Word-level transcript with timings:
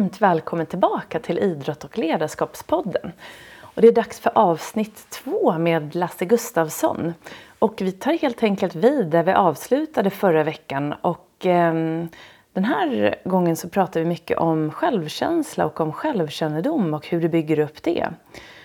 varmt 0.00 0.20
välkommen 0.20 0.66
tillbaka 0.66 1.18
till 1.18 1.38
Idrott 1.38 1.84
och 1.84 1.98
ledarskapspodden. 1.98 3.12
Och 3.60 3.82
det 3.82 3.88
är 3.88 3.92
dags 3.92 4.20
för 4.20 4.32
avsnitt 4.34 5.06
två 5.10 5.58
med 5.58 5.94
Lasse 5.94 6.24
Gustavsson. 6.24 7.14
Och 7.58 7.74
vi 7.80 7.92
tar 7.92 8.12
helt 8.12 8.42
enkelt 8.42 8.74
vid 8.74 9.06
där 9.06 9.22
vi 9.22 9.32
avslutade 9.32 10.10
förra 10.10 10.44
veckan. 10.44 10.94
Och 11.00 11.46
eh, 11.46 11.74
den 12.52 12.64
här 12.64 13.14
gången 13.24 13.56
så 13.56 13.68
pratar 13.68 14.00
vi 14.00 14.06
mycket 14.06 14.38
om 14.38 14.70
självkänsla 14.70 15.66
och 15.66 15.80
om 15.80 15.92
självkännedom 15.92 16.94
och 16.94 17.06
hur 17.06 17.20
du 17.20 17.28
bygger 17.28 17.58
upp 17.58 17.82
det. 17.82 18.08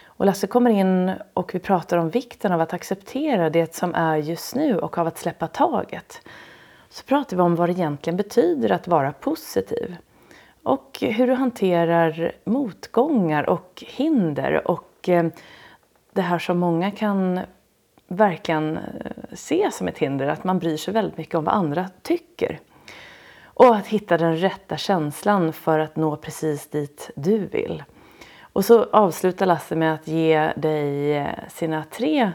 Och 0.06 0.26
Lasse 0.26 0.48
kommer 0.48 0.70
in 0.72 1.12
och 1.34 1.56
vi 1.56 1.60
pratar 1.60 1.98
om 1.98 2.10
vikten 2.10 2.52
av 2.52 2.62
att 2.62 2.74
acceptera 2.74 3.50
det 3.50 3.76
som 3.76 3.96
är 3.96 4.18
just 4.18 4.56
nu 4.56 4.80
och 4.80 4.98
av 4.98 5.08
att 5.08 5.18
släppa 5.18 5.48
taget. 5.48 6.22
Så 6.90 7.04
pratar 7.04 7.38
vi 7.38 7.44
om 7.44 7.56
vad 7.56 7.70
det 7.70 7.74
egentligen 7.74 8.18
betyder 8.18 8.72
att 8.72 8.88
vara 8.88 9.12
positiv. 9.12 9.96
Och 10.66 10.98
hur 11.02 11.28
du 11.28 11.34
hanterar 11.34 12.32
motgångar 12.44 13.50
och 13.50 13.84
hinder 13.88 14.68
och 14.68 15.10
eh, 15.10 15.26
det 16.14 16.22
här 16.22 16.40
som 16.40 16.58
många 16.58 16.92
kan 16.92 17.40
verkligen 18.08 18.78
eh, 18.78 18.84
se 19.34 19.72
som 19.72 19.88
ett 19.88 19.98
hinder, 19.98 20.28
att 20.28 20.44
man 20.44 20.60
bryr 20.60 20.78
sig 20.78 20.94
väldigt 20.94 21.18
mycket 21.18 21.36
om 21.36 21.44
vad 21.44 21.54
andra 21.54 21.90
tycker. 22.02 22.60
Och 23.44 23.76
att 23.76 23.88
hitta 23.88 24.18
den 24.18 24.38
rätta 24.38 24.78
känslan 24.78 25.54
för 25.54 25.80
att 25.80 25.96
nå 25.96 26.16
precis 26.16 26.70
dit 26.70 27.12
du 27.16 27.38
vill. 27.38 27.84
Och 28.42 28.66
så 28.66 28.84
avslutar 28.84 29.46
Lasse 29.46 29.76
med 29.76 29.94
att 29.94 30.08
ge 30.08 30.54
dig 30.56 31.18
eh, 31.18 31.28
sina 31.50 31.84
tre 31.84 32.32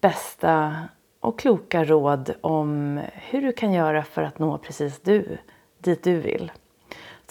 bästa 0.00 0.76
och 1.20 1.38
kloka 1.38 1.84
råd 1.84 2.34
om 2.40 3.00
hur 3.12 3.42
du 3.42 3.52
kan 3.52 3.72
göra 3.72 4.02
för 4.02 4.22
att 4.22 4.38
nå 4.38 4.58
precis 4.58 5.00
du, 5.00 5.38
dit 5.78 6.04
du 6.04 6.20
vill. 6.20 6.52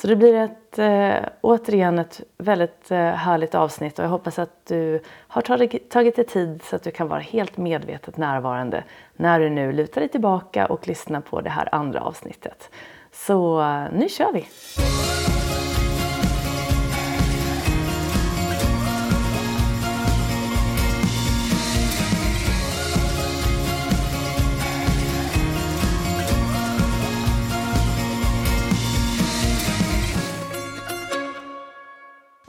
Så 0.01 0.07
det 0.07 0.15
blir 0.15 0.33
ett, 0.33 0.79
äh, 0.79 1.29
återigen 1.41 1.99
ett 1.99 2.21
väldigt 2.37 2.91
äh, 2.91 2.97
härligt 2.97 3.55
avsnitt 3.55 3.99
och 3.99 4.05
jag 4.05 4.09
hoppas 4.09 4.39
att 4.39 4.65
du 4.65 5.01
har 5.27 5.41
tagit, 5.89 6.15
dig 6.15 6.25
tid 6.25 6.63
så 6.63 6.75
att 6.75 6.83
du 6.83 6.91
kan 6.91 7.07
vara 7.07 7.19
helt 7.19 7.57
medvetet 7.57 8.17
närvarande 8.17 8.83
när 9.15 9.39
du 9.39 9.49
nu 9.49 9.71
lutar 9.71 10.01
dig 10.01 10.09
tillbaka 10.09 10.65
och 10.65 10.87
lyssnar 10.87 11.21
på 11.21 11.41
det 11.41 11.49
här 11.49 11.69
andra 11.71 12.01
avsnittet. 12.01 12.69
Så 13.11 13.61
eh, 13.61 13.83
nu 13.93 14.09
kör 14.09 14.33
vi! 14.33 14.45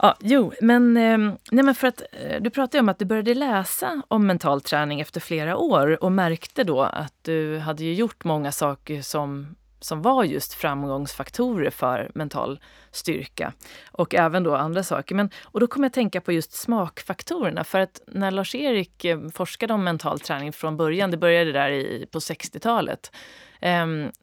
Ja, 0.03 0.15
jo, 0.19 0.53
men, 0.61 0.97
eh, 0.97 1.17
nej, 1.51 1.63
men 1.65 1.75
för 1.75 1.87
att 1.87 2.01
eh, 2.11 2.41
du 2.41 2.49
pratade 2.49 2.79
om 2.79 2.89
att 2.89 2.99
du 2.99 3.05
började 3.05 3.33
läsa 3.33 4.01
om 4.07 4.27
mental 4.27 4.61
träning 4.61 5.01
efter 5.01 5.21
flera 5.21 5.57
år 5.57 6.03
och 6.03 6.11
märkte 6.11 6.63
då 6.63 6.81
att 6.81 7.13
du 7.21 7.57
hade 7.57 7.83
ju 7.83 7.93
gjort 7.93 8.23
många 8.23 8.51
saker 8.51 9.01
som, 9.01 9.55
som 9.79 10.01
var 10.01 10.23
just 10.23 10.53
framgångsfaktorer 10.53 11.69
för 11.69 12.11
mental 12.15 12.59
styrka 12.91 13.53
och 13.91 14.15
även 14.15 14.43
då 14.43 14.55
andra 14.55 14.83
saker. 14.83 15.15
Men, 15.15 15.29
och 15.43 15.59
då 15.59 15.67
kom 15.67 15.83
jag 15.83 15.89
att 15.89 15.93
tänka 15.93 16.21
på 16.21 16.31
just 16.31 16.53
smakfaktorerna 16.53 17.63
för 17.63 17.79
att 17.79 18.01
när 18.07 18.31
Lars-Erik 18.31 19.05
eh, 19.05 19.29
forskade 19.29 19.73
om 19.73 19.83
mental 19.83 20.19
träning 20.19 20.53
från 20.53 20.77
början, 20.77 21.11
det 21.11 21.17
började 21.17 21.51
där 21.51 21.69
i, 21.69 22.07
på 22.11 22.19
60-talet, 22.19 23.11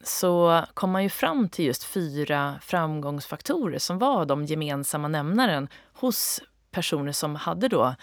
så 0.02 0.62
kom 0.74 0.90
man 0.90 1.02
ju 1.02 1.08
fram 1.08 1.48
till 1.48 1.64
just 1.64 1.84
fyra 1.84 2.54
framgångsfaktorer 2.62 3.78
som 3.78 3.98
var 3.98 4.24
de 4.24 4.44
gemensamma 4.44 5.08
nämnaren 5.08 5.68
hos 5.92 6.42
personer 6.70 7.12
som 7.12 7.36
hade 7.36 7.68
då 7.68 7.94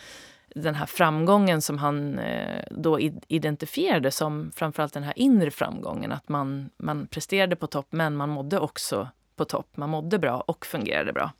den 0.55 0.75
här 0.75 0.85
framgången 0.85 1.61
som 1.61 1.77
han 1.77 2.19
eh, 2.19 2.63
då 2.71 2.99
identifierade 3.27 4.11
som 4.11 4.51
framförallt 4.55 4.93
den 4.93 5.03
här 5.03 5.13
inre 5.15 5.51
framgången. 5.51 6.11
Att 6.11 6.29
man, 6.29 6.69
man 6.77 7.07
presterade 7.07 7.55
på 7.55 7.67
topp 7.67 7.87
men 7.89 8.15
man 8.15 8.29
mådde 8.29 8.59
också 8.59 9.09
på 9.35 9.45
topp. 9.45 9.67
Man 9.77 9.89
mådde 9.89 10.19
bra 10.19 10.43
och 10.47 10.65
fungerade 10.65 11.13
bra. 11.13 11.31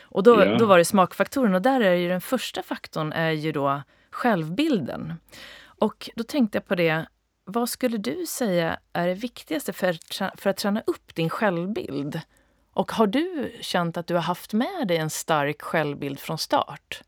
Och 0.00 0.22
då, 0.22 0.42
yeah. 0.42 0.58
då 0.58 0.66
var 0.66 0.78
det 0.78 0.84
smakfaktorn 0.84 1.54
och 1.54 1.62
där 1.62 1.80
är 1.80 1.94
ju 1.94 2.08
den 2.08 2.20
första 2.20 2.62
faktorn 2.62 3.12
är 3.12 3.30
ju 3.30 3.52
då 3.52 3.82
självbilden. 4.10 5.14
Och 5.60 6.10
då 6.16 6.24
tänkte 6.24 6.56
jag 6.58 6.66
på 6.66 6.74
det, 6.74 7.06
vad 7.48 7.68
skulle 7.68 7.98
du 7.98 8.26
säga 8.26 8.78
är 8.92 9.08
det 9.08 9.14
viktigaste 9.14 9.72
för, 9.72 9.96
för 10.36 10.50
att 10.50 10.56
träna 10.56 10.82
upp 10.86 11.14
din 11.14 11.30
självbild? 11.30 12.20
Och 12.72 12.92
har 12.92 13.06
du 13.06 13.52
känt 13.60 13.96
att 13.96 14.06
du 14.06 14.14
har 14.14 14.22
haft 14.22 14.52
med 14.52 14.88
dig 14.88 14.96
en 14.96 15.10
stark 15.10 15.62
självbild 15.62 16.18
från 16.18 16.38
start? 16.38 17.02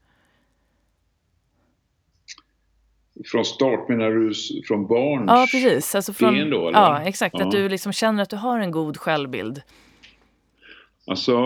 Från 3.25 3.45
start 3.45 3.89
menar 3.89 4.11
du 4.11 4.33
från 4.69 4.87
barns 4.87 5.25
Ja, 5.27 5.47
precis. 5.51 5.95
Alltså 5.95 6.13
från, 6.13 6.51
då, 6.51 6.71
ja, 6.73 7.03
exakt. 7.03 7.35
Ja. 7.39 7.45
Att 7.45 7.51
du 7.51 7.69
liksom 7.69 7.93
känner 7.93 8.23
att 8.23 8.31
du 8.31 8.37
har 8.37 8.61
en 8.61 8.71
god 8.71 8.97
självbild. 8.97 9.63
Alltså, 11.07 11.41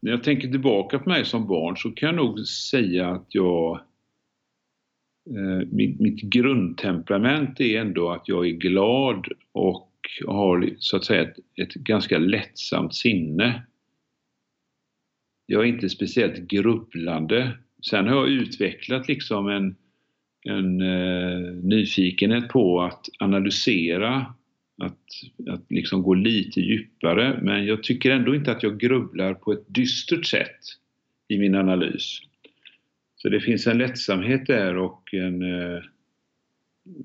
när 0.00 0.10
jag 0.10 0.24
tänker 0.24 0.48
tillbaka 0.48 0.98
på 0.98 1.08
mig 1.08 1.24
som 1.24 1.46
barn 1.46 1.76
så 1.76 1.90
kan 1.90 2.06
jag 2.06 2.16
nog 2.16 2.46
säga 2.46 3.08
att 3.08 3.26
jag 3.28 3.80
Eh, 5.30 5.68
mitt, 5.70 6.00
mitt 6.00 6.20
grundtemperament 6.20 7.60
är 7.60 7.80
ändå 7.80 8.10
att 8.10 8.28
jag 8.28 8.46
är 8.46 8.50
glad 8.50 9.26
och 9.52 9.88
har 10.26 10.70
så 10.78 10.96
att 10.96 11.04
säga 11.04 11.22
ett, 11.22 11.36
ett 11.56 11.74
ganska 11.74 12.18
lättsamt 12.18 12.94
sinne. 12.94 13.62
Jag 15.46 15.62
är 15.62 15.66
inte 15.66 15.88
speciellt 15.88 16.38
grubblande. 16.38 17.58
Sen 17.90 18.06
har 18.06 18.16
jag 18.16 18.28
utvecklat 18.28 19.08
liksom 19.08 19.48
en, 19.48 19.76
en 20.44 20.80
eh, 20.80 21.52
nyfikenhet 21.52 22.48
på 22.48 22.82
att 22.82 23.06
analysera, 23.18 24.34
att, 24.82 24.98
att 25.50 25.70
liksom 25.70 26.02
gå 26.02 26.14
lite 26.14 26.60
djupare. 26.60 27.40
Men 27.42 27.66
jag 27.66 27.82
tycker 27.82 28.10
ändå 28.10 28.34
inte 28.34 28.52
att 28.52 28.62
jag 28.62 28.80
grubblar 28.80 29.34
på 29.34 29.52
ett 29.52 29.64
dystert 29.68 30.26
sätt 30.26 30.60
i 31.28 31.38
min 31.38 31.54
analys. 31.54 32.20
Så 33.22 33.28
det 33.28 33.40
finns 33.40 33.66
en 33.66 33.78
lättsamhet 33.78 34.46
där 34.46 34.76
och 34.76 35.14
en, 35.14 35.42
eh, 35.42 35.82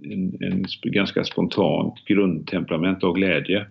en, 0.04 0.38
en 0.42 0.66
ganska 0.84 1.24
spontant 1.24 2.06
grundtemperament 2.06 3.04
av 3.04 3.14
glädje. 3.14 3.68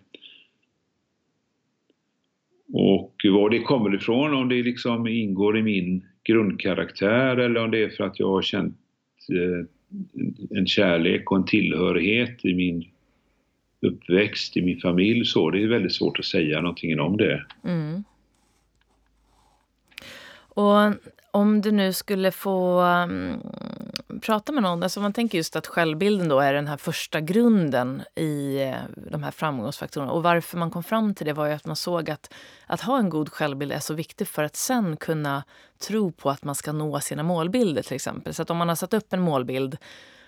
Och 2.73 3.15
var 3.25 3.51
det 3.51 3.59
kommer 3.59 3.95
ifrån, 3.95 4.35
om 4.35 4.49
det 4.49 4.63
liksom 4.63 5.07
ingår 5.07 5.59
i 5.59 5.63
min 5.63 6.07
grundkaraktär 6.25 7.37
eller 7.37 7.65
om 7.65 7.71
det 7.71 7.83
är 7.83 7.89
för 7.89 8.05
att 8.05 8.19
jag 8.19 8.29
har 8.29 8.43
känt 8.43 8.77
eh, 9.33 9.67
en 10.59 10.67
kärlek 10.67 11.31
och 11.31 11.37
en 11.37 11.45
tillhörighet 11.45 12.45
i 12.45 12.55
min 12.55 12.85
uppväxt, 13.81 14.57
i 14.57 14.63
min 14.63 14.81
familj 14.81 15.25
så. 15.25 15.51
Det 15.51 15.63
är 15.63 15.69
väldigt 15.69 15.95
svårt 15.95 16.19
att 16.19 16.25
säga 16.25 16.61
någonting 16.61 17.01
om 17.01 17.17
det. 17.17 17.47
Mm. 17.65 18.05
Och 20.49 20.95
om 21.37 21.61
du 21.61 21.73
nu 21.73 21.93
skulle 21.93 22.31
få 22.31 22.81
um, 22.83 23.41
prata 24.21 24.53
med 24.53 24.63
någon, 24.63 24.83
alltså 24.83 25.01
man 25.01 25.13
tänker 25.13 25.39
just 25.39 25.57
att 25.57 25.67
självbilden 25.67 26.29
då 26.29 26.41
är 26.41 26.55
den 26.55 26.67
här 26.67 26.77
första 26.77 27.21
grunden 27.21 28.03
i 28.15 28.63
eh, 28.63 28.75
de 29.11 29.23
här 29.23 29.31
framgångsfaktorerna. 29.31 30.13
Och 30.13 30.23
varför 30.23 30.59
man 30.59 30.71
kom 30.71 30.83
fram 30.83 31.15
till 31.15 31.27
det 31.27 31.33
var 31.33 31.47
ju 31.47 31.53
att 31.53 31.67
man 31.67 31.77
såg 31.77 32.11
att 32.11 32.33
att 32.67 32.81
ha 32.81 32.99
en 32.99 33.11
god 33.11 33.29
självbild 33.29 33.73
är 33.73 33.79
så 33.79 33.95
viktigt 33.95 34.29
för 34.29 34.43
att 34.43 34.57
sen 34.57 34.97
kunna 34.97 35.45
tro 35.79 36.13
på 36.13 36.31
att 36.31 36.45
man 36.45 36.55
ska 36.55 36.73
nå 36.73 37.01
sina 37.01 37.23
målbilder 37.23 37.83
till 37.83 37.95
exempel. 37.95 38.35
Så 38.35 38.43
att 38.43 38.51
om 38.51 38.57
man 38.57 38.69
har 38.69 38.77
satt 38.77 38.95
upp 38.95 39.13
en 39.13 39.21
målbild 39.21 39.77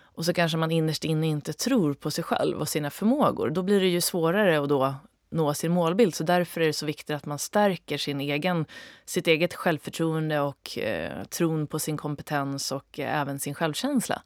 och 0.02 0.24
så 0.24 0.32
kanske 0.32 0.58
man 0.58 0.70
innerst 0.70 1.04
inne 1.04 1.26
inte 1.26 1.52
tror 1.52 1.94
på 1.94 2.10
sig 2.10 2.24
själv 2.24 2.58
och 2.58 2.68
sina 2.68 2.90
förmågor, 2.90 3.50
då 3.50 3.62
blir 3.62 3.80
det 3.80 3.88
ju 3.88 4.00
svårare 4.00 4.60
att 4.60 4.68
då 4.68 4.94
nå 5.30 5.54
sin 5.54 5.72
målbild. 5.72 6.14
Så 6.14 6.24
därför 6.24 6.60
är 6.60 6.66
det 6.66 6.72
så 6.72 6.86
viktigt 6.86 7.16
att 7.16 7.26
man 7.26 7.38
stärker 7.38 7.98
sin 7.98 8.20
egen, 8.20 8.64
sitt 9.04 9.26
eget 9.26 9.54
självförtroende 9.54 10.40
och 10.40 10.78
eh, 10.78 11.24
tron 11.24 11.66
på 11.66 11.78
sin 11.78 11.96
kompetens 11.96 12.72
och 12.72 12.98
eh, 12.98 13.20
även 13.20 13.38
sin 13.38 13.54
självkänsla. 13.54 14.22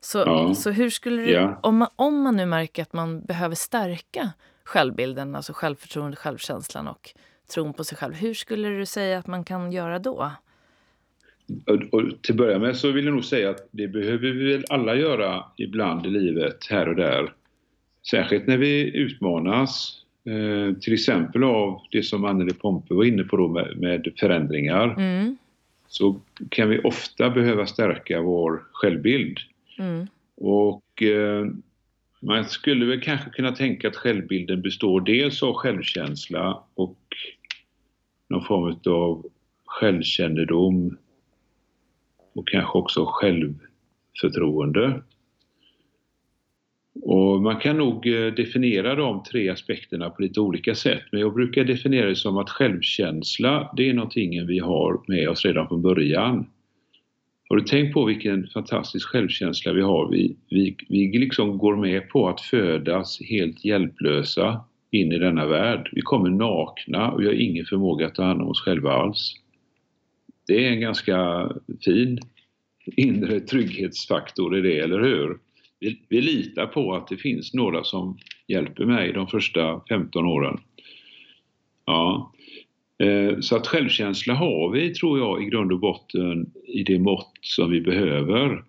Så, 0.00 0.18
ja. 0.18 0.54
så 0.54 0.70
hur 0.70 0.90
skulle 0.90 1.22
du, 1.22 1.30
ja. 1.30 1.60
om, 1.62 1.76
man, 1.76 1.88
om 1.96 2.22
man 2.22 2.36
nu 2.36 2.46
märker 2.46 2.82
att 2.82 2.92
man 2.92 3.24
behöver 3.24 3.54
stärka 3.54 4.32
självbilden, 4.64 5.36
alltså 5.36 5.52
självförtroende, 5.52 6.16
självkänslan 6.16 6.88
och 6.88 7.10
tron 7.54 7.72
på 7.72 7.84
sig 7.84 7.98
själv, 7.98 8.14
hur 8.14 8.34
skulle 8.34 8.68
du 8.68 8.86
säga 8.86 9.18
att 9.18 9.26
man 9.26 9.44
kan 9.44 9.72
göra 9.72 9.98
då? 9.98 10.30
Och, 11.66 11.94
och 11.94 12.22
till 12.22 12.32
att 12.32 12.36
börja 12.36 12.58
med 12.58 12.76
så 12.76 12.90
vill 12.90 13.04
jag 13.04 13.14
nog 13.14 13.24
säga 13.24 13.50
att 13.50 13.68
det 13.70 13.88
behöver 13.88 14.30
vi 14.30 14.52
väl 14.52 14.64
alla 14.68 14.94
göra 14.94 15.44
ibland 15.56 16.06
i 16.06 16.10
livet, 16.10 16.66
här 16.70 16.88
och 16.88 16.96
där. 16.96 17.32
Särskilt 18.10 18.46
när 18.46 18.58
vi 18.58 18.96
utmanas 18.96 20.03
Eh, 20.26 20.74
till 20.74 20.92
exempel 20.92 21.44
av 21.44 21.80
det 21.90 22.02
som 22.02 22.24
Anneli 22.24 22.54
Pompe 22.54 22.94
var 22.94 23.04
inne 23.04 23.24
på 23.24 23.36
då 23.36 23.48
med, 23.48 23.76
med 23.76 24.12
förändringar. 24.20 24.94
Mm. 24.98 25.36
Så 25.86 26.20
kan 26.48 26.68
vi 26.68 26.78
ofta 26.78 27.30
behöva 27.30 27.66
stärka 27.66 28.20
vår 28.20 28.62
självbild. 28.72 29.38
Mm. 29.78 30.06
Och 30.36 31.02
eh, 31.02 31.46
man 32.20 32.44
skulle 32.44 32.86
väl 32.86 33.00
kanske 33.00 33.30
kunna 33.30 33.52
tänka 33.52 33.88
att 33.88 33.96
självbilden 33.96 34.62
består 34.62 35.00
dels 35.00 35.42
av 35.42 35.54
självkänsla 35.54 36.62
och 36.74 36.98
någon 38.28 38.44
form 38.44 38.78
av 38.86 39.26
självkännedom 39.64 40.96
och 42.34 42.48
kanske 42.48 42.78
också 42.78 43.04
självförtroende. 43.06 45.02
Och 47.06 47.42
man 47.42 47.56
kan 47.56 47.76
nog 47.76 48.06
eh, 48.06 48.26
definiera 48.26 48.94
de 48.94 49.22
tre 49.22 49.48
aspekterna 49.48 50.10
på 50.10 50.22
lite 50.22 50.40
olika 50.40 50.74
sätt 50.74 51.02
men 51.12 51.20
jag 51.20 51.34
brukar 51.34 51.64
definiera 51.64 52.08
det 52.08 52.16
som 52.16 52.36
att 52.36 52.50
självkänsla 52.50 53.72
det 53.76 53.90
är 53.90 53.94
någonting 53.94 54.46
vi 54.46 54.58
har 54.58 55.00
med 55.08 55.28
oss 55.28 55.44
redan 55.44 55.68
från 55.68 55.82
början. 55.82 56.46
Har 57.48 57.56
du 57.56 57.62
tänkt 57.62 57.94
på 57.94 58.04
vilken 58.04 58.46
fantastisk 58.46 59.08
självkänsla 59.08 59.72
vi 59.72 59.82
har? 59.82 60.10
Vi, 60.10 60.36
vi, 60.50 60.76
vi 60.88 61.18
liksom 61.18 61.58
går 61.58 61.76
med 61.76 62.08
på 62.08 62.28
att 62.28 62.40
födas 62.40 63.20
helt 63.20 63.64
hjälplösa 63.64 64.64
in 64.90 65.12
i 65.12 65.18
denna 65.18 65.46
värld. 65.46 65.90
Vi 65.92 66.00
kommer 66.00 66.30
nakna 66.30 67.10
och 67.10 67.20
vi 67.20 67.26
har 67.26 67.32
ingen 67.32 67.64
förmåga 67.64 68.06
att 68.06 68.14
ta 68.14 68.24
hand 68.24 68.42
om 68.42 68.48
oss 68.48 68.60
själva 68.60 68.92
alls. 68.92 69.34
Det 70.46 70.66
är 70.66 70.70
en 70.70 70.80
ganska 70.80 71.50
fin 71.84 72.18
inre 72.86 73.40
trygghetsfaktor 73.40 74.58
i 74.58 74.60
det, 74.60 74.78
eller 74.78 75.00
hur? 75.00 75.38
Vi, 75.84 75.98
vi 76.08 76.20
litar 76.20 76.66
på 76.66 76.94
att 76.94 77.08
det 77.08 77.16
finns 77.16 77.54
några 77.54 77.84
som 77.84 78.18
hjälper 78.46 78.84
mig 78.84 79.12
de 79.12 79.26
första 79.26 79.80
15 79.88 80.26
åren. 80.26 80.60
Ja, 81.86 82.32
eh, 82.98 83.40
så 83.40 83.56
att 83.56 83.66
självkänsla 83.66 84.34
har 84.34 84.70
vi, 84.70 84.94
tror 84.94 85.18
jag, 85.18 85.42
i 85.42 85.46
grund 85.46 85.72
och 85.72 85.80
botten 85.80 86.50
i 86.66 86.82
det 86.82 86.98
mått 86.98 87.32
som 87.40 87.70
vi 87.70 87.80
behöver. 87.80 88.64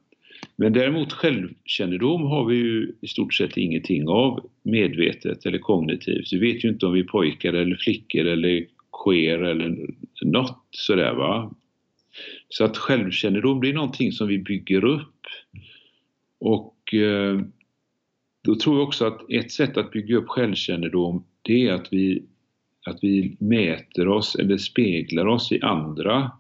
Men 0.56 0.74
däremot 0.74 1.14
självkännedom 1.14 2.22
har 2.22 2.46
vi 2.46 2.56
ju 2.56 2.96
i 3.02 3.08
stort 3.08 3.34
sett 3.34 3.58
ingenting 3.58 4.08
av 4.08 4.50
medvetet 4.64 5.46
eller 5.46 5.58
kognitivt. 5.58 6.34
Vi 6.34 6.40
vet 6.40 6.66
ju 6.66 6.70
inte 6.70 6.86
om 6.86 6.94
vi 6.94 7.00
är 7.00 7.04
pojkar 7.04 7.54
eller 7.54 7.76
flickor 7.76 8.26
eller 8.26 8.66
queer 9.04 9.40
eller 9.40 9.88
något 10.22 10.68
sådär 10.72 11.14
va. 11.14 11.56
Så 12.50 12.64
att 12.64 12.78
självkännedom 12.78 13.62
det 13.62 13.70
är 13.70 13.74
någonting 13.74 14.12
som 14.12 14.28
vi 14.28 14.38
bygger 14.38 14.86
upp. 14.86 15.12
Och 16.40 16.75
eh, 16.94 17.40
då 18.44 18.56
tror 18.56 18.78
jag 18.78 18.88
också 18.88 19.06
att 19.06 19.32
ett 19.32 19.52
sätt 19.52 19.78
att 19.78 19.92
bygga 19.92 20.18
upp 20.18 20.28
självkännedom 20.28 21.24
det 21.42 21.68
är 21.68 21.74
att 21.74 21.88
vi 21.92 22.24
att 22.86 23.00
vi 23.02 23.38
mäter 23.40 24.08
oss 24.08 24.36
eller 24.36 24.58
speglar 24.58 25.26
oss 25.26 25.52
i 25.52 25.62
andra. 25.62 26.32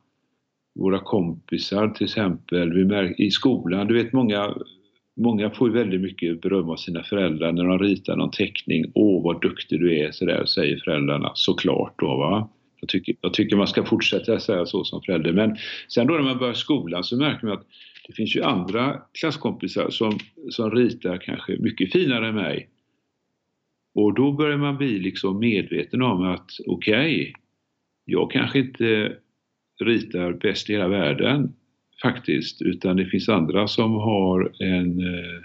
Våra 0.75 0.99
kompisar 0.99 1.87
till 1.87 2.05
exempel, 2.05 2.73
vi 2.73 2.85
märker, 2.85 3.23
i 3.23 3.31
skolan, 3.31 3.87
du 3.87 3.93
vet 4.03 4.13
många, 4.13 4.55
många 5.15 5.49
får 5.49 5.69
väldigt 5.69 6.01
mycket 6.01 6.41
beröm 6.41 6.69
av 6.69 6.75
sina 6.75 7.03
föräldrar 7.03 7.51
när 7.51 7.63
de 7.63 7.79
ritar 7.79 8.15
någon 8.15 8.31
teckning. 8.31 8.91
Åh 8.95 9.23
vad 9.23 9.41
duktig 9.41 9.79
du 9.79 9.99
är, 9.99 10.11
sådär 10.11 10.45
säger 10.45 10.77
föräldrarna. 10.77 11.31
Såklart 11.35 11.93
då 11.99 12.07
va. 12.07 12.49
Jag 12.79 12.89
tycker, 12.89 13.15
jag 13.21 13.33
tycker 13.33 13.55
man 13.55 13.67
ska 13.67 13.85
fortsätta 13.85 14.39
säga 14.39 14.65
så 14.65 14.83
som 14.83 15.01
förälder. 15.01 15.31
Men 15.31 15.57
sen 15.87 16.07
då 16.07 16.13
när 16.13 16.21
man 16.21 16.37
börjar 16.37 16.53
skolan 16.53 17.03
så 17.03 17.17
märker 17.17 17.47
man 17.47 17.57
att 17.57 17.67
det 18.07 18.13
finns 18.13 18.35
ju 18.35 18.43
andra 18.43 19.01
klasskompisar 19.19 19.89
som, 19.89 20.19
som 20.49 20.71
ritar 20.71 21.17
kanske 21.17 21.57
mycket 21.59 21.91
finare 21.91 22.27
än 22.27 22.35
mig. 22.35 22.69
Och 23.95 24.13
då 24.13 24.31
börjar 24.31 24.57
man 24.57 24.77
bli 24.77 24.99
liksom 24.99 25.39
medveten 25.39 26.01
om 26.01 26.21
att 26.21 26.49
okej, 26.67 27.21
okay, 27.21 27.33
jag 28.05 28.31
kanske 28.31 28.59
inte 28.59 29.17
ritar 29.83 30.33
bäst 30.33 30.69
i 30.69 30.73
hela 30.73 30.87
världen 30.87 31.53
faktiskt, 32.01 32.61
utan 32.61 32.97
det 32.97 33.05
finns 33.05 33.29
andra 33.29 33.67
som 33.67 33.93
har 33.93 34.53
en 34.59 34.99
eh, 34.99 35.41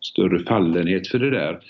större 0.00 0.44
fallenhet 0.44 1.08
för 1.08 1.18
det 1.18 1.30
där. 1.30 1.60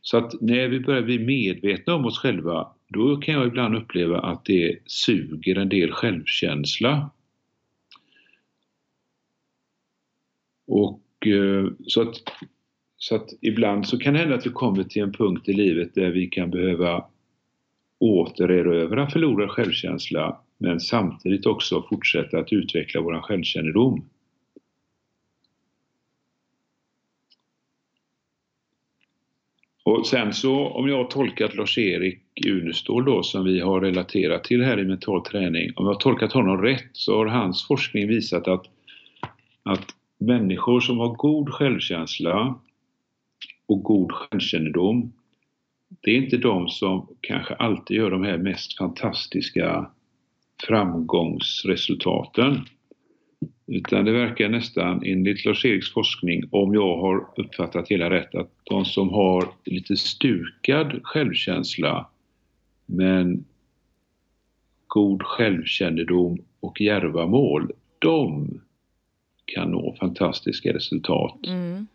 Så 0.00 0.16
att 0.16 0.40
när 0.40 0.68
vi 0.68 0.80
börjar 0.80 1.02
bli 1.02 1.18
medvetna 1.18 1.94
om 1.94 2.04
oss 2.04 2.18
själva, 2.18 2.68
då 2.88 3.16
kan 3.16 3.34
jag 3.34 3.46
ibland 3.46 3.76
uppleva 3.76 4.20
att 4.20 4.44
det 4.44 4.78
suger 4.86 5.58
en 5.58 5.68
del 5.68 5.90
självkänsla. 5.90 7.10
Och 10.66 11.26
eh, 11.26 11.66
så 11.86 12.02
att 12.02 12.14
så 12.96 13.14
att 13.14 13.28
ibland 13.40 13.86
så 13.86 13.98
kan 13.98 14.14
det 14.14 14.20
hända 14.20 14.34
att 14.34 14.46
vi 14.46 14.50
kommer 14.50 14.84
till 14.84 15.02
en 15.02 15.12
punkt 15.12 15.48
i 15.48 15.52
livet 15.52 15.94
där 15.94 16.10
vi 16.10 16.26
kan 16.26 16.50
behöva 16.50 17.04
återerövra 17.98 19.10
förlorad 19.10 19.50
självkänsla 19.50 20.40
men 20.58 20.80
samtidigt 20.80 21.46
också 21.46 21.86
fortsätta 21.88 22.38
att 22.38 22.52
utveckla 22.52 23.00
vår 23.00 23.20
självkännedom. 23.20 24.08
Och 29.82 30.06
sen 30.06 30.32
så 30.32 30.68
om 30.68 30.88
jag 30.88 30.96
har 30.96 31.10
tolkat 31.10 31.54
Lars-Erik 31.54 32.46
Unestål 32.46 33.04
då 33.04 33.22
som 33.22 33.44
vi 33.44 33.60
har 33.60 33.80
relaterat 33.80 34.44
till 34.44 34.62
här 34.62 34.80
i 34.80 34.84
mental 34.84 35.24
träning, 35.24 35.72
om 35.76 35.86
jag 35.86 35.92
har 35.92 36.00
tolkat 36.00 36.32
honom 36.32 36.62
rätt 36.62 36.90
så 36.92 37.16
har 37.16 37.26
hans 37.26 37.66
forskning 37.66 38.08
visat 38.08 38.48
att, 38.48 38.66
att 39.62 39.94
människor 40.26 40.80
som 40.80 40.98
har 40.98 41.14
god 41.14 41.50
självkänsla 41.50 42.58
och 43.66 43.82
god 43.82 44.12
självkännedom, 44.12 45.12
det 46.00 46.10
är 46.10 46.16
inte 46.16 46.36
de 46.36 46.68
som 46.68 47.08
kanske 47.20 47.54
alltid 47.54 47.96
gör 47.96 48.10
de 48.10 48.24
här 48.24 48.38
mest 48.38 48.78
fantastiska 48.78 49.90
framgångsresultaten. 50.66 52.60
Utan 53.66 54.04
det 54.04 54.12
verkar 54.12 54.48
nästan, 54.48 55.02
enligt 55.04 55.44
Lars-Eriks 55.44 55.92
forskning, 55.92 56.44
om 56.50 56.74
jag 56.74 56.96
har 56.96 57.26
uppfattat 57.36 57.88
hela 57.88 58.10
rätt, 58.10 58.34
att 58.34 58.50
de 58.64 58.84
som 58.84 59.08
har 59.08 59.48
lite 59.64 59.96
stukad 59.96 61.00
självkänsla 61.02 62.10
men 62.86 63.44
god 64.86 65.22
självkännedom 65.22 66.38
och 66.60 66.80
järva 66.80 67.26
mål, 67.26 67.72
de 67.98 68.48
kan 69.44 69.70
nå 69.70 69.96
fantastiska 70.00 70.72
resultat. 70.72 71.46
Mm 71.46 71.86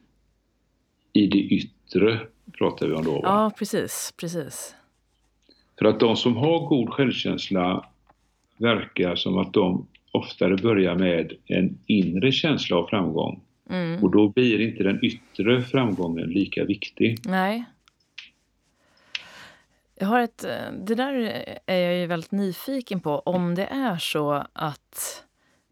i 1.14 1.28
det 1.28 1.38
yttre 1.38 2.20
pratar 2.58 2.88
vi 2.88 2.94
om 2.94 3.04
då. 3.04 3.12
Va? 3.12 3.22
Ja, 3.24 3.52
precis, 3.58 4.14
precis. 4.18 4.76
För 5.80 5.86
att 5.86 6.00
de 6.00 6.16
som 6.16 6.38
har 6.38 6.68
god 6.68 6.90
självkänsla 6.90 7.86
verkar 8.58 9.16
som 9.16 9.38
att 9.38 9.54
de 9.54 9.88
oftare 10.12 10.56
börjar 10.56 10.96
med 10.96 11.34
en 11.46 11.80
inre 11.86 12.32
känsla 12.32 12.78
av 12.78 12.88
framgång. 12.88 13.42
Mm. 13.70 14.04
Och 14.04 14.12
då 14.12 14.28
blir 14.28 14.62
inte 14.62 14.84
den 14.84 15.06
yttre 15.06 15.62
framgången 15.62 16.30
lika 16.30 16.64
viktig. 16.64 17.20
Nej. 17.26 17.64
Jag 19.96 20.08
har 20.08 20.22
ett, 20.22 20.46
det 20.88 20.96
där 20.96 21.14
är 21.66 21.80
jag 21.80 21.98
ju 21.98 22.06
väldigt 22.06 22.32
nyfiken 22.32 23.00
på. 23.00 23.20
Om 23.20 23.56
det 23.56 23.66
är 23.66 23.98
så 23.98 24.44
att 24.54 25.24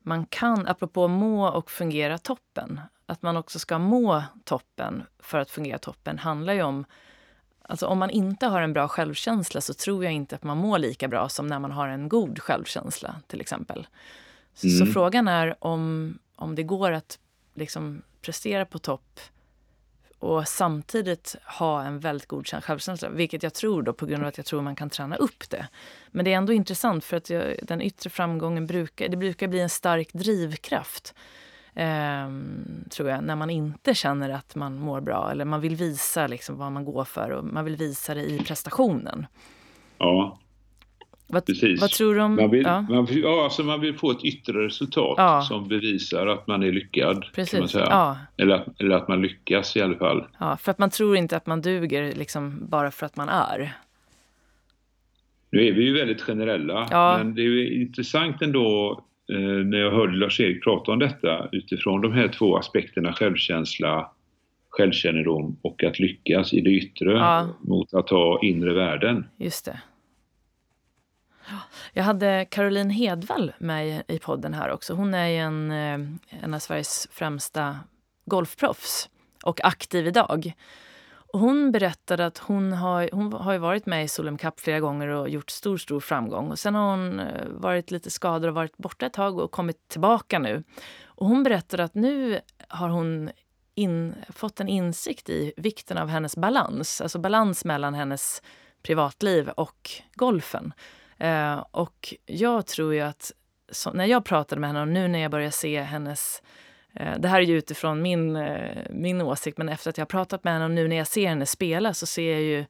man 0.07 0.25
kan, 0.25 0.67
apropå 0.67 1.07
må 1.07 1.47
och 1.47 1.71
fungera 1.71 2.17
toppen, 2.17 2.81
att 3.05 3.21
man 3.21 3.37
också 3.37 3.59
ska 3.59 3.79
må 3.79 4.23
toppen 4.43 5.03
för 5.19 5.39
att 5.39 5.49
fungera 5.49 5.77
toppen 5.77 6.17
handlar 6.19 6.53
ju 6.53 6.61
om 6.63 6.85
Alltså 7.69 7.87
om 7.87 7.99
man 7.99 8.09
inte 8.09 8.45
har 8.45 8.61
en 8.61 8.73
bra 8.73 8.87
självkänsla 8.87 9.61
så 9.61 9.73
tror 9.73 10.03
jag 10.03 10.13
inte 10.13 10.35
att 10.35 10.43
man 10.43 10.57
mår 10.57 10.79
lika 10.79 11.07
bra 11.07 11.29
som 11.29 11.47
när 11.47 11.59
man 11.59 11.71
har 11.71 11.87
en 11.87 12.09
god 12.09 12.39
självkänsla 12.39 13.15
till 13.27 13.41
exempel. 13.41 13.87
Mm. 14.63 14.77
Så 14.77 14.85
frågan 14.85 15.27
är 15.27 15.55
om, 15.59 16.19
om 16.35 16.55
det 16.55 16.63
går 16.63 16.91
att 16.91 17.19
liksom 17.53 18.01
prestera 18.21 18.65
på 18.65 18.79
topp 18.79 19.19
och 20.19 20.47
samtidigt 20.47 21.35
ha 21.59 21.83
en 21.83 21.99
väldigt 21.99 22.27
god 22.27 22.47
självkänsla. 22.47 23.09
Vilket 23.09 23.43
jag 23.43 23.53
tror 23.53 23.81
då 23.83 23.93
på 23.93 24.05
grund 24.05 24.23
av 24.23 24.27
att 24.27 24.37
jag 24.37 24.45
tror 24.45 24.61
man 24.61 24.75
kan 24.75 24.89
träna 24.89 25.15
upp 25.15 25.49
det. 25.49 25.67
Men 26.07 26.25
det 26.25 26.33
är 26.33 26.37
ändå 26.37 26.53
intressant 26.53 27.05
för 27.05 27.17
att 27.17 27.29
jag, 27.29 27.59
den 27.63 27.81
yttre 27.81 28.09
framgången 28.09 28.67
brukar, 28.67 29.09
det 29.09 29.17
brukar 29.17 29.47
bli 29.47 29.59
en 29.59 29.69
stark 29.69 30.13
drivkraft. 30.13 31.13
Eh, 31.73 32.29
tror 32.89 33.09
jag, 33.09 33.23
när 33.23 33.35
man 33.35 33.49
inte 33.49 33.93
känner 33.93 34.29
att 34.29 34.55
man 34.55 34.79
mår 34.79 35.01
bra 35.01 35.31
eller 35.31 35.45
man 35.45 35.61
vill 35.61 35.75
visa 35.75 36.27
liksom 36.27 36.57
vad 36.57 36.71
man 36.71 36.85
går 36.85 37.03
för 37.03 37.29
och 37.29 37.43
man 37.43 37.65
vill 37.65 37.75
visa 37.75 38.13
det 38.13 38.23
i 38.23 38.39
prestationen. 38.39 39.27
Ja, 39.97 40.39
vad, 41.27 41.45
precis. 41.45 41.81
Vad 41.81 41.89
tror 41.89 42.15
du 42.15 42.21
om... 42.21 42.35
Man 42.35 42.51
vill, 42.51 42.63
ja. 42.63 42.81
Man, 42.81 43.05
vill, 43.05 43.21
ja, 43.21 43.43
alltså 43.43 43.63
man 43.63 43.81
vill 43.81 43.97
få 43.97 44.11
ett 44.11 44.23
yttre 44.23 44.65
resultat 44.65 45.15
ja. 45.17 45.41
som 45.41 45.67
bevisar 45.67 46.27
att 46.27 46.47
man 46.47 46.63
är 46.63 46.71
lyckad. 46.71 47.25
Precis. 47.35 47.73
Ja. 47.73 48.17
Eller, 48.37 48.55
att, 48.55 48.81
eller 48.81 48.95
att 48.95 49.07
man 49.07 49.21
lyckas 49.21 49.75
i 49.77 49.81
alla 49.81 49.97
fall. 49.97 50.27
Ja, 50.39 50.57
för 50.57 50.71
att 50.71 50.79
man 50.79 50.89
tror 50.89 51.17
inte 51.17 51.37
att 51.37 51.45
man 51.45 51.61
duger 51.61 52.15
liksom 52.15 52.67
bara 52.69 52.91
för 52.91 53.05
att 53.05 53.15
man 53.15 53.29
är. 53.29 53.73
Nu 55.49 55.67
är 55.67 55.73
vi 55.73 55.83
ju 55.83 55.93
väldigt 55.93 56.21
generella, 56.21 56.87
ja. 56.91 57.17
men 57.17 57.35
det 57.35 57.41
är 57.41 57.81
intressant 57.81 58.41
ändå 58.41 58.99
eh, 59.31 59.39
när 59.39 59.77
jag 59.77 59.91
hörde 59.91 60.17
Lars-Erik 60.17 60.63
prata 60.63 60.91
om 60.91 60.99
detta 60.99 61.49
utifrån 61.51 62.01
de 62.01 62.13
här 62.13 62.27
två 62.27 62.57
aspekterna 62.57 63.13
självkänsla, 63.13 64.11
självkännedom 64.69 65.57
och 65.61 65.83
att 65.83 65.99
lyckas 65.99 66.53
i 66.53 66.61
det 66.61 66.69
yttre 66.69 67.11
ja. 67.11 67.47
mot 67.61 67.93
att 67.93 68.09
ha 68.09 68.39
inre 68.41 68.73
värden. 68.73 69.25
Just 69.37 69.65
det. 69.65 69.81
Jag 71.97 72.03
hade 72.03 72.45
Caroline 72.45 72.89
Hedvall 72.89 73.53
med 73.57 74.03
i 74.07 74.19
podden 74.19 74.53
här 74.53 74.69
också. 74.69 74.93
Hon 74.93 75.13
är 75.13 75.29
en, 75.29 75.71
eh, 75.71 76.43
en 76.43 76.53
av 76.53 76.59
Sveriges 76.59 77.07
främsta 77.11 77.79
golfproffs 78.25 79.09
och 79.43 79.65
aktiv 79.65 80.07
idag. 80.07 80.53
Och 81.09 81.39
hon 81.39 81.71
berättade 81.71 82.25
att 82.25 82.37
hon 82.37 82.73
har, 82.73 83.09
hon 83.13 83.33
har 83.33 83.57
varit 83.57 83.85
med 83.85 84.03
i 84.03 84.07
Solheim 84.07 84.37
Cup 84.37 84.59
flera 84.59 84.79
gånger 84.79 85.07
och 85.07 85.29
gjort 85.29 85.49
stor, 85.49 85.77
stor 85.77 85.99
framgång. 85.99 86.51
Och 86.51 86.59
sen 86.59 86.75
har 86.75 86.91
hon 86.91 87.19
eh, 87.19 87.47
varit 87.47 87.91
lite 87.91 88.11
skadad 88.11 88.49
och 88.49 88.55
varit 88.55 88.77
borta 88.77 89.05
ett 89.05 89.13
tag 89.13 89.39
och 89.39 89.51
kommit 89.51 89.87
tillbaka 89.87 90.39
nu. 90.39 90.63
Och 91.05 91.27
hon 91.27 91.43
berättade 91.43 91.83
att 91.83 91.95
nu 91.95 92.39
har 92.67 92.89
hon 92.89 93.29
in, 93.75 94.15
fått 94.29 94.59
en 94.59 94.69
insikt 94.69 95.29
i 95.29 95.53
vikten 95.57 95.97
av 95.97 96.07
hennes 96.07 96.37
balans. 96.37 97.01
Alltså 97.01 97.19
balans 97.19 97.65
mellan 97.65 97.93
hennes 97.93 98.41
privatliv 98.83 99.49
och 99.49 99.91
golfen. 100.15 100.73
Eh, 101.17 101.65
och 101.71 102.13
jag 102.25 102.65
tror 102.65 102.93
ju 102.93 103.01
att 103.01 103.31
så, 103.71 103.91
när 103.91 104.05
jag 104.05 104.25
pratade 104.25 104.61
med 104.61 104.69
henne 104.69 104.81
och 104.81 104.87
nu 104.87 105.07
när 105.07 105.19
jag 105.19 105.31
börjar 105.31 105.49
se 105.49 105.81
hennes 105.81 106.41
eh, 106.93 107.19
det 107.19 107.27
här 107.27 107.41
är 107.41 107.45
ju 107.45 107.57
utifrån 107.57 108.01
min, 108.01 108.35
eh, 108.35 108.85
min 108.89 109.21
åsikt, 109.21 109.57
men 109.57 109.69
efter 109.69 109.89
att 109.89 109.97
jag 109.97 110.05
har 110.05 110.07
pratat 110.07 110.43
med 110.43 110.53
henne 110.53 110.65
och 110.65 110.71
nu 110.71 110.87
när 110.87 110.95
jag 110.95 111.07
ser 111.07 111.27
henne 111.27 111.45
spela 111.45 111.93
så 111.93 112.05
ser 112.05 112.31
jag 112.31 112.41
ju 112.41 112.65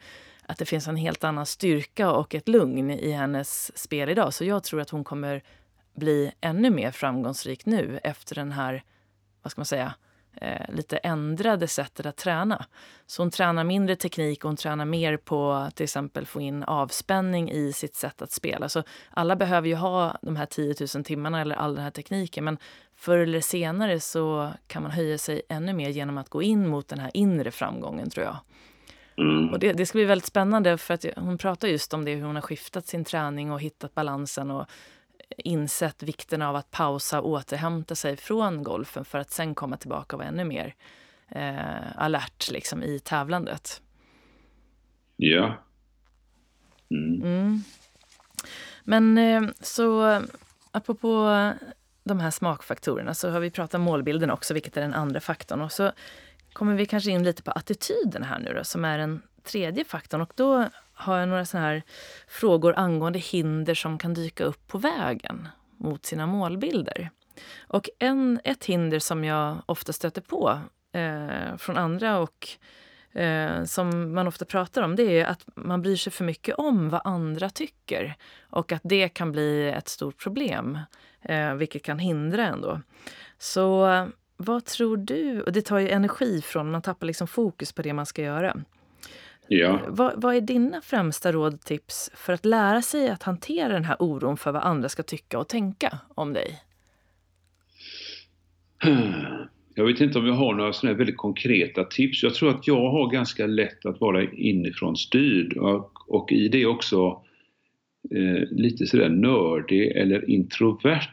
att 0.48 0.58
det 0.58 0.66
finns 0.66 0.88
en 0.88 0.96
helt 0.96 1.24
annan 1.24 1.46
styrka 1.46 2.12
och 2.12 2.36
ett 2.36 2.48
lugn 2.48 2.92
i 2.92 3.12
hennes 3.12 3.78
spel 3.78 4.10
idag. 4.10 4.34
Så 4.34 4.46
jag 4.46 4.64
tror 4.64 4.82
att 4.82 4.90
hon 4.90 5.04
kommer 5.04 5.44
bli 5.94 6.32
ännu 6.42 6.70
mer 6.70 6.92
framgångsrik 6.92 7.66
nu 7.66 8.00
efter 8.04 8.36
den 8.36 8.52
här, 8.52 8.84
vad 9.42 9.52
ska 9.52 9.60
man 9.60 9.66
säga, 9.66 9.94
eh, 10.42 10.76
lite 10.76 10.98
ändrade 10.98 11.68
sättet 11.68 12.06
att 12.06 12.18
träna. 12.18 12.66
Så 13.06 13.22
hon 13.22 13.32
tränar 13.32 13.64
mindre 13.64 13.96
teknik 13.96 14.44
och 14.44 14.50
hon 14.50 14.58
tränar 14.58 14.86
mer 14.86 15.18
på 15.18 15.70
till 15.76 15.84
exempel 15.84 16.26
få 16.26 16.42
in 16.42 16.64
avspänning 16.64 17.52
i 17.52 17.74
sitt 17.74 17.96
sätt 17.96 18.22
att 18.22 18.32
spela. 18.32 18.70
Så 18.70 18.84
alla 19.10 19.36
behöver 19.36 19.68
ju 19.68 19.76
ha 19.76 20.18
de 20.22 20.36
här 20.36 20.46
10 20.46 20.76
000 20.96 21.04
timmarna 21.04 21.42
eller 21.42 21.56
all 21.56 21.76
den 21.76 21.84
här 21.84 21.92
tekniken 21.92 22.44
men 22.44 22.58
förr 22.96 23.18
eller 23.18 23.42
senare 23.42 24.00
så 24.00 24.52
kan 24.68 24.84
man 24.84 24.92
höja 24.92 25.18
sig 25.18 25.42
ännu 25.50 25.74
mer 25.74 25.90
genom 25.90 26.18
att 26.18 26.30
gå 26.30 26.42
in 26.42 26.68
mot 26.68 26.88
den 26.88 27.00
här 27.00 27.12
inre 27.14 27.52
framgången 27.52 28.10
tror 28.10 28.26
jag. 28.26 28.38
Mm. 29.18 29.50
Och 29.50 29.60
det, 29.60 29.74
det, 29.74 29.86
ska 29.86 29.98
bli 29.98 30.06
väldigt 30.06 30.26
spännande 30.26 30.78
för 30.78 30.94
att 30.94 31.06
hon 31.16 31.38
pratar 31.38 31.68
just 31.68 31.94
om 31.94 32.06
det, 32.06 32.16
hur 32.16 32.24
hon 32.24 32.36
har 32.36 32.42
skiftat 32.42 32.88
sin 32.88 33.06
träning 33.06 33.52
och 33.52 33.62
hittat 33.62 33.96
balansen 33.96 34.52
och 34.52 34.66
insett 35.38 36.04
vikten 36.04 36.42
av 36.42 36.56
att 36.56 36.72
pausa 36.72 37.22
och 37.22 37.30
återhämta 37.30 37.96
sig 37.96 38.18
från 38.18 38.64
golfen 38.64 39.06
för 39.06 39.20
att 39.20 39.32
sen 39.32 39.56
komma 39.56 39.78
tillbaka 39.78 40.16
och 40.16 40.20
vara 40.20 40.30
ännu 40.30 40.44
mer 40.44 40.76
eh, 41.30 41.98
alert 41.98 42.52
liksom, 42.52 42.84
i 42.84 43.00
tävlandet. 43.00 43.82
Ja. 45.16 45.58
Mm. 46.92 47.22
Mm. 47.22 47.64
Men 48.84 49.18
eh, 49.18 49.42
så 49.62 50.22
apropå 50.72 51.52
de 52.04 52.20
här 52.20 52.32
smakfaktorerna 52.32 53.14
så 53.14 53.30
har 53.30 53.40
vi 53.40 53.52
pratat 53.52 53.82
målbilden 53.82 54.32
också, 54.32 54.54
vilket 54.54 54.78
är 54.78 54.82
den 54.82 54.94
andra 54.94 55.20
faktorn. 55.20 55.62
Och 55.62 55.72
så 55.72 55.92
kommer 56.54 56.76
vi 56.76 56.86
kanske 56.86 57.12
in 57.12 57.24
lite 57.24 57.44
på 57.44 57.52
attityden 57.52 58.24
här 58.24 58.40
nu 58.40 58.54
då, 58.54 58.64
som 58.64 58.86
är 58.86 58.98
den 58.98 59.22
tredje 59.44 59.86
faktorn. 59.86 60.22
Och 60.22 60.34
då 60.36 60.70
har 60.98 61.18
jag 61.18 61.30
några 61.30 61.46
såna 61.46 61.64
här 61.64 61.84
frågor 62.28 62.74
angående 62.78 63.20
hinder 63.20 63.76
som 63.76 63.98
kan 63.98 64.14
dyka 64.14 64.44
upp 64.44 64.68
på 64.68 64.78
vägen 64.78 65.48
mot 65.78 66.06
sina 66.06 66.28
målbilder. 66.28 67.10
Och 67.60 67.90
en, 68.00 68.40
ett 68.44 68.66
hinder 68.66 69.00
som 69.00 69.24
jag 69.24 69.58
ofta 69.66 69.94
stöter 69.94 70.22
på 70.22 70.60
eh, 70.92 71.58
från 71.58 71.78
andra 71.78 72.20
och 72.20 72.48
eh, 73.20 73.64
som 73.64 74.14
man 74.14 74.28
ofta 74.28 74.46
pratar 74.46 74.82
om, 74.82 74.96
det 74.96 75.20
är 75.20 75.26
att 75.26 75.46
man 75.56 75.82
bryr 75.82 75.96
sig 75.96 76.14
för 76.14 76.24
mycket 76.24 76.56
om 76.56 76.90
vad 76.90 77.02
andra 77.04 77.50
tycker 77.50 78.16
och 78.50 78.72
att 78.72 78.82
det 78.84 79.10
kan 79.10 79.32
bli 79.32 79.70
ett 79.70 79.88
stort 79.88 80.18
problem, 80.18 80.80
eh, 81.22 81.54
vilket 81.54 81.84
kan 81.84 82.00
hindra 82.00 82.48
ändå. 82.48 82.82
Så 83.38 83.88
eh, 83.88 84.08
vad 84.38 84.66
tror 84.66 84.98
du? 84.98 85.42
Och 85.42 85.52
det 85.52 85.62
tar 85.62 85.80
ju 85.80 85.90
energi 85.90 86.42
från, 86.42 86.72
man 86.72 86.82
tappar 86.82 87.08
liksom 87.08 87.28
fokus 87.28 87.74
på 87.74 87.82
det 87.82 87.94
man 87.94 88.06
ska 88.06 88.22
göra. 88.22 88.58
Ja. 89.50 89.80
Vad, 89.88 90.22
vad 90.22 90.36
är 90.36 90.42
dina 90.42 90.82
främsta 90.82 91.32
råd 91.32 91.54
och 91.54 91.62
tips 91.62 92.12
för 92.14 92.34
att 92.34 92.46
lära 92.46 92.82
sig 92.82 93.10
att 93.10 93.24
hantera 93.24 93.74
den 93.74 93.86
här 93.86 93.96
oron 94.00 94.38
för 94.38 94.52
vad 94.52 94.64
andra 94.64 94.90
ska 94.90 95.04
tycka 95.04 95.40
och 95.40 95.48
tänka 95.48 96.00
om 96.16 96.34
dig? 96.34 96.60
Jag 99.76 99.86
vet 99.86 100.02
inte 100.02 100.20
om 100.20 100.26
jag 100.26 100.34
har 100.34 100.54
några 100.54 100.74
sådana 100.74 100.98
väldigt 100.98 101.18
konkreta 101.18 101.84
tips. 101.84 102.24
Jag 102.24 102.34
tror 102.34 102.50
att 102.50 102.68
jag 102.68 102.92
har 102.92 103.12
ganska 103.12 103.46
lätt 103.46 103.86
att 103.86 104.02
vara 104.02 104.32
inifrån 104.32 104.98
styrd 104.98 105.58
och, 105.58 106.12
och 106.12 106.32
i 106.32 106.48
det 106.48 106.66
också 106.66 107.24
eh, 108.16 108.50
lite 108.52 108.86
sådär 108.88 109.10
nördig 109.10 109.92
eller 109.92 110.30
introvert 110.30 111.10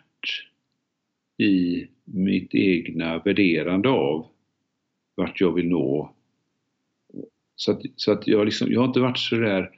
i 1.38 1.87
mitt 2.05 2.55
egna 2.55 3.19
värderande 3.19 3.88
av 3.88 4.26
vart 5.14 5.41
jag 5.41 5.53
vill 5.53 5.69
nå 5.69 6.13
så 7.56 7.73
att, 7.73 7.80
så 7.96 8.12
att 8.12 8.26
jag, 8.26 8.44
liksom, 8.44 8.73
jag 8.73 8.80
har 8.80 8.87
inte 8.87 9.00
varit 9.00 9.18
så 9.18 9.37
där 9.37 9.70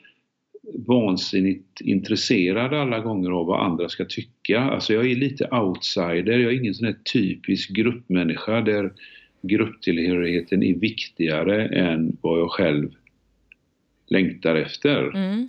vansinnigt 0.75 1.80
intresserad 1.80 2.75
alla 2.75 3.00
gånger 3.00 3.30
av 3.30 3.47
vad 3.47 3.64
andra 3.64 3.88
ska 3.88 4.04
tycka. 4.04 4.61
Alltså 4.61 4.92
jag 4.92 5.11
är 5.11 5.16
lite 5.16 5.49
outsider, 5.50 6.38
jag 6.38 6.52
är 6.52 6.61
ingen 6.61 6.75
sån 6.75 6.87
här 6.87 6.97
typisk 7.12 7.71
gruppmänniska 7.71 8.61
där 8.61 8.92
grupptillhörigheten 9.42 10.62
är 10.62 10.75
viktigare 10.75 11.66
än 11.66 12.16
vad 12.21 12.40
jag 12.40 12.50
själv 12.50 12.90
längtar 14.06 14.54
efter. 14.54 15.16
Mm. 15.16 15.49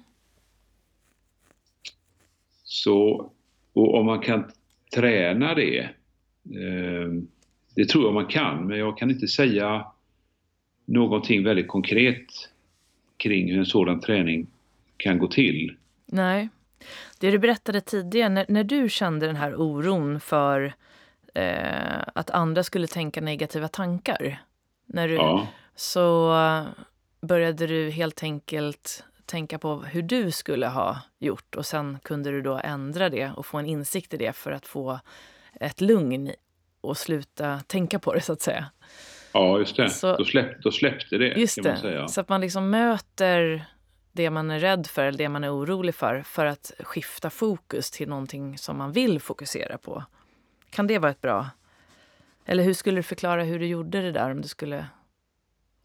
Så, 2.64 3.32
och 3.74 3.96
om 3.96 4.06
man 4.06 4.20
kan 4.20 4.44
träna 4.96 5.56
det, 5.56 5.80
eh, 5.80 7.12
det 7.76 7.86
tror 7.86 8.04
jag 8.06 8.14
man 8.14 8.26
kan, 8.26 8.68
men 8.68 8.80
jag 8.80 8.98
kan 8.98 9.12
inte 9.12 9.28
säga 9.28 9.86
någonting 10.88 11.44
väldigt 11.44 11.68
konkret 11.68 12.50
kring 13.18 13.52
hur 13.52 13.60
en 13.60 13.66
sådan 13.66 14.00
träning 14.00 14.48
kan 14.98 15.20
gå 15.20 15.28
till. 15.28 15.76
Nej. 16.06 16.50
Det 17.20 17.32
du 17.32 17.40
berättade 17.40 17.82
tidigare, 17.82 18.30
när, 18.30 18.46
när 18.50 18.64
du 18.64 18.90
kände 18.90 19.28
den 19.28 19.36
här 19.36 19.56
oron 19.56 20.20
för 20.20 20.74
eh, 21.34 22.02
att 22.16 22.30
andra 22.30 22.64
skulle 22.64 22.88
tänka 22.88 23.22
negativa 23.22 23.68
tankar, 23.68 24.42
när 24.86 25.08
du, 25.08 25.14
ja. 25.14 25.48
så 25.76 26.34
började 27.22 27.68
du 27.68 27.90
helt 27.90 28.24
enkelt 28.24 29.04
tänka 29.26 29.60
på 29.60 29.76
hur 29.76 30.02
du 30.02 30.32
skulle 30.32 30.68
ha 30.68 31.02
gjort 31.20 31.56
och 31.56 31.66
sen 31.66 32.00
kunde 32.04 32.32
du 32.32 32.42
då 32.42 32.60
ändra 32.64 33.10
det 33.10 33.32
och 33.32 33.46
få 33.46 33.58
en 33.58 33.66
insikt 33.66 34.14
i 34.14 34.18
det 34.18 34.34
för 34.34 34.52
att 34.52 34.68
få 34.68 35.00
ett 35.54 35.82
lugn 35.82 36.32
och 36.82 36.98
sluta 36.98 37.60
tänka 37.68 38.00
på 38.00 38.14
det 38.14 38.22
så 38.22 38.34
att 38.34 38.42
säga. 38.42 38.66
Ja, 39.38 39.60
just 39.60 39.76
det. 39.76 39.90
Så, 39.90 40.18
då, 40.18 40.26
släpp, 40.26 40.62
då 40.62 40.72
släppte 40.72 41.18
det, 41.18 41.28
just 41.28 41.64
kan 41.64 41.72
man 41.72 41.82
säga. 41.82 42.08
Så 42.08 42.22
att 42.22 42.30
man 42.30 42.42
liksom 42.42 42.70
möter 42.70 43.66
det 44.12 44.30
man 44.30 44.52
är 44.52 44.60
rädd 44.60 44.88
för 44.88 45.06
eller 45.06 45.18
det 45.18 45.30
man 45.30 45.44
är 45.44 45.56
orolig 45.56 45.96
för, 45.96 46.22
för 46.22 46.46
att 46.46 46.72
skifta 46.80 47.30
fokus 47.30 47.92
till 47.92 48.10
någonting 48.10 48.58
som 48.58 48.78
man 48.78 48.92
vill 48.92 49.20
fokusera 49.20 49.78
på. 49.78 50.04
Kan 50.70 50.88
det 50.88 51.00
vara 51.00 51.12
ett 51.12 51.22
bra... 51.22 51.50
Eller 52.46 52.64
hur 52.64 52.74
skulle 52.74 52.98
du 52.98 53.04
förklara 53.04 53.44
hur 53.44 53.60
du 53.60 53.66
gjorde 53.66 54.02
det 54.02 54.12
där 54.12 54.32
om 54.32 54.42
du 54.42 54.48
skulle... 54.48 54.86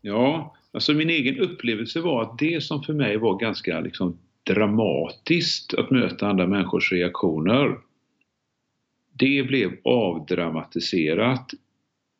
Ja, 0.00 0.56
alltså 0.72 0.92
min 0.92 1.10
egen 1.10 1.38
upplevelse 1.38 2.00
var 2.00 2.22
att 2.22 2.38
det 2.38 2.62
som 2.62 2.82
för 2.82 2.92
mig 2.92 3.16
var 3.16 3.38
ganska 3.38 3.80
liksom 3.80 4.18
dramatiskt 4.42 5.74
att 5.74 5.90
möta 5.90 6.28
andra 6.28 6.46
människors 6.46 6.92
reaktioner, 6.92 7.78
det 9.12 9.46
blev 9.46 9.72
avdramatiserat 9.84 11.50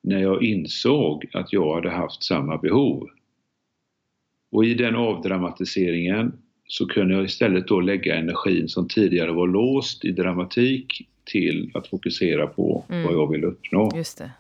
när 0.03 0.19
jag 0.19 0.43
insåg 0.43 1.27
att 1.33 1.53
jag 1.53 1.75
hade 1.75 1.91
haft 1.91 2.23
samma 2.23 2.57
behov. 2.57 3.09
Och 4.51 4.65
i 4.65 4.75
den 4.75 4.97
avdramatiseringen 4.97 6.33
så 6.67 6.87
kunde 6.87 7.15
jag 7.15 7.25
istället 7.25 7.69
då 7.69 7.81
lägga 7.81 8.17
energin 8.17 8.69
som 8.69 8.89
tidigare 8.89 9.33
var 9.33 9.47
låst 9.47 10.05
i 10.05 10.13
dramatik 10.13 11.09
till 11.25 11.71
att 11.75 11.89
fokusera 11.89 12.47
på 12.47 12.85
mm. 12.89 13.05
vad 13.05 13.15
jag 13.15 13.31
vill 13.31 13.45
uppnå. 13.45 13.93
Just 13.97 14.19
det. 14.19 14.31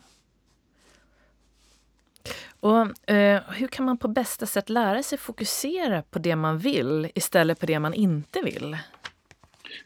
Och 2.60 3.10
eh, 3.10 3.42
Hur 3.56 3.66
kan 3.66 3.84
man 3.84 3.98
på 3.98 4.08
bästa 4.08 4.46
sätt 4.46 4.70
lära 4.70 5.02
sig 5.02 5.18
fokusera 5.18 6.02
på 6.02 6.18
det 6.18 6.36
man 6.36 6.58
vill 6.58 7.08
istället 7.14 7.58
för 7.60 7.66
det 7.66 7.78
man 7.78 7.94
inte 7.94 8.40
vill? 8.44 8.76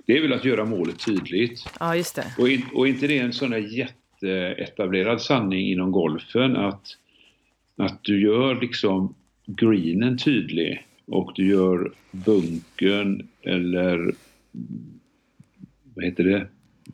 Det 0.07 0.19
är 0.19 0.23
väl 0.23 0.33
att 0.33 0.45
göra 0.45 0.65
målet 0.65 1.07
tydligt. 1.07 1.69
Ja, 1.81 1.97
just 1.97 2.17
det. 2.17 2.35
Och, 2.39 2.49
in, 2.49 2.67
och 2.75 2.89
inte 2.89 3.07
det 3.07 3.19
är 3.19 3.25
en 3.25 3.33
sån 3.33 3.51
där 3.51 3.59
jätte 3.59 3.95
etablerad 4.23 5.23
sanning 5.23 5.71
inom 5.73 5.93
golfen 5.93 6.57
att, 6.57 6.97
att 7.77 8.05
du 8.05 8.23
gör 8.23 8.61
liksom 8.61 9.15
greenen 9.47 10.19
tydlig 10.19 10.87
och 11.07 11.33
du 11.35 11.49
gör 11.49 11.93
bunkern 12.11 13.29
eller 13.43 14.15
vad 15.95 16.05
heter 16.05 16.25
det? 16.25 16.47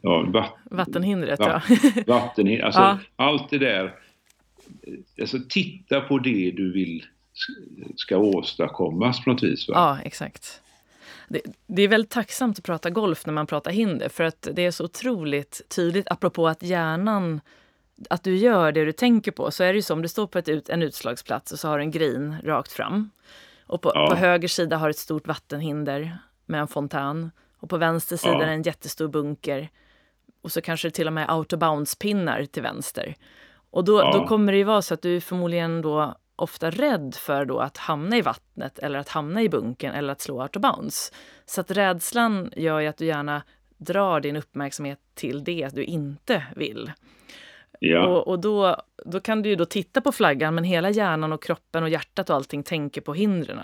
Ja, 0.02 0.22
vatt, 0.28 0.56
Vattenhindret, 0.70 1.40
vatt, 1.40 1.64
ja. 1.68 2.02
Vattenhindret, 2.06 2.64
alltså 2.66 2.80
ja. 2.80 2.98
allt 3.16 3.50
det 3.50 3.58
där. 3.58 3.94
Alltså 5.20 5.38
titta 5.48 6.00
på 6.00 6.18
det 6.18 6.50
du 6.50 6.72
vill 6.72 7.04
ska 7.96 8.16
åstadkommas 8.16 9.24
på 9.24 9.30
något 9.30 9.42
vis. 9.42 9.68
Va? 9.68 9.74
Ja, 9.76 9.98
exakt. 10.04 10.62
Det, 11.32 11.40
det, 11.66 11.82
är 11.82 11.88
väldigt 11.88 12.10
tacksamt 12.10 12.58
att 12.58 12.64
prata 12.64 12.90
golf 12.90 13.26
när 13.26 13.32
man 13.32 13.46
pratar 13.46 13.70
hinder 13.70 14.08
för 14.08 14.24
att 14.24 14.48
det 14.52 14.66
är 14.66 14.70
så 14.70 14.84
otroligt 14.84 15.62
tydligt 15.68 16.10
apropå 16.10 16.48
att 16.48 16.62
hjärnan 16.62 17.40
att 18.10 18.22
du 18.22 18.36
gör 18.36 18.72
det 18.72 18.84
du 18.84 18.92
tänker 18.92 19.32
på 19.32 19.50
så 19.50 19.64
är 19.64 19.68
det 19.68 19.76
ju 19.76 19.82
så 19.82 19.94
om 19.94 20.02
du 20.02 20.08
står 20.08 20.26
på 20.26 20.38
ett 20.38 20.48
ut, 20.48 20.68
en 20.68 20.82
utslagsplats 20.82 21.52
och 21.52 21.58
så 21.58 21.68
har 21.68 21.78
du 21.78 21.84
en 21.84 21.90
green 21.90 22.36
rakt 22.44 22.72
fram. 22.72 23.10
Och 23.66 23.80
på, 23.82 23.92
ja. 23.94 24.10
på 24.10 24.16
höger 24.16 24.48
sida 24.48 24.76
har 24.76 24.86
du 24.86 24.90
ett 24.90 24.98
stort 24.98 25.26
vattenhinder 25.26 26.18
med 26.46 26.60
en 26.60 26.68
fontän. 26.68 27.30
Och 27.58 27.70
på 27.70 27.76
vänster 27.76 28.16
sida 28.16 28.38
ja. 28.40 28.44
en 28.44 28.62
jättestor 28.62 29.08
bunker. 29.08 29.68
Och 30.42 30.52
så 30.52 30.60
kanske 30.60 30.88
det 30.88 30.92
till 30.92 31.06
och 31.06 31.12
med 31.12 31.30
autobounce-pinnar 31.30 32.46
till 32.46 32.62
vänster. 32.62 33.14
Och 33.70 33.84
då, 33.84 34.00
ja. 34.00 34.12
då 34.12 34.26
kommer 34.26 34.52
det 34.52 34.58
ju 34.58 34.64
vara 34.64 34.82
så 34.82 34.94
att 34.94 35.02
du 35.02 35.20
förmodligen 35.20 35.82
då 35.82 36.14
ofta 36.42 36.70
rädd 36.70 37.14
för 37.14 37.44
då 37.44 37.58
att 37.58 37.76
hamna 37.76 38.16
i 38.16 38.22
vattnet 38.22 38.78
eller 38.78 38.98
att 38.98 39.08
hamna 39.08 39.42
i 39.42 39.48
bunken 39.48 39.94
eller 39.94 40.12
att 40.12 40.20
slå 40.20 40.42
out 40.42 40.56
of 40.56 40.62
bounds. 40.62 41.12
Så 41.46 41.60
att 41.60 41.70
rädslan 41.70 42.52
gör 42.56 42.80
ju 42.80 42.86
att 42.86 42.96
du 42.96 43.06
gärna 43.06 43.42
drar 43.76 44.20
din 44.20 44.36
uppmärksamhet 44.36 44.98
till 45.14 45.44
det 45.44 45.68
du 45.74 45.84
inte 45.84 46.46
vill. 46.56 46.92
Ja. 47.84 48.06
Och, 48.06 48.28
och 48.28 48.38
då, 48.38 48.76
då 49.04 49.20
kan 49.20 49.42
du 49.42 49.48
ju 49.48 49.56
då 49.56 49.64
titta 49.64 50.00
på 50.00 50.12
flaggan 50.12 50.54
men 50.54 50.64
hela 50.64 50.90
hjärnan 50.90 51.32
och 51.32 51.42
kroppen 51.42 51.82
och 51.82 51.88
hjärtat 51.88 52.30
och 52.30 52.36
allting 52.36 52.62
tänker 52.62 53.00
på 53.00 53.14
hindren. 53.14 53.60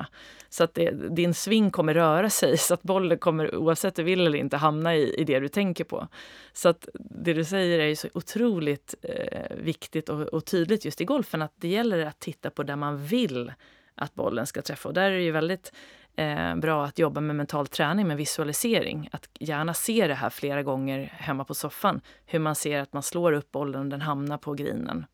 Så 0.49 0.65
att 0.65 0.75
det, 0.75 0.91
din 1.17 1.35
sving 1.35 1.71
kommer 1.71 1.95
röra 1.95 2.31
sig 2.31 2.59
så 2.59 2.75
att 2.75 2.83
bollen 2.83 3.19
kommer 3.19 3.55
oavsett 3.55 3.95
du 3.95 4.03
vill 4.03 4.27
eller 4.27 4.39
inte 4.39 4.57
hamna 4.57 4.97
i, 4.97 5.15
i 5.15 5.25
det 5.25 5.41
du 5.41 5.49
tänker 5.49 5.85
på. 5.85 6.09
Så 6.53 6.69
att 6.69 6.89
det 6.95 7.33
du 7.33 7.45
säger 7.45 7.79
är 7.79 7.95
så 7.95 8.09
otroligt 8.15 8.95
eh, 9.03 9.57
viktigt 9.57 10.09
och, 10.09 10.21
och, 10.21 10.45
tydligt 10.45 10.85
just 10.85 11.01
i 11.01 11.05
golfen 11.05 11.43
att 11.43 11.53
det 11.57 11.69
gäller 11.69 12.07
att 12.07 12.21
titta 12.21 12.51
på 12.51 12.63
där 12.63 12.77
man 12.77 13.05
vill 13.05 13.53
att 13.95 14.15
bollen 14.15 14.47
ska 14.47 14.63
träffa. 14.63 14.89
Och 14.89 14.95
där 14.95 15.11
är 15.11 15.17
det 15.17 15.23
ju 15.23 15.31
väldigt 15.31 15.73
eh, 16.19 16.57
bra 16.57 16.85
att 16.85 16.99
jobba 16.99 17.21
med 17.21 17.37
mental 17.37 17.67
träning 17.67 18.07
med 18.07 18.17
visualisering. 18.17 19.09
Att 19.13 19.29
gärna 19.41 19.75
se 19.75 20.07
det 20.07 20.15
här 20.15 20.31
flera 20.31 20.63
gånger 20.63 21.13
hemma 21.13 21.45
på 21.45 21.55
soffan. 21.55 22.01
Hur 22.27 22.39
man 22.39 22.55
ser 22.55 22.81
att 22.81 22.93
man 22.93 23.03
slår 23.03 23.33
upp 23.33 23.53
bollen 23.53 23.81
och 23.81 23.87
den 23.87 24.01
hamnar 24.01 24.39
på 24.39 24.55
grinen. 24.55 25.05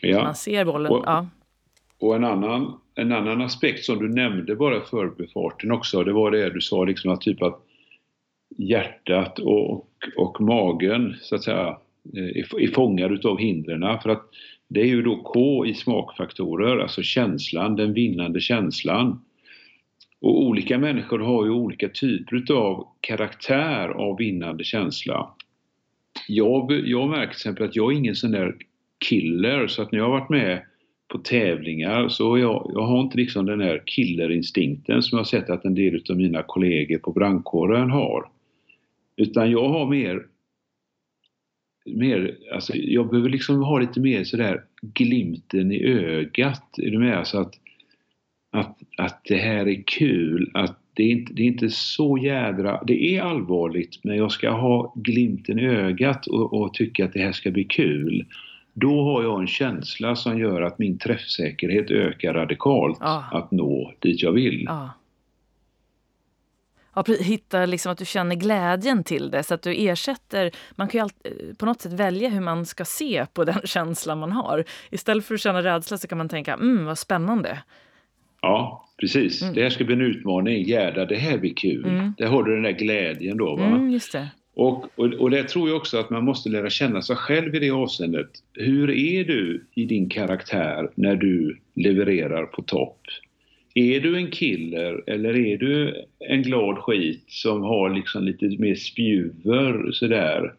Ja. 0.00 0.22
Man 0.22 0.34
ser 0.34 0.64
bollen. 0.64 0.92
Och, 0.92 1.02
ja. 1.06 1.26
och 2.00 2.16
en, 2.16 2.24
annan, 2.24 2.80
en 2.94 3.12
annan 3.12 3.42
aspekt 3.42 3.84
som 3.84 3.98
du 3.98 4.08
nämnde 4.08 4.56
bara 4.56 4.80
förbifarten 4.80 5.72
också, 5.72 6.04
det 6.04 6.12
var 6.12 6.30
det 6.30 6.50
du 6.50 6.60
sa 6.60 6.84
liksom 6.84 7.10
att 7.10 7.20
typ 7.20 7.42
att 7.42 7.64
hjärtat 8.58 9.38
och, 9.38 9.70
och, 9.70 9.88
och 10.16 10.40
magen 10.40 11.16
så 11.20 11.34
att 11.34 11.42
säga 11.42 11.78
är, 12.14 12.60
är 12.60 12.74
fångad 12.74 13.12
utav 13.12 13.38
hindren. 13.38 14.00
För 14.00 14.08
att 14.08 14.22
det 14.68 14.80
är 14.80 14.86
ju 14.86 15.02
då 15.02 15.16
K 15.16 15.66
i 15.66 15.74
smakfaktorer, 15.74 16.78
alltså 16.78 17.02
känslan, 17.02 17.76
den 17.76 17.92
vinnande 17.92 18.40
känslan. 18.40 19.20
Och 20.20 20.42
olika 20.42 20.78
människor 20.78 21.18
har 21.18 21.44
ju 21.44 21.50
olika 21.50 21.88
typer 21.88 22.52
av 22.52 22.86
karaktär 23.00 23.88
av 23.88 24.16
vinnande 24.16 24.64
känsla. 24.64 25.34
Jag, 26.28 26.72
jag 26.72 27.08
märker 27.08 27.26
till 27.26 27.30
exempel 27.30 27.64
att 27.64 27.76
jag 27.76 27.92
är 27.92 27.96
ingen 27.96 28.16
sån 28.16 28.30
där 28.30 28.56
killer 29.08 29.66
så 29.66 29.82
att 29.82 29.92
när 29.92 29.98
jag 29.98 30.06
har 30.06 30.20
varit 30.20 30.30
med 30.30 30.62
på 31.08 31.18
tävlingar 31.18 32.08
så 32.08 32.38
jag, 32.38 32.70
jag 32.74 32.82
har 32.82 33.00
inte 33.00 33.16
liksom 33.16 33.46
den 33.46 33.60
här 33.60 33.82
killerinstinkten 33.86 35.02
som 35.02 35.16
jag 35.16 35.20
har 35.20 35.28
sett 35.28 35.50
att 35.50 35.64
en 35.64 35.74
del 35.74 36.02
av 36.10 36.16
mina 36.16 36.42
kollegor 36.42 36.98
på 36.98 37.12
brandkåren 37.12 37.90
har. 37.90 38.28
Utan 39.16 39.50
jag 39.50 39.68
har 39.68 39.86
mer, 39.86 40.26
mer 41.86 42.38
alltså 42.52 42.76
jag 42.76 43.10
behöver 43.10 43.28
liksom 43.28 43.62
ha 43.62 43.78
lite 43.78 44.00
mer 44.00 44.24
sådär 44.24 44.64
glimten 44.82 45.72
i 45.72 45.84
ögat. 45.84 46.78
Är 46.78 46.90
du 46.90 46.98
med? 46.98 47.26
Så 47.26 47.40
att 47.40 47.54
att, 48.50 48.77
att 48.98 49.20
det 49.24 49.36
här 49.36 49.68
är 49.68 49.82
kul, 49.86 50.50
att 50.54 50.78
det 50.94 51.02
är, 51.02 51.10
inte, 51.10 51.32
det 51.32 51.42
är 51.42 51.46
inte 51.46 51.70
så 51.70 52.18
jädra... 52.18 52.82
Det 52.84 53.16
är 53.16 53.22
allvarligt 53.22 54.04
men 54.04 54.16
jag 54.16 54.32
ska 54.32 54.50
ha 54.50 54.92
glimten 54.96 55.58
i 55.58 55.66
ögat 55.66 56.26
och, 56.26 56.52
och 56.52 56.74
tycka 56.74 57.04
att 57.04 57.12
det 57.12 57.20
här 57.20 57.32
ska 57.32 57.50
bli 57.50 57.64
kul. 57.64 58.26
Då 58.72 59.02
har 59.02 59.22
jag 59.22 59.40
en 59.40 59.46
känsla 59.46 60.16
som 60.16 60.38
gör 60.38 60.62
att 60.62 60.78
min 60.78 60.98
träffsäkerhet 60.98 61.90
ökar 61.90 62.34
radikalt 62.34 62.98
ah. 63.00 63.22
att 63.32 63.50
nå 63.50 63.92
dit 63.98 64.22
jag 64.22 64.32
vill. 64.32 64.68
Ah. 64.68 64.88
Ja, 66.94 67.04
hitta 67.20 67.66
liksom 67.66 67.92
att 67.92 67.98
du 67.98 68.04
känner 68.04 68.36
glädjen 68.36 69.04
till 69.04 69.30
det 69.30 69.42
så 69.42 69.54
att 69.54 69.62
du 69.62 69.74
ersätter. 69.88 70.50
Man 70.70 70.88
kan 70.88 70.98
ju 70.98 71.02
alltid, 71.02 71.58
på 71.58 71.66
något 71.66 71.80
sätt 71.80 71.92
välja 71.92 72.28
hur 72.28 72.40
man 72.40 72.66
ska 72.66 72.84
se 72.84 73.26
på 73.32 73.44
den 73.44 73.60
känslan 73.64 74.18
man 74.18 74.32
har. 74.32 74.64
Istället 74.90 75.24
för 75.24 75.34
att 75.34 75.40
känna 75.40 75.62
rädsla 75.62 75.98
så 75.98 76.08
kan 76.08 76.18
man 76.18 76.28
tänka, 76.28 76.54
mm 76.54 76.84
vad 76.84 76.98
spännande. 76.98 77.58
Ja, 78.48 78.88
precis. 79.00 79.42
Mm. 79.42 79.54
Det 79.54 79.62
här 79.62 79.70
ska 79.70 79.84
bli 79.84 79.94
en 79.94 80.00
utmaning. 80.00 80.62
Gerda, 80.62 81.04
det 81.04 81.16
här 81.16 81.38
blir 81.38 81.54
kul. 81.54 81.84
Mm. 81.84 82.12
Där 82.18 82.26
har 82.26 82.42
du 82.42 82.54
den 82.54 82.62
där 82.62 82.72
glädjen 82.72 83.36
då. 83.36 83.56
Va? 83.56 83.66
Mm, 83.66 83.90
just 83.90 84.12
det. 84.12 84.28
Och, 84.54 84.98
och, 84.98 85.06
och 85.06 85.30
det 85.30 85.48
tror 85.48 85.68
jag 85.68 85.76
också 85.76 85.98
att 85.98 86.10
man 86.10 86.24
måste 86.24 86.48
lära 86.48 86.70
känna 86.70 87.02
sig 87.02 87.16
själv 87.16 87.54
i 87.54 87.58
det 87.58 87.70
avseendet. 87.70 88.30
Hur 88.54 88.90
är 88.90 89.24
du 89.24 89.66
i 89.74 89.84
din 89.84 90.08
karaktär 90.08 90.90
när 90.94 91.16
du 91.16 91.58
levererar 91.74 92.46
på 92.46 92.62
topp? 92.62 93.00
Är 93.74 94.00
du 94.00 94.16
en 94.16 94.30
killer 94.30 95.02
eller 95.06 95.36
är 95.36 95.58
du 95.58 96.04
en 96.18 96.42
glad 96.42 96.78
skit 96.78 97.24
som 97.26 97.62
har 97.62 97.90
liksom 97.90 98.24
lite 98.24 98.46
mer 98.58 98.74
spjuver 98.74 99.92
sådär 99.92 100.54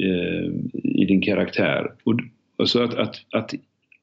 eh, 0.00 0.52
i 0.82 1.04
din 1.04 1.20
karaktär? 1.20 1.92
Och, 2.04 2.14
alltså 2.58 2.82
att, 2.82 2.94
att, 2.94 3.16
att, 3.30 3.54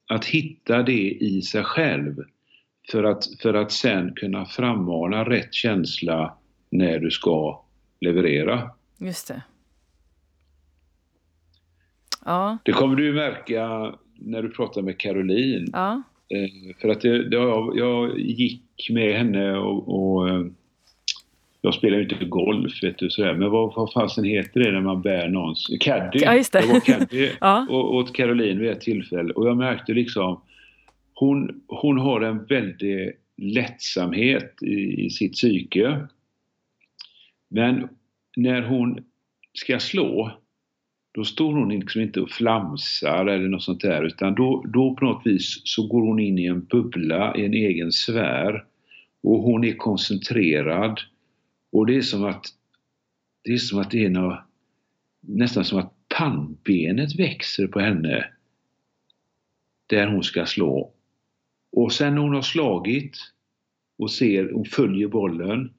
att 0.08 0.24
hitta 0.24 0.82
det 0.82 1.10
i 1.10 1.42
sig 1.42 1.64
själv 1.64 2.24
för 2.90 3.04
att, 3.04 3.24
för 3.42 3.54
att 3.54 3.72
sen 3.72 4.12
kunna 4.14 4.46
frammana 4.46 5.24
rätt 5.24 5.54
känsla 5.54 6.34
när 6.70 6.98
du 6.98 7.10
ska 7.10 7.64
leverera. 8.00 8.70
Just 8.98 9.28
det. 9.28 9.42
Ja. 12.24 12.58
Det 12.64 12.72
kommer 12.72 12.96
du 12.96 13.12
märka 13.12 13.94
när 14.14 14.42
du 14.42 14.50
pratar 14.50 14.82
med 14.82 14.98
Caroline. 14.98 15.66
Ja. 15.72 16.02
Eh, 16.28 16.76
för 16.80 16.88
att 16.88 17.00
det, 17.00 17.28
det, 17.28 17.36
jag, 17.36 17.78
jag 17.78 18.18
gick 18.18 18.90
med 18.90 19.18
henne 19.18 19.56
och, 19.58 19.88
och 19.88 20.28
eh, 20.28 20.46
jag 21.60 21.74
spelar 21.74 21.96
ju 21.96 22.02
inte 22.02 22.24
golf, 22.24 22.82
vet 22.82 22.98
du, 22.98 23.10
sådär. 23.10 23.34
men 23.34 23.50
vad, 23.50 23.74
vad 23.74 23.92
fasen 23.92 24.24
heter 24.24 24.60
det 24.60 24.72
när 24.72 24.80
man 24.80 25.02
bär 25.02 25.28
någons... 25.28 25.66
Caddy! 25.80 26.18
Ja, 26.18 26.34
just 26.34 26.52
det. 26.52 26.60
Jag 26.60 26.72
var 26.72 26.80
caddy 26.80 27.30
ja. 27.40 27.66
åt 27.70 28.14
Caroline 28.14 28.58
vid 28.58 28.70
ett 28.70 28.80
tillfälle 28.80 29.32
och 29.32 29.48
jag 29.48 29.56
märkte 29.56 29.92
liksom 29.92 30.40
hon, 31.18 31.60
hon 31.66 31.98
har 31.98 32.20
en 32.20 32.44
väldig 32.44 33.12
lättsamhet 33.36 34.62
i, 34.62 35.04
i 35.06 35.10
sitt 35.10 35.32
psyke. 35.32 36.06
Men 37.48 37.88
när 38.36 38.62
hon 38.62 39.04
ska 39.52 39.78
slå, 39.78 40.32
då 41.12 41.24
står 41.24 41.52
hon 41.52 41.68
liksom 41.68 42.00
inte 42.00 42.20
och 42.20 42.30
flamsar 42.30 43.26
eller 43.26 43.48
något 43.48 43.62
sånt 43.62 43.80
där 43.80 44.04
utan 44.04 44.34
då, 44.34 44.64
då 44.68 44.94
på 44.94 45.04
något 45.04 45.26
vis 45.26 45.60
så 45.64 45.86
går 45.86 46.02
hon 46.02 46.20
in 46.20 46.38
i 46.38 46.46
en 46.46 46.64
bubbla, 46.64 47.36
i 47.36 47.44
en 47.44 47.54
egen 47.54 47.92
sfär 47.92 48.64
och 49.22 49.42
hon 49.42 49.64
är 49.64 49.72
koncentrerad 49.72 51.00
och 51.72 51.86
det 51.86 51.96
är 51.96 52.02
som 52.02 52.24
att 52.24 52.46
det 53.42 53.52
är 53.52 53.58
som 53.58 53.78
att 53.78 53.90
det 53.90 54.04
är 54.04 54.10
något, 54.10 54.38
nästan 55.20 55.64
som 55.64 55.78
att 55.78 55.92
pannbenet 56.08 57.18
växer 57.18 57.66
på 57.66 57.80
henne 57.80 58.30
där 59.86 60.06
hon 60.06 60.22
ska 60.22 60.46
slå 60.46 60.92
och 61.76 61.92
sen 61.92 62.14
när 62.14 62.22
hon 62.22 62.34
har 62.34 62.42
slagit 62.42 63.16
och 63.98 64.10
ser, 64.10 64.50
hon 64.52 64.64
följer 64.64 65.08
bollen. 65.08 65.70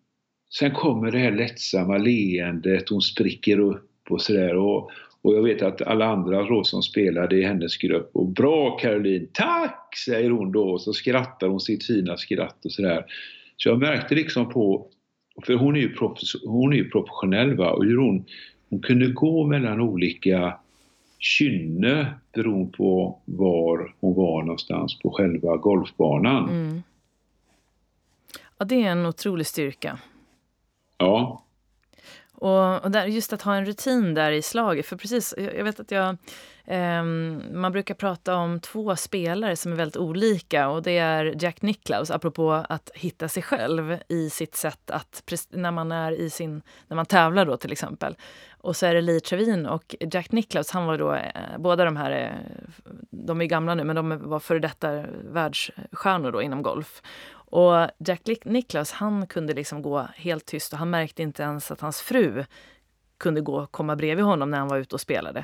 Sen 0.60 0.71
kommer 0.71 1.12
det 1.12 1.17
här 1.17 1.31
lättsamma 1.31 1.97
leendet, 1.97 2.89
hon 2.89 3.01
spricker 3.01 3.60
upp 3.60 3.91
och 4.10 4.21
sådär. 4.21 4.55
Och, 4.55 4.91
och 5.21 5.36
jag 5.36 5.43
vet 5.43 5.62
att 5.62 5.81
alla 5.81 6.05
andra 6.05 6.43
då 6.43 6.63
som 6.63 6.81
spelade 6.81 7.38
i 7.38 7.43
hennes 7.43 7.77
grupp. 7.77 8.10
Och 8.13 8.27
bra 8.27 8.77
Caroline, 8.77 9.27
tack! 9.33 9.97
säger 10.05 10.29
hon 10.29 10.51
då 10.51 10.69
och 10.69 10.81
så 10.81 10.93
skrattar 10.93 11.47
hon 11.47 11.60
sitt 11.60 11.86
fina 11.86 12.17
skratt 12.17 12.65
och 12.65 12.71
sådär. 12.71 13.05
Så 13.57 13.69
jag 13.69 13.79
märkte 13.79 14.15
liksom 14.15 14.49
på, 14.49 14.88
för 15.45 15.53
hon 15.53 15.75
är 15.75 15.79
ju, 15.79 15.95
hon 16.45 16.73
är 16.73 16.77
ju 16.77 16.89
professionell 16.89 17.55
va, 17.55 17.71
och 17.71 17.86
hur 17.86 17.97
hon, 17.97 18.25
hon 18.69 18.81
kunde 18.81 19.07
gå 19.07 19.47
mellan 19.47 19.81
olika 19.81 20.60
kynne 21.19 22.13
beroende 22.34 22.77
på 22.77 23.19
var 23.25 23.95
hon 23.99 24.15
var 24.15 24.41
någonstans 24.43 24.99
på 24.99 25.12
själva 25.12 25.58
golfbanan. 25.58 26.49
Mm. 26.49 26.84
Ja, 28.58 28.65
det 28.65 28.84
är 28.84 28.91
en 28.91 29.06
otrolig 29.06 29.47
styrka. 29.47 29.99
Ja. 30.97 31.43
Och, 32.32 32.84
och 32.84 32.91
där, 32.91 33.06
just 33.06 33.34
att 33.34 33.41
ha 33.41 33.56
en 33.56 33.65
rutin 33.65 34.13
där 34.13 34.32
i 34.32 34.41
slaget. 34.41 34.86
För 34.86 34.95
precis, 34.95 35.34
jag 35.38 35.63
vet 35.63 35.80
att 35.80 35.91
jag... 35.91 36.17
Um, 36.69 37.43
man 37.62 37.71
brukar 37.71 37.95
prata 37.95 38.36
om 38.36 38.60
två 38.60 38.95
spelare 38.95 39.56
som 39.56 39.71
är 39.71 39.75
väldigt 39.75 39.97
olika. 39.97 40.69
Och 40.69 40.84
det 40.84 40.97
är 40.97 41.43
Jack 41.43 41.62
Nicklaus, 41.62 42.12
apropå 42.12 42.51
att 42.69 42.91
hitta 42.93 43.30
sig 43.30 43.43
själv 43.43 43.97
i 44.08 44.30
sitt 44.30 44.56
sätt 44.56 44.91
att... 44.91 45.23
När 45.49 45.71
man 45.71 45.91
är 45.91 46.12
i 46.12 46.30
sin... 46.30 46.62
När 46.88 46.95
man 46.95 47.06
tävlar 47.06 47.45
då 47.45 47.58
till 47.58 47.71
exempel. 47.71 48.15
Och 48.49 48.75
så 48.75 48.86
är 48.86 48.93
det 48.93 49.01
Lee 49.01 49.19
Trevin 49.19 49.65
och 49.65 49.95
Jack 49.99 50.32
Nicklaus. 50.32 50.71
Han 50.71 50.86
var 50.86 50.97
då... 50.97 51.13
Eh, 51.13 51.58
båda 51.58 51.86
de 51.86 51.97
här... 51.97 52.12
Eh, 52.12 52.62
de 53.10 53.41
är 53.41 53.45
gamla 53.45 53.75
nu, 53.75 53.84
men 53.84 53.95
de 53.95 54.30
var 54.30 54.39
före 54.39 54.60
detta 54.60 55.03
världsstjärnor 55.23 56.32
då 56.32 56.41
inom 56.41 56.62
golf. 56.62 57.01
Och 57.34 57.88
Jack 57.97 58.21
Nicklaus 58.45 58.91
han 58.91 59.27
kunde 59.27 59.53
liksom 59.53 59.82
gå 59.82 60.08
helt 60.15 60.45
tyst 60.45 60.73
och 60.73 60.80
han 60.80 60.89
märkte 60.89 61.23
inte 61.23 61.43
ens 61.43 61.71
att 61.71 61.82
hans 61.82 62.01
fru 62.01 62.45
kunde 63.17 63.41
gå 63.41 63.65
komma 63.65 63.95
bredvid 63.95 64.25
honom 64.25 64.51
när 64.51 64.58
han 64.58 64.67
var 64.67 64.77
ute 64.77 64.95
och 64.95 65.01
spelade. 65.01 65.43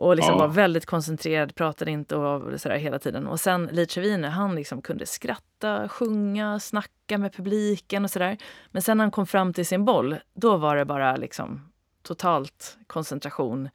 Och 0.00 0.16
liksom 0.16 0.34
Ja. 0.34 0.38
var 0.38 0.48
väldigt 0.48 0.86
koncentrerad, 0.86 1.54
pratade 1.54 1.90
inte 1.90 2.16
och 2.16 2.60
sådär 2.60 2.76
hela 2.76 2.98
tiden. 2.98 3.26
Och 3.26 3.40
sen 3.40 3.68
Lichevine, 3.72 4.24
han 4.24 4.54
liksom 4.54 4.82
kunde 4.82 5.06
skratta, 5.06 5.88
sjunga, 5.88 6.60
snacka 6.60 7.18
med 7.18 7.32
publiken 7.34 8.04
och 8.04 8.10
sådär. 8.10 8.36
Men 8.70 8.82
sen 8.82 8.96
när 8.96 9.04
han 9.04 9.10
kom 9.10 9.26
fram 9.26 9.52
till 9.52 9.66
sin 9.66 9.84
boll, 9.84 10.16
då 10.34 10.56
var 10.56 10.76
det 10.76 10.84
bara 10.84 11.16
liksom 11.16 11.70
totalt 12.02 12.78
koncentration 12.86 13.68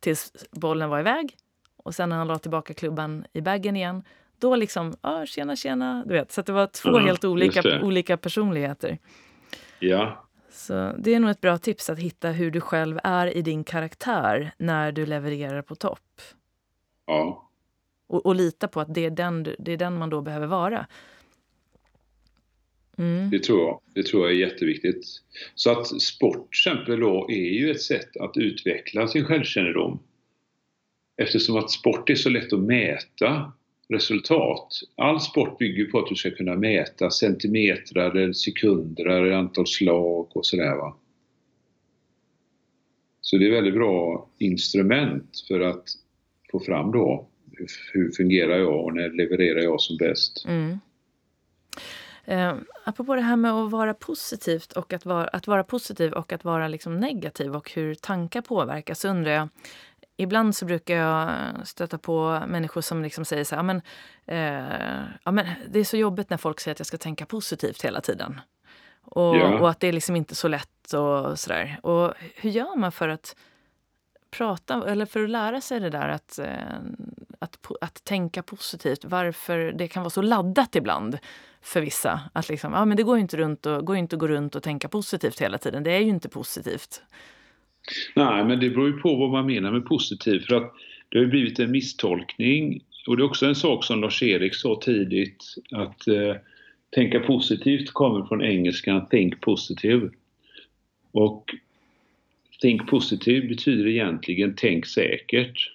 tills 0.00 0.32
bollen 0.50 0.88
var 0.90 1.00
iväg. 1.00 1.36
Och 1.76 1.94
sen 1.94 2.08
när 2.08 2.16
han 2.16 2.26
la 2.28 2.38
tillbaka 2.38 2.74
klubban 2.74 3.24
i 3.32 3.40
baggen 3.40 3.76
igen, 3.76 4.02
då 4.38 4.56
liksom, 4.56 4.94
ja, 5.02 5.26
tjena, 5.26 5.56
tjena. 5.56 6.04
Du 6.06 6.14
vet, 6.14 6.32
så 6.32 6.42
det 6.42 6.52
var 6.52 6.66
två 6.66 6.90
Ja, 6.90 6.98
helt 6.98 7.24
olika, 7.24 7.80
olika 7.82 8.16
personligheter. 8.16 8.98
Ja, 9.78 10.24
Så 10.50 10.94
det 10.98 11.14
är 11.14 11.20
nog 11.20 11.30
ett 11.30 11.40
bra 11.40 11.58
tips 11.58 11.90
att 11.90 11.98
hitta 11.98 12.30
hur 12.30 12.50
du 12.50 12.60
själv 12.60 12.98
är 13.04 13.36
i 13.36 13.42
din 13.42 13.64
karaktär 13.64 14.52
när 14.58 14.92
du 14.92 15.06
levererar 15.06 15.62
på 15.62 15.74
topp. 15.74 16.20
ja. 17.06 17.46
Och, 18.06 18.26
och 18.26 18.34
lita 18.34 18.68
på 18.68 18.80
att 18.80 18.94
det 18.94 19.06
är, 19.06 19.10
den, 19.10 19.42
det 19.58 19.72
är 19.72 19.76
den 19.76 19.98
man 19.98 20.10
då 20.10 20.20
behöver 20.20 20.46
vara. 20.46 20.86
Mm. 22.98 23.30
Det 23.30 23.38
tror 23.38 23.60
jag. 23.60 23.80
Det 23.94 24.06
tror 24.06 24.22
jag 24.22 24.32
är 24.32 24.36
jätteviktigt. 24.36 25.06
Så 25.54 25.70
att 25.70 26.02
sport 26.02 26.36
till 26.36 26.72
exempel 26.72 27.00
då 27.00 27.30
är 27.30 27.50
ju 27.58 27.70
ett 27.70 27.82
sätt 27.82 28.16
att 28.16 28.36
utveckla 28.36 29.08
sin 29.08 29.24
självkännedom. 29.24 29.98
Eftersom 31.16 31.56
att 31.56 31.70
sport 31.70 32.10
är 32.10 32.14
så 32.14 32.28
lätt 32.28 32.52
att 32.52 32.60
mäta 32.60 33.52
resultat. 33.90 34.68
All 34.96 35.20
sport 35.20 35.58
bygger 35.58 35.84
på 35.84 35.98
att 35.98 36.08
du 36.08 36.14
ska 36.14 36.30
kunna 36.30 36.56
mäta 36.56 37.10
centimetrar, 37.10 38.32
sekunder, 38.32 39.06
eller 39.06 39.32
antal 39.32 39.66
slag 39.66 40.36
och 40.36 40.46
sådär 40.46 40.76
va. 40.76 40.96
Så 43.20 43.36
det 43.36 43.46
är 43.46 43.50
väldigt 43.50 43.74
bra 43.74 44.28
instrument 44.38 45.44
för 45.48 45.60
att 45.60 45.84
få 46.50 46.60
fram 46.60 46.92
då 46.92 47.28
hur, 47.92 48.10
fungerar 48.10 48.58
jag 48.58 48.84
och 48.84 48.94
när 48.94 49.10
levererar 49.10 49.60
jag 49.60 49.80
som 49.80 49.96
bäst. 49.96 50.44
Mm. 50.48 50.78
Eh, 52.24 52.54
apropå 52.84 53.14
det 53.14 53.20
här 53.20 53.36
med 53.36 53.52
att 53.52 53.70
vara 53.70 53.94
positivt 53.94 54.72
och 54.72 54.92
att 54.92 55.06
vara, 55.06 55.24
att 55.24 55.46
vara 55.46 55.64
positiv 55.64 56.12
och 56.12 56.32
att 56.32 56.44
vara 56.44 56.68
liksom 56.68 56.96
negativ 56.96 57.56
och 57.56 57.70
hur 57.70 57.94
tankar 57.94 58.40
påverkas, 58.40 59.00
så 59.00 59.08
undrar 59.08 59.32
jag 59.32 59.48
Ibland 60.20 60.56
så 60.56 60.64
brukar 60.64 60.94
jag 60.96 61.30
stöta 61.68 61.98
på 61.98 62.42
människor 62.46 62.80
som 62.80 63.02
liksom 63.02 63.24
säger 63.24 63.44
så 63.44 63.54
här, 63.54 63.58
"Ja, 63.58 63.62
men, 63.62 63.82
eh, 64.26 65.08
ja, 65.24 65.30
men 65.30 65.46
det 65.70 65.78
är 65.80 65.84
så 65.84 65.96
jobbigt 65.96 66.30
när 66.30 66.36
folk 66.36 66.60
säger 66.60 66.74
att 66.74 66.78
jag 66.80 66.86
ska 66.86 66.98
tänka 66.98 67.26
positivt 67.26 67.82
hela 67.84 68.00
tiden. 68.00 68.40
Och, 69.02 69.36
Ja. 69.36 69.58
och 69.58 69.70
att 69.70 69.80
det 69.80 69.88
är 69.88 69.92
liksom 69.92 70.16
inte 70.16 70.34
så 70.34 70.48
lätt 70.48 70.92
och 70.92 71.38
sådär. 71.38 71.80
Och 71.82 72.14
hur 72.36 72.50
gör 72.50 72.76
man 72.76 72.92
för 72.92 73.08
att 73.08 73.36
prata, 74.30 74.90
eller 74.90 75.06
för 75.06 75.24
att 75.24 75.30
lära 75.30 75.60
sig 75.60 75.80
det 75.80 75.90
där 75.90 76.08
att, 76.08 76.38
eh, 76.38 76.78
att, 77.38 77.58
att 77.80 78.04
tänka 78.04 78.42
positivt? 78.42 79.04
Varför 79.04 79.58
det 79.58 79.88
kan 79.88 80.02
vara 80.02 80.10
så 80.10 80.22
laddat 80.22 80.76
ibland 80.76 81.18
för 81.60 81.80
vissa. 81.80 82.20
Att 82.32 82.48
liksom, 82.48 82.72
ja 82.72 82.84
men 82.84 82.96
det 82.96 83.02
går 83.02 83.16
ju 83.16 83.20
inte, 83.22 83.36
runt 83.36 83.66
och, 83.66 83.86
går 83.86 83.96
inte 83.96 84.16
att 84.16 84.20
gå 84.20 84.28
runt 84.28 84.54
och 84.54 84.62
tänka 84.62 84.88
positivt 84.88 85.40
hela 85.40 85.58
tiden. 85.58 85.82
Det 85.82 85.90
är 85.92 85.98
ju 86.00 86.08
inte 86.08 86.28
positivt. 86.28 87.02
Nej, 88.16 88.44
men 88.44 88.60
det 88.60 88.70
beror 88.70 88.86
ju 88.88 88.96
på 88.96 89.14
vad 89.14 89.30
man 89.30 89.46
menar 89.46 89.72
med 89.72 89.84
positiv. 89.84 90.40
För 90.40 90.54
att 90.54 90.72
det 91.08 91.18
har 91.18 91.24
ju 91.24 91.30
blivit 91.30 91.58
en 91.58 91.70
misstolkning. 91.70 92.80
Och 93.06 93.16
det 93.16 93.22
är 93.22 93.24
också 93.24 93.46
en 93.46 93.54
sak 93.54 93.84
som 93.84 94.00
Lars-Erik 94.00 94.54
sa 94.54 94.80
tidigt. 94.82 95.44
Att 95.70 96.08
eh, 96.08 96.36
tänka 96.94 97.20
positivt 97.20 97.90
kommer 97.90 98.26
från 98.26 98.42
engelskan 98.42 99.08
think 99.08 99.40
positive. 99.40 100.10
Och 101.12 101.44
think 102.60 102.90
positive 102.90 103.48
betyder 103.48 103.86
egentligen 103.86 104.54
tänk 104.56 104.86
säkert. 104.86 105.72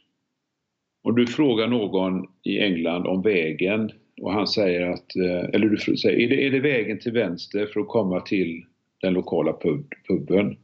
Om 1.04 1.16
du 1.16 1.28
frågar 1.28 1.68
någon 1.68 2.28
i 2.44 2.60
England 2.60 3.08
om 3.08 3.22
vägen 3.22 3.92
och 4.22 4.34
han 4.34 4.48
säger 4.48 4.82
att, 4.82 5.16
eh, 5.16 5.50
eller 5.54 5.68
du 5.68 5.98
säger, 5.98 6.20
är 6.20 6.30
det, 6.30 6.46
är 6.46 6.52
det 6.52 6.60
vägen 6.60 7.00
till 7.00 7.12
vänster 7.12 7.66
för 7.66 7.80
att 7.80 7.88
komma 7.88 8.22
till 8.22 8.66
den 9.02 9.14
lokala 9.14 9.54
pub, 9.54 9.94
puben? 10.08 10.58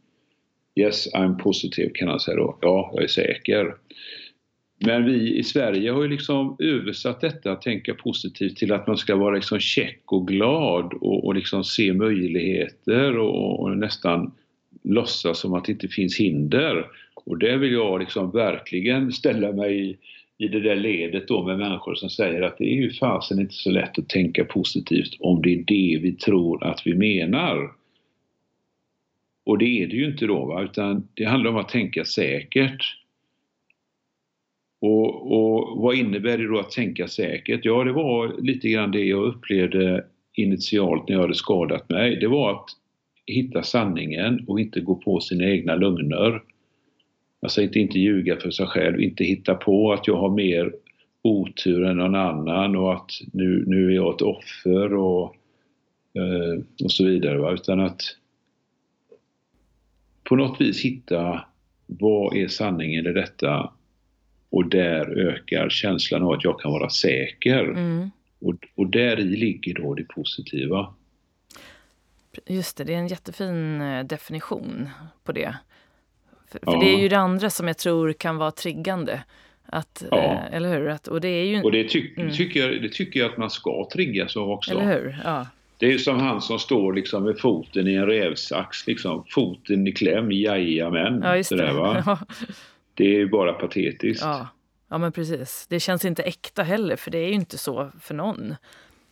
Yes, 0.75 1.13
I'm 1.13 1.37
positive 1.37 1.91
kan 1.93 2.07
han 2.07 2.19
säga 2.19 2.37
då. 2.37 2.57
Ja, 2.61 2.91
jag 2.93 3.03
är 3.03 3.07
säker. 3.07 3.75
Men 4.85 5.05
vi 5.05 5.37
i 5.37 5.43
Sverige 5.43 5.91
har 5.91 6.01
ju 6.03 6.09
liksom 6.09 6.55
översatt 6.59 7.21
detta 7.21 7.51
att 7.51 7.61
tänka 7.61 7.93
positivt 7.93 8.57
till 8.57 8.73
att 8.73 8.87
man 8.87 8.97
ska 8.97 9.15
vara 9.15 9.35
liksom 9.35 9.59
check 9.59 10.01
och 10.05 10.27
glad 10.27 10.93
och, 10.93 11.25
och 11.25 11.35
liksom 11.35 11.63
se 11.63 11.93
möjligheter 11.93 13.17
och, 13.17 13.59
och 13.59 13.77
nästan 13.77 14.31
låtsas 14.83 15.39
som 15.39 15.53
att 15.53 15.65
det 15.65 15.71
inte 15.71 15.87
finns 15.87 16.19
hinder. 16.19 16.85
Och 17.13 17.37
där 17.37 17.57
vill 17.57 17.71
jag 17.71 17.99
liksom 17.99 18.31
verkligen 18.31 19.11
ställa 19.11 19.51
mig 19.51 19.89
i, 19.89 19.97
i 20.45 20.47
det 20.47 20.59
där 20.59 20.75
ledet 20.75 21.27
då 21.27 21.43
med 21.43 21.57
människor 21.57 21.95
som 21.95 22.09
säger 22.09 22.41
att 22.41 22.57
det 22.57 22.63
är 22.63 22.75
ju 22.75 22.91
fasen 22.91 23.39
inte 23.39 23.53
så 23.53 23.71
lätt 23.71 23.99
att 23.99 24.09
tänka 24.09 24.45
positivt 24.45 25.15
om 25.19 25.41
det 25.41 25.53
är 25.53 25.63
det 25.67 25.99
vi 26.01 26.11
tror 26.11 26.63
att 26.63 26.81
vi 26.85 26.95
menar. 26.95 27.80
Och 29.43 29.57
det 29.57 29.83
är 29.83 29.87
det 29.87 29.95
ju 29.95 30.05
inte 30.05 30.25
då, 30.25 30.45
va? 30.45 30.63
utan 30.63 31.07
det 31.13 31.25
handlar 31.25 31.51
om 31.51 31.57
att 31.57 31.69
tänka 31.69 32.05
säkert. 32.05 32.97
Och, 34.81 35.31
och 35.31 35.81
vad 35.81 35.95
innebär 35.95 36.37
det 36.37 36.47
då 36.47 36.59
att 36.59 36.71
tänka 36.71 37.07
säkert? 37.07 37.65
Ja, 37.65 37.83
det 37.83 37.91
var 37.91 38.41
lite 38.41 38.69
grann 38.69 38.91
det 38.91 39.03
jag 39.03 39.23
upplevde 39.23 40.05
initialt 40.33 41.07
när 41.07 41.15
jag 41.15 41.21
hade 41.21 41.35
skadat 41.35 41.89
mig. 41.89 42.15
Det 42.15 42.27
var 42.27 42.51
att 42.51 42.65
hitta 43.25 43.63
sanningen 43.63 44.45
och 44.47 44.59
inte 44.59 44.79
gå 44.79 44.95
på 44.95 45.19
sina 45.19 45.45
egna 45.45 45.75
lögner. 45.75 46.43
Alltså 47.41 47.61
inte, 47.61 47.79
inte 47.79 47.99
ljuga 47.99 48.37
för 48.37 48.51
sig 48.51 48.67
själv, 48.67 49.01
inte 49.01 49.23
hitta 49.23 49.55
på 49.55 49.93
att 49.93 50.07
jag 50.07 50.17
har 50.17 50.29
mer 50.29 50.73
otur 51.21 51.83
än 51.85 51.97
någon 51.97 52.15
annan 52.15 52.75
och 52.75 52.93
att 52.93 53.11
nu, 53.33 53.63
nu 53.67 53.91
är 53.91 53.95
jag 53.95 54.15
ett 54.15 54.21
offer 54.21 54.93
och, 54.93 55.35
eh, 56.15 56.63
och 56.83 56.91
så 56.91 57.05
vidare. 57.05 57.37
Va? 57.37 57.51
Utan 57.51 57.79
att 57.79 58.01
på 60.31 60.35
något 60.35 60.61
vis 60.61 60.81
hitta 60.85 61.45
vad 61.87 62.35
är 62.35 62.47
sanningen 62.47 63.07
i 63.07 63.13
detta 63.13 63.73
och 64.49 64.69
där 64.69 65.17
ökar 65.19 65.69
känslan 65.69 66.23
av 66.23 66.29
att 66.31 66.43
jag 66.43 66.59
kan 66.59 66.71
vara 66.71 66.89
säker. 66.89 67.63
Mm. 67.63 68.11
Och, 68.41 68.55
och 68.75 68.87
där 68.87 69.19
i 69.19 69.23
ligger 69.23 69.73
då 69.73 69.93
det 69.93 70.03
positiva. 70.03 70.93
Just 72.47 72.77
det, 72.77 72.83
det 72.83 72.93
är 72.93 72.97
en 72.97 73.07
jättefin 73.07 73.81
eh, 73.81 74.03
definition 74.05 74.89
på 75.23 75.31
det. 75.31 75.55
För, 76.47 76.59
för 76.59 76.73
Ja. 76.73 76.79
det 76.79 76.93
är 76.93 76.99
ju 76.99 77.09
det 77.09 77.17
andra 77.17 77.49
som 77.49 77.67
jag 77.67 77.77
tror 77.77 78.13
kan 78.13 78.37
vara 78.37 78.51
triggande. 78.51 79.23
Att, 79.65 80.03
Ja. 80.11 80.17
eh, 80.17 80.53
eller 80.55 80.77
hur? 80.79 80.87
Att, 80.89 81.07
och 81.07 81.21
det 81.21 81.27
är 81.27 81.45
ju... 81.45 81.61
Och 81.61 81.71
det, 81.71 81.83
ty- 81.89 82.13
Mm. 82.17 82.33
tycker 82.33 82.59
jag, 82.59 82.81
det 82.81 82.89
tycker 82.89 83.19
jag 83.19 83.31
att 83.31 83.37
man 83.37 83.49
ska 83.49 83.87
triggas 83.93 84.37
av 84.37 84.49
också. 84.51 84.71
Eller 84.71 84.85
hur? 84.99 85.21
Ja. 85.23 85.47
Det 85.81 85.87
är 85.87 85.91
ju 85.91 85.99
som 85.99 86.19
han 86.19 86.41
som 86.41 86.59
står 86.59 86.93
liksom 86.93 87.23
med 87.23 87.39
foten 87.39 87.87
i 87.87 87.93
en 87.93 88.05
rävsax, 88.05 88.87
liksom. 88.87 89.25
foten 89.29 89.87
i 89.87 89.91
kläm, 89.91 90.31
jajamän. 90.31 91.21
ja, 91.23 91.37
just 91.37 91.49
det. 91.49 91.57
Sådär, 91.57 91.73
va? 91.73 92.03
Ja. 92.05 92.19
Det 92.93 93.03
är 93.03 93.17
ju 93.17 93.29
bara 93.29 93.53
patetiskt. 93.53 94.23
Ja. 94.23 94.47
ja, 94.89 94.97
men 94.97 95.11
precis. 95.11 95.67
Det 95.69 95.79
känns 95.79 96.05
inte 96.05 96.23
äkta 96.23 96.63
heller, 96.63 96.95
för 96.95 97.11
det 97.11 97.17
är 97.17 97.27
ju 97.27 97.33
inte 97.33 97.57
så 97.57 97.91
för 98.01 98.13
någon. 98.13 98.55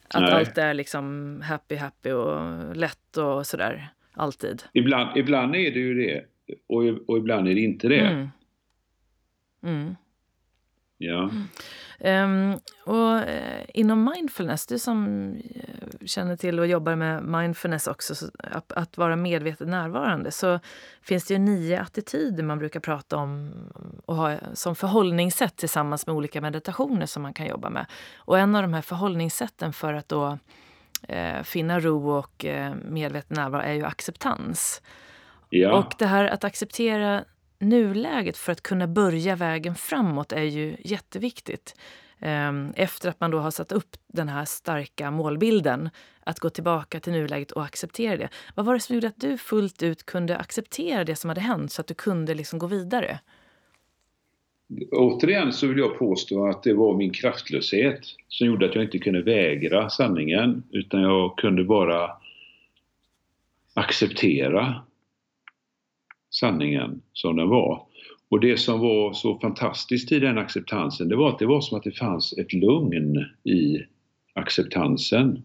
Att 0.08 0.22
Nej. 0.22 0.32
allt 0.32 0.58
är 0.58 0.74
liksom 0.74 1.42
happy, 1.46 1.76
happy 1.76 2.12
och 2.12 2.76
lätt 2.76 3.18
och 3.18 3.48
sådär. 3.48 3.90
Alltid. 4.14 4.64
Ibland, 4.74 5.18
ibland 5.18 5.56
är 5.56 5.72
det 5.72 5.80
ju 5.80 5.94
det 5.94 6.26
och, 6.68 7.10
och 7.10 7.18
ibland 7.18 7.48
är 7.48 7.56
det 7.56 7.62
inte 7.62 7.88
det. 7.88 8.00
Mm. 8.00 8.30
Mm. 9.64 9.96
Ja. 10.98 11.32
Ehm, 12.00 12.60
och 12.86 13.18
eh, 13.18 13.66
inom 13.74 14.04
mindfulness, 14.04 14.66
du 14.68 14.80
som 14.80 15.34
eh, 15.56 16.06
känner 16.06 16.36
till 16.36 16.60
och 16.60 16.68
jobbar 16.68 16.96
med 16.96 17.24
mindfulness 17.24 17.88
också, 17.88 18.16
så 18.16 18.26
att, 18.38 18.72
att 18.72 18.98
vara 18.98 19.16
medvetet 19.16 19.68
närvarande, 19.68 20.32
så 20.32 20.60
finns 21.02 21.26
det 21.26 21.34
ju 21.34 21.38
nio 21.38 21.82
attityder 21.82 22.44
man 22.44 22.60
brukar 22.60 22.80
prata 22.80 23.18
om 23.18 23.52
och 24.06 24.16
ha 24.16 24.36
som 24.54 24.76
förhållningssätt 24.76 25.58
tillsammans 25.58 26.08
med 26.08 26.16
olika 26.16 26.42
meditationer 26.42 27.06
som 27.06 27.22
man 27.22 27.34
kan 27.34 27.48
jobba 27.48 27.70
med. 27.70 27.86
Och 28.18 28.40
en 28.40 28.56
av 28.56 28.62
de 28.62 28.74
här 28.74 28.82
förhållningssätten 28.82 29.74
för 29.74 29.94
att 29.94 30.10
då 30.10 30.38
eh, 31.08 31.44
finna 31.44 31.80
ro 31.80 32.12
och 32.12 32.46
eh, 32.46 32.74
medveten 32.86 33.36
närvaro 33.36 33.62
är 33.62 33.74
ju 33.74 33.86
acceptans. 33.86 34.82
ja. 35.50 35.74
Och 35.74 35.94
det 35.98 36.06
här 36.06 36.26
att 36.26 36.44
acceptera 36.44 37.24
nuläget 37.60 38.38
för 38.38 38.52
att 38.52 38.62
kunna 38.62 38.88
börja 38.88 39.36
vägen 39.36 39.76
framåt 39.76 40.32
är 40.32 40.44
ju 40.44 40.78
jätteviktigt. 40.80 41.76
Ehm, 42.20 42.74
efter 42.76 43.10
att 43.10 43.20
man 43.20 43.32
då 43.32 43.40
har 43.40 43.52
satt 43.52 43.72
upp 43.72 43.98
den 44.08 44.30
här 44.30 44.46
starka 44.46 45.12
målbilden, 45.12 45.90
att 46.24 46.40
gå 46.40 46.50
tillbaka 46.50 47.00
till 47.00 47.14
nuläget 47.14 47.52
och 47.52 47.64
acceptera 47.64 48.18
det. 48.18 48.30
Vad 48.56 48.66
var 48.66 48.74
det 48.74 48.80
som 48.80 48.96
gjorde 48.96 49.08
att 49.08 49.22
du 49.22 49.38
fullt 49.38 49.84
ut 49.84 50.06
kunde 50.06 50.38
acceptera 50.38 51.04
det 51.04 51.16
som 51.16 51.30
hade 51.30 51.42
hänt 51.42 51.72
så 51.72 51.82
att 51.82 51.88
du 51.88 51.94
kunde 51.94 52.34
liksom 52.34 52.60
gå 52.60 52.68
vidare? 52.68 53.20
Återigen 54.92 55.54
så 55.54 55.68
vill 55.68 55.78
jag 55.78 55.98
påstå 55.98 56.48
att 56.48 56.64
det 56.64 56.74
var 56.74 56.98
min 56.98 57.12
kraftlöshet 57.12 58.00
som 58.28 58.48
gjorde 58.48 58.66
att 58.66 58.76
jag 58.76 58.84
inte 58.84 59.00
kunde 59.00 59.22
vägra 59.22 59.90
sanningen 59.90 60.64
utan 60.72 61.02
jag 61.02 61.38
kunde 61.38 61.64
bara 61.64 62.12
acceptera 63.74 64.82
sanningen 66.30 67.02
som 67.14 67.36
den 67.36 67.50
var. 67.50 67.86
Och 68.30 68.40
det 68.40 68.58
som 68.58 68.80
var 68.80 69.14
så 69.14 69.40
fantastiskt 69.40 70.12
i 70.12 70.20
den 70.20 70.38
acceptansen, 70.38 71.10
det 71.10 71.16
var 71.16 71.30
att 71.30 71.40
det 71.40 71.46
var 71.46 71.62
som 71.62 71.78
att 71.78 71.84
det 71.84 71.98
fanns 71.98 72.34
ett 72.38 72.54
lugn 72.54 73.18
i 73.44 73.84
acceptansen. 74.34 75.44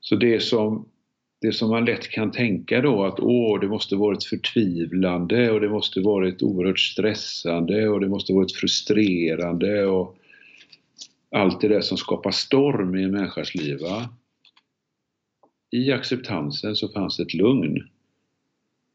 Så 0.00 0.16
det 0.16 0.40
som, 0.40 0.88
det 1.40 1.52
som 1.52 1.70
man 1.70 1.84
lätt 1.84 2.08
kan 2.08 2.30
tänka 2.30 2.80
då 2.80 3.04
att 3.04 3.20
åh, 3.20 3.60
det 3.60 3.68
måste 3.68 3.96
varit 3.96 4.24
förtvivlande 4.24 5.50
och 5.50 5.60
det 5.60 5.68
måste 5.68 6.00
varit 6.00 6.42
oerhört 6.42 6.78
stressande 6.78 7.88
och 7.88 8.00
det 8.00 8.08
måste 8.08 8.32
varit 8.32 8.52
frustrerande 8.52 9.86
och 9.86 10.16
allt 11.30 11.60
det 11.60 11.68
där 11.68 11.80
som 11.80 11.96
skapar 11.96 12.30
storm 12.30 12.94
i 12.94 13.02
en 13.02 13.10
människas 13.10 13.54
liv. 13.54 13.78
Va? 13.80 14.08
I 15.70 15.92
acceptansen 15.92 16.76
så 16.76 16.88
fanns 16.88 17.20
ett 17.20 17.34
lugn. 17.34 17.88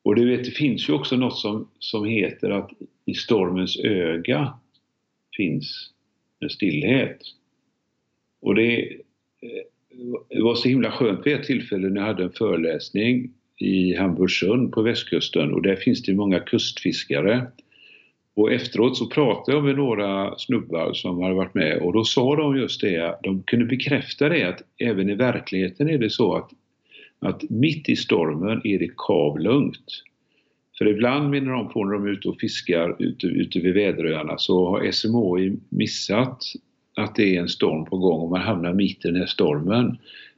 Och 0.03 0.15
det, 0.15 0.25
vet, 0.25 0.43
det 0.45 0.51
finns 0.51 0.89
ju 0.89 0.93
också 0.93 1.15
något 1.15 1.37
som, 1.37 1.69
som 1.79 2.05
heter 2.05 2.49
att 2.49 2.71
i 3.05 3.13
stormens 3.13 3.77
öga 3.79 4.53
finns 5.37 5.89
en 6.39 6.49
stillhet. 6.49 7.19
Och 8.41 8.55
det, 8.55 8.83
eh, 9.41 9.63
det 10.29 10.41
var 10.41 10.55
så 10.55 10.69
himla 10.69 10.91
skönt 10.91 11.27
vid 11.27 11.33
ett 11.33 11.43
tillfälle 11.43 11.89
när 11.89 12.01
jag 12.01 12.07
hade 12.07 12.23
en 12.23 12.31
föreläsning 12.31 13.31
i 13.57 13.95
Hamburgsund 13.95 14.71
på 14.71 14.81
västkusten 14.81 15.53
och 15.53 15.61
där 15.61 15.75
finns 15.75 16.03
det 16.03 16.13
många 16.13 16.39
kustfiskare. 16.39 17.47
Och 18.35 18.51
efteråt 18.51 18.97
så 18.97 19.09
pratade 19.09 19.57
jag 19.57 19.63
med 19.63 19.75
några 19.75 20.37
snubbar 20.37 20.93
som 20.93 21.21
hade 21.21 21.35
varit 21.35 21.53
med 21.53 21.77
och 21.77 21.93
då 21.93 22.03
sa 22.03 22.35
de 22.35 22.57
just 22.57 22.81
det, 22.81 23.19
de 23.23 23.43
kunde 23.43 23.65
bekräfta 23.65 24.29
det 24.29 24.43
att 24.43 24.61
även 24.77 25.09
i 25.09 25.15
verkligheten 25.15 25.89
är 25.89 25.97
det 25.97 26.09
så 26.09 26.35
att, 26.35 26.49
att 27.25 27.49
mitt 27.49 27.89
i 27.89 27.95
stormen 27.95 28.61
är 28.63 28.79
det 28.79 28.91
kavlugnt. 28.97 30.03
För 30.77 30.87
ibland 30.87 31.29
menar 31.29 31.51
de 31.51 31.69
på 31.69 31.85
när 31.85 31.93
de 31.93 32.05
är 32.05 32.09
ute 32.09 32.29
och 32.29 32.39
fiskar 32.39 32.95
ute, 32.99 33.27
ute 33.27 33.59
vid 33.59 33.73
väderöarna 33.73 34.37
så 34.37 34.69
har 34.69 34.91
SMHI 34.91 35.57
missat 35.69 36.43
att 36.95 37.15
det 37.15 37.35
är 37.35 37.41
en 37.41 37.49
storm 37.49 37.85
på 37.85 37.97
gång 37.97 38.21
och 38.21 38.29
man 38.29 38.41
hamnar 38.41 38.73
mitt 38.73 39.05
i 39.05 39.07
den 39.07 39.15
här 39.15 39.25
stormen. 39.25 39.97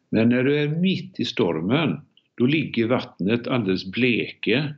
Men 0.10 0.30
när 0.30 0.44
du 0.44 0.60
är 0.60 0.68
mitt 0.68 1.20
i 1.20 1.26
stormen, 1.26 2.00
då 2.38 2.46
ligger 2.46 2.88
vattnet 2.88 3.48
alldeles 3.48 3.86
bleke 3.86 4.74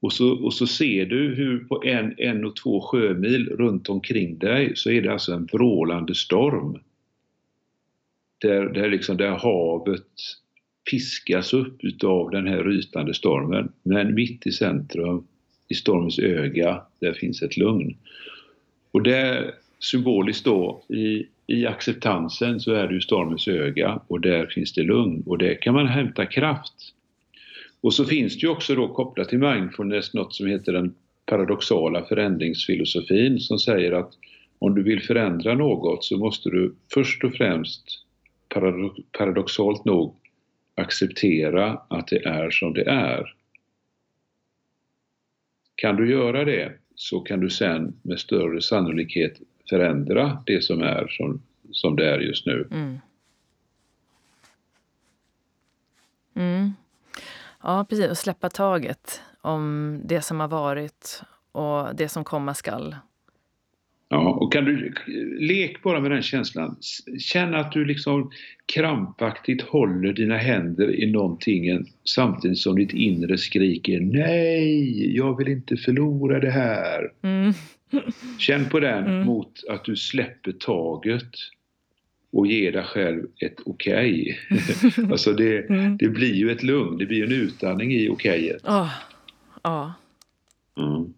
och 0.00 0.12
så, 0.12 0.44
och 0.44 0.54
så 0.54 0.66
ser 0.66 1.06
du 1.06 1.34
hur 1.34 1.58
på 1.58 1.82
en, 1.84 2.14
en 2.18 2.44
och 2.44 2.56
två 2.56 2.80
sjömil 2.80 3.48
runt 3.48 3.88
omkring 3.88 4.38
dig 4.38 4.72
så 4.76 4.90
är 4.90 5.02
det 5.02 5.12
alltså 5.12 5.32
en 5.32 5.48
vrålande 5.52 6.14
storm. 6.14 6.78
Där, 8.38 8.64
där, 8.64 8.90
liksom, 8.90 9.16
där 9.16 9.30
havet 9.30 10.06
piskas 10.90 11.54
upp 11.54 11.84
utav 11.84 12.30
den 12.30 12.46
här 12.46 12.64
rytande 12.64 13.14
stormen. 13.14 13.72
Men 13.82 14.14
mitt 14.14 14.46
i 14.46 14.52
centrum, 14.52 15.26
i 15.68 15.74
stormens 15.74 16.18
öga, 16.18 16.82
där 17.00 17.12
finns 17.12 17.42
ett 17.42 17.56
lugn. 17.56 17.96
Och 18.90 19.02
där 19.02 19.54
symboliskt 19.78 20.44
då 20.44 20.82
i, 20.88 21.26
i 21.46 21.66
acceptansen 21.66 22.60
så 22.60 22.72
är 22.72 22.88
det 22.88 22.94
ju 22.94 23.00
stormens 23.00 23.48
öga 23.48 24.00
och 24.06 24.20
där 24.20 24.46
finns 24.46 24.72
det 24.72 24.82
lugn 24.82 25.22
och 25.26 25.38
där 25.38 25.62
kan 25.62 25.74
man 25.74 25.86
hämta 25.86 26.26
kraft. 26.26 26.74
Och 27.80 27.94
så 27.94 28.04
finns 28.04 28.34
det 28.34 28.40
ju 28.40 28.48
också 28.48 28.74
då 28.74 28.88
kopplat 28.88 29.28
till 29.28 29.38
mindfulness 29.38 30.14
något 30.14 30.34
som 30.34 30.46
heter 30.46 30.72
den 30.72 30.94
paradoxala 31.26 32.04
förändringsfilosofin 32.04 33.40
som 33.40 33.58
säger 33.58 33.92
att 33.92 34.12
om 34.58 34.74
du 34.74 34.82
vill 34.82 35.02
förändra 35.02 35.54
något 35.54 36.04
så 36.04 36.18
måste 36.18 36.50
du 36.50 36.74
först 36.94 37.24
och 37.24 37.34
främst 37.34 37.82
paradoxalt 39.12 39.84
nog 39.84 40.16
acceptera 40.74 41.80
att 41.88 42.08
det 42.08 42.26
är 42.26 42.50
som 42.50 42.74
det 42.74 42.84
är. 42.90 43.34
Kan 45.74 45.96
du 45.96 46.10
göra 46.10 46.44
det 46.44 46.72
så 46.94 47.20
kan 47.20 47.40
du 47.40 47.50
sen 47.50 48.00
med 48.02 48.20
större 48.20 48.62
sannolikhet 48.62 49.40
förändra 49.70 50.42
det 50.46 50.64
som 50.64 50.82
är 50.82 51.08
som, 51.08 51.42
som 51.72 51.96
det 51.96 52.10
är 52.10 52.18
just 52.18 52.46
nu. 52.46 52.68
Mm. 52.70 52.98
Mm. 56.34 56.72
Ja, 57.62 57.86
precis. 57.88 58.10
Och 58.10 58.18
släppa 58.18 58.50
taget 58.50 59.22
om 59.40 60.00
det 60.04 60.22
som 60.22 60.40
har 60.40 60.48
varit 60.48 61.22
och 61.52 61.96
det 61.96 62.08
som 62.08 62.24
komma 62.24 62.54
skall. 62.54 62.96
Ja, 64.12 64.30
och 64.30 64.52
kan 64.52 64.64
du 64.64 64.94
lek 65.38 65.82
bara 65.82 66.00
med 66.00 66.10
den 66.10 66.22
känslan. 66.22 66.76
Känn 67.18 67.54
att 67.54 67.72
du 67.72 67.84
liksom 67.84 68.30
krampaktigt 68.66 69.62
håller 69.62 70.12
dina 70.12 70.36
händer 70.36 70.94
i 71.00 71.12
någonting 71.12 71.84
samtidigt 72.04 72.58
som 72.58 72.76
ditt 72.76 72.92
inre 72.92 73.38
skriker 73.38 74.00
Nej, 74.00 75.16
jag 75.16 75.36
vill 75.36 75.48
inte 75.48 75.76
förlora 75.76 76.40
det 76.40 76.50
här. 76.50 77.12
Mm. 77.22 77.52
Känn 78.38 78.68
på 78.68 78.80
den 78.80 79.06
mm. 79.06 79.26
mot 79.26 79.64
att 79.68 79.84
du 79.84 79.96
släpper 79.96 80.52
taget 80.52 81.32
och 82.32 82.46
ger 82.46 82.72
dig 82.72 82.84
själv 82.84 83.26
ett 83.40 83.56
okej. 83.64 84.38
Okay. 84.50 85.04
alltså 85.10 85.32
det, 85.32 85.68
mm. 85.70 85.96
det 85.96 86.08
blir 86.08 86.34
ju 86.34 86.50
ett 86.50 86.62
lugn, 86.62 86.98
det 86.98 87.06
blir 87.06 87.24
en 87.24 87.32
utandning 87.32 87.92
i 87.92 88.08
okejet. 88.08 88.62
Ja. 88.64 88.90
ja. 89.62 89.94
Mm. 90.76 91.14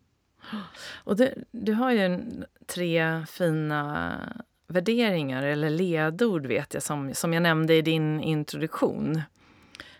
Och 1.05 1.17
du, 1.17 1.29
du 1.51 1.73
har 1.73 1.93
ju 1.93 1.99
en, 1.99 2.45
tre 2.67 3.27
fina 3.27 4.19
värderingar 4.67 5.43
eller 5.43 5.71
ledord 5.71 6.47
vet 6.47 6.75
jag 6.75 6.83
som, 6.83 7.15
som 7.15 7.33
jag 7.33 7.43
nämnde 7.43 7.75
i 7.75 7.83
din 7.83 8.21
introduktion. 8.21 9.23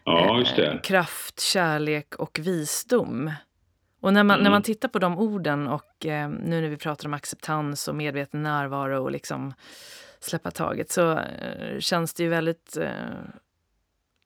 Ja, 0.05 0.39
just 0.39 0.57
det. 0.57 0.67
Eh, 0.67 0.81
kraft, 0.81 1.41
kärlek 1.41 2.15
och 2.15 2.39
visdom. 2.43 3.33
Och 4.01 4.13
när 4.13 4.25
man, 4.25 4.35
mm. 4.35 4.45
när 4.45 4.51
man 4.51 4.63
tittar 4.63 4.89
på 4.89 4.99
de 4.99 5.19
orden 5.19 5.69
och 5.69 6.07
eh, 6.07 6.29
nu 6.29 6.61
när 6.61 6.69
vi 6.69 6.77
pratar 6.77 7.07
om 7.07 7.15
acceptans 7.15 7.89
och 7.89 7.95
medveten 7.95 8.43
närvaro 8.43 9.03
och 9.03 9.11
liksom 9.11 9.55
släppa 10.21 10.51
taget 10.51 10.91
så 10.91 11.19
eh, 11.19 11.79
känns 11.79 12.15
det 12.15 12.23
ju 12.23 12.29
väldigt 12.29 12.77
eh, 12.77 12.91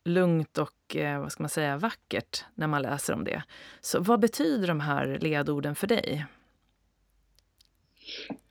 lugnt 0.04 0.58
och 0.58 0.96
eh, 0.96 1.20
vad 1.20 1.32
ska 1.32 1.42
man 1.42 1.50
säga, 1.50 1.76
vackert 1.76 2.44
när 2.54 2.66
man 2.66 2.82
läser 2.82 3.14
om 3.14 3.24
det. 3.24 3.42
Så 3.80 4.00
vad 4.00 4.20
betyder 4.20 4.68
de 4.68 4.80
här 4.80 5.18
ledorden 5.20 5.74
för 5.74 5.86
dig? 5.86 6.26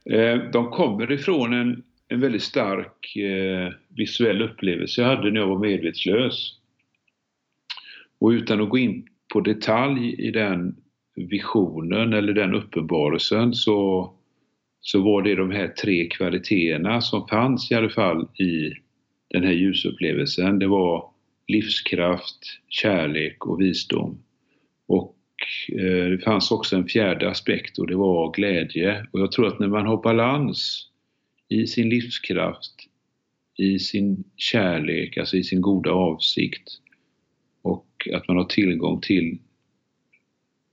Eh, 0.09 0.51
de 0.51 0.71
kommer 0.71 1.11
ifrån 1.11 1.53
en, 1.53 1.83
en 2.07 2.19
väldigt 2.19 2.43
stark 2.43 3.15
eh, 3.15 3.73
visuell 3.87 4.41
upplevelse 4.41 5.01
jag 5.01 5.07
hade 5.07 5.31
när 5.31 5.39
jag 5.39 5.47
var 5.47 5.59
medvetslös. 5.59 6.53
Och 8.19 8.29
utan 8.29 8.61
att 8.61 8.69
gå 8.69 8.77
in 8.77 9.07
på 9.33 9.41
detalj 9.41 10.13
i 10.27 10.31
den 10.31 10.75
visionen 11.15 12.13
eller 12.13 12.33
den 12.33 12.53
uppenbarelsen 12.53 13.53
så, 13.53 14.13
så 14.81 15.01
var 15.01 15.21
det 15.21 15.35
de 15.35 15.51
här 15.51 15.67
tre 15.67 16.07
kvaliteterna 16.07 17.01
som 17.01 17.27
fanns 17.27 17.71
i 17.71 17.75
alla 17.75 17.89
fall 17.89 18.27
i 18.39 18.73
den 19.29 19.43
här 19.43 19.51
ljusupplevelsen. 19.51 20.59
Det 20.59 20.67
var 20.67 21.09
livskraft, 21.47 22.59
kärlek 22.69 23.45
och 23.45 23.61
visdom. 23.61 24.19
Och 24.87 25.16
Eh, 25.79 26.09
det 26.09 26.23
fanns 26.23 26.51
också 26.51 26.75
en 26.75 26.87
fjärde 26.87 27.29
aspekt 27.29 27.77
och 27.77 27.87
det 27.87 27.95
var 27.95 28.33
glädje. 28.33 29.07
Och 29.11 29.19
jag 29.19 29.31
tror 29.31 29.47
att 29.47 29.59
när 29.59 29.67
man 29.67 29.85
har 29.85 30.03
balans 30.03 30.89
i 31.49 31.67
sin 31.67 31.89
livskraft, 31.89 32.73
i 33.57 33.79
sin 33.79 34.23
kärlek, 34.35 35.17
alltså 35.17 35.37
i 35.37 35.43
sin 35.43 35.61
goda 35.61 35.91
avsikt 35.91 36.69
och 37.61 38.07
att 38.13 38.27
man 38.27 38.37
har 38.37 38.43
tillgång 38.43 39.01
till 39.01 39.37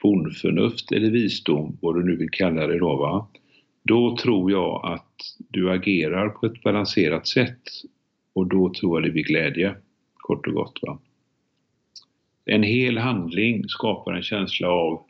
bondförnuft 0.02 0.92
eller 0.92 1.10
visdom, 1.10 1.78
vad 1.80 1.94
du 1.94 2.04
nu 2.04 2.16
vill 2.16 2.30
kalla 2.30 2.66
det 2.66 2.78
då, 2.78 2.96
va? 2.96 3.28
då 3.82 4.16
tror 4.16 4.50
jag 4.50 4.80
att 4.92 5.14
du 5.48 5.70
agerar 5.70 6.28
på 6.28 6.46
ett 6.46 6.62
balanserat 6.62 7.26
sätt 7.26 7.62
och 8.32 8.46
då 8.46 8.74
tror 8.74 8.96
jag 8.96 9.08
det 9.08 9.12
blir 9.12 9.24
glädje, 9.24 9.74
kort 10.14 10.46
och 10.46 10.52
gott. 10.52 10.78
Va? 10.82 10.98
En 12.44 12.62
hel 12.62 12.98
handling 12.98 13.68
skapar 13.68 14.12
en 14.12 14.22
känsla 14.22 14.68
av 14.68 15.06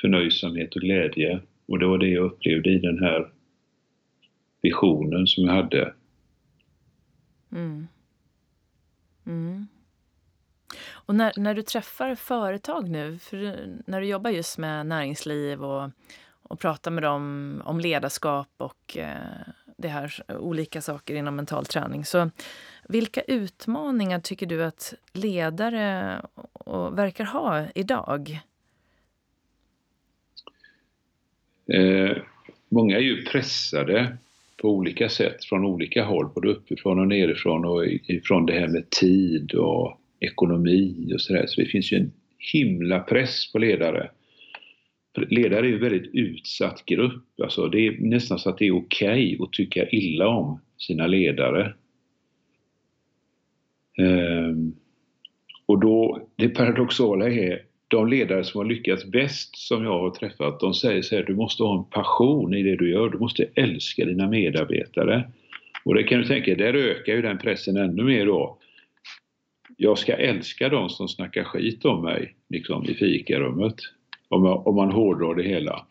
förnöjsamhet 0.00 0.76
och 0.76 0.80
glädje 0.80 1.40
och 1.68 1.78
det 1.78 1.86
var 1.86 1.98
det 1.98 2.08
jag 2.08 2.24
upplevde 2.24 2.70
i 2.70 2.78
den 2.78 2.98
här 2.98 3.32
visionen 4.62 5.26
som 5.26 5.44
jag 5.44 5.52
hade. 5.52 5.94
Mm. 7.52 7.88
Mm. 9.26 9.66
Och 10.90 11.14
när, 11.14 11.32
när 11.36 11.54
du 11.54 11.62
träffar 11.62 12.14
företag 12.14 12.88
nu, 12.88 13.18
för 13.18 13.66
när 13.86 14.00
du 14.00 14.06
jobbar 14.06 14.30
just 14.30 14.58
med 14.58 14.86
näringsliv 14.86 15.64
och, 15.64 15.90
och 16.42 16.60
pratar 16.60 16.90
med 16.90 17.02
dem 17.02 17.62
om 17.64 17.80
ledarskap 17.80 18.48
och 18.56 18.96
eh, 18.96 19.46
det 19.82 19.88
här 19.88 20.22
eh, 20.28 20.36
olika 20.36 20.80
saker 20.80 21.14
inom 21.14 21.36
mental 21.36 21.66
träning. 21.66 22.04
Så 22.04 22.30
vilka 22.88 23.20
utmaningar 23.20 24.20
tycker 24.20 24.46
du 24.46 24.64
att 24.64 24.94
ledare 25.12 26.12
eh, 26.12 26.42
och, 26.52 26.98
verkar 26.98 27.24
ha 27.24 27.66
idag? 27.74 28.40
Eh, 31.66 32.16
många 32.68 32.96
är 32.96 33.00
ju 33.00 33.24
pressade 33.24 34.16
på 34.56 34.70
olika 34.70 35.08
sätt 35.08 35.44
från 35.44 35.64
olika 35.64 36.04
håll, 36.04 36.28
både 36.34 36.48
uppifrån 36.48 36.98
och 36.98 37.08
nerifrån 37.08 37.64
och 37.64 37.86
ifrån 37.86 38.46
det 38.46 38.60
här 38.60 38.68
med 38.68 38.90
tid 38.90 39.54
och 39.54 39.98
ekonomi 40.20 41.12
och 41.14 41.20
sådär. 41.20 41.46
Så 41.46 41.60
det 41.60 41.66
finns 41.66 41.92
ju 41.92 41.96
en 41.96 42.12
himla 42.38 43.00
press 43.00 43.52
på 43.52 43.58
ledare 43.58 44.10
ledare 45.16 45.68
är 45.68 45.72
en 45.72 45.80
väldigt 45.80 46.10
utsatt 46.14 46.86
grupp. 46.86 47.40
Alltså 47.42 47.68
det 47.68 47.86
är 47.86 47.96
nästan 48.00 48.38
så 48.38 48.50
att 48.50 48.58
det 48.58 48.66
är 48.66 48.76
okej 48.76 49.34
okay 49.34 49.44
att 49.44 49.52
tycka 49.52 49.88
illa 49.88 50.28
om 50.28 50.60
sina 50.78 51.06
ledare. 51.06 51.74
Ehm, 53.98 54.72
och 55.66 55.80
då, 55.80 56.28
det 56.36 56.48
paradoxala 56.48 57.28
är, 57.28 57.62
de 57.88 58.08
ledare 58.08 58.44
som 58.44 58.58
har 58.58 58.64
lyckats 58.64 59.04
bäst 59.04 59.56
som 59.56 59.84
jag 59.84 59.98
har 59.98 60.10
träffat, 60.10 60.60
de 60.60 60.74
säger 60.74 61.02
så 61.02 61.16
här, 61.16 61.22
du 61.22 61.34
måste 61.34 61.62
ha 61.62 61.78
en 61.78 61.84
passion 61.84 62.54
i 62.54 62.62
det 62.62 62.76
du 62.76 62.90
gör, 62.90 63.08
du 63.08 63.18
måste 63.18 63.46
älska 63.54 64.04
dina 64.04 64.28
medarbetare. 64.28 65.32
Och 65.84 65.94
det 65.94 66.02
kan 66.02 66.18
du 66.18 66.24
tänka, 66.24 66.54
där 66.54 66.74
ökar 66.74 67.12
ju 67.12 67.22
den 67.22 67.38
pressen 67.38 67.76
ännu 67.76 68.04
mer 68.04 68.26
då. 68.26 68.58
Jag 69.76 69.98
ska 69.98 70.12
älska 70.12 70.68
de 70.68 70.88
som 70.88 71.08
snackar 71.08 71.44
skit 71.44 71.84
om 71.84 72.02
mig, 72.02 72.34
liksom 72.48 72.84
i 72.84 72.94
fikarummet. 72.94 73.76
Om, 74.32 74.46
om 74.46 74.74
man 74.76 74.92
hårdrar 74.92 75.34
det 75.34 75.42
hela. 75.42 75.86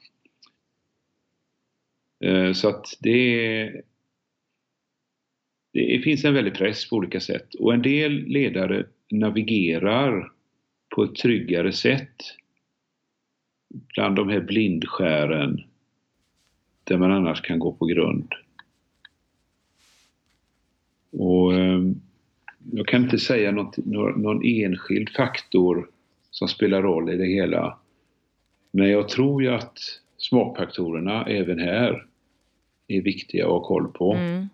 Eh, 2.23 2.53
så 2.53 2.69
att 2.69 2.85
det, 2.99 3.81
det 5.73 6.01
finns 6.03 6.25
en 6.25 6.33
väldig 6.33 6.53
press 6.53 6.89
på 6.89 6.95
olika 6.95 7.19
sätt 7.19 7.53
och 7.53 7.73
en 7.73 7.81
del 7.81 8.11
ledare 8.11 8.85
navigerar 9.11 10.31
på 10.95 11.03
ett 11.03 11.15
tryggare 11.15 11.71
sätt 11.71 12.15
bland 13.95 14.15
de 14.15 14.29
här 14.29 14.41
blindskären 14.41 15.63
där 16.83 16.97
man 16.97 17.11
annars 17.11 17.41
kan 17.41 17.59
gå 17.59 17.73
på 17.73 17.85
grund. 17.85 18.33
Och 21.11 21.55
ehm, 21.55 21.95
jag 22.71 22.87
kan 22.87 23.03
inte 23.03 23.17
säga 23.17 23.51
något, 23.51 23.77
någon 24.15 24.43
enskild 24.43 25.09
faktor 25.09 25.89
som 26.31 26.47
spelar 26.47 26.81
roll 26.81 27.09
i 27.09 27.17
det 27.17 27.25
hela. 27.25 27.80
Men 28.71 28.89
jag 28.89 29.09
tror 29.09 29.43
ju 29.43 29.49
att 29.49 29.79
smakfaktorerna 30.17 31.25
även 31.25 31.59
här 31.59 32.05
är 32.87 33.01
viktiga 33.01 33.45
att 33.45 33.51
ha 33.51 33.59
koll 33.59 33.87
på. 33.87 34.13
Mm. 34.13 34.49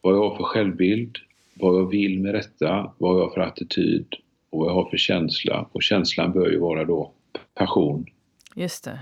Vad 0.00 0.14
jag 0.14 0.28
har 0.28 0.36
för 0.36 0.44
självbild, 0.44 1.16
vad 1.54 1.78
jag 1.78 1.90
vill 1.90 2.20
med 2.20 2.34
detta, 2.34 2.92
vad 2.98 3.18
jag 3.18 3.24
har 3.24 3.34
för 3.34 3.40
attityd 3.40 4.14
och 4.50 4.58
vad 4.58 4.68
jag 4.68 4.74
har 4.74 4.90
för 4.90 4.96
känsla. 4.96 5.68
Och 5.72 5.82
känslan 5.82 6.32
bör 6.32 6.50
ju 6.50 6.58
vara 6.58 6.84
då 6.84 7.12
passion. 7.54 8.06
Just 8.54 8.84
det. 8.84 9.00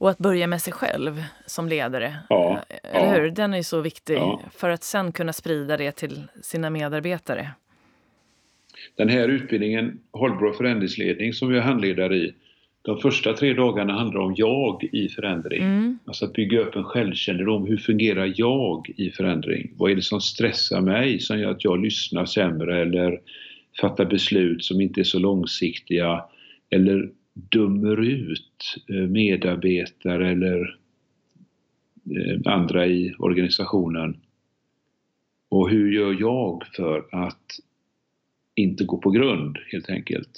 Och 0.00 0.10
att 0.10 0.18
börja 0.18 0.46
med 0.46 0.62
sig 0.62 0.72
själv 0.72 1.22
som 1.46 1.68
ledare, 1.68 2.16
ja, 2.28 2.60
eller 2.82 3.06
ja. 3.06 3.12
hur? 3.12 3.30
Den 3.30 3.52
är 3.52 3.56
ju 3.56 3.64
så 3.64 3.80
viktig 3.80 4.16
ja. 4.16 4.40
för 4.52 4.70
att 4.70 4.84
sen 4.84 5.12
kunna 5.12 5.32
sprida 5.32 5.76
det 5.76 5.92
till 5.92 6.22
sina 6.42 6.70
medarbetare. 6.70 7.50
Den 8.96 9.08
här 9.08 9.28
utbildningen, 9.28 10.00
Hållbar 10.10 10.52
förändringsledning, 10.52 11.32
som 11.32 11.54
jag 11.54 11.62
handledare 11.62 12.16
i, 12.16 12.34
de 12.82 12.98
första 12.98 13.32
tre 13.32 13.54
dagarna 13.54 13.92
handlar 13.92 14.20
om 14.20 14.34
jag 14.36 14.88
i 14.92 15.08
förändring. 15.08 15.62
Mm. 15.62 15.98
Alltså 16.04 16.24
att 16.24 16.32
bygga 16.32 16.60
upp 16.60 16.76
en 16.76 16.84
självkännedom. 16.84 17.66
Hur 17.66 17.76
fungerar 17.76 18.32
jag 18.36 18.90
i 18.96 19.10
förändring? 19.10 19.72
Vad 19.76 19.90
är 19.90 19.96
det 19.96 20.02
som 20.02 20.20
stressar 20.20 20.80
mig 20.80 21.20
som 21.20 21.38
gör 21.38 21.50
att 21.50 21.64
jag 21.64 21.80
lyssnar 21.80 22.24
sämre 22.24 22.82
eller 22.82 23.20
fattar 23.80 24.04
beslut 24.04 24.64
som 24.64 24.80
inte 24.80 25.00
är 25.00 25.04
så 25.04 25.18
långsiktiga 25.18 26.24
eller 26.70 27.10
dömer 27.32 28.00
ut 28.00 28.76
eh, 28.88 29.08
medarbetare 29.08 30.30
eller 30.30 30.76
eh, 32.16 32.52
andra 32.52 32.86
i 32.86 33.14
organisationen. 33.18 34.16
Och 35.48 35.70
hur 35.70 35.92
gör 35.92 36.16
jag 36.20 36.66
för 36.76 37.06
att 37.12 37.46
inte 38.54 38.84
gå 38.84 38.98
på 38.98 39.10
grund 39.10 39.58
helt 39.72 39.90
enkelt? 39.90 40.30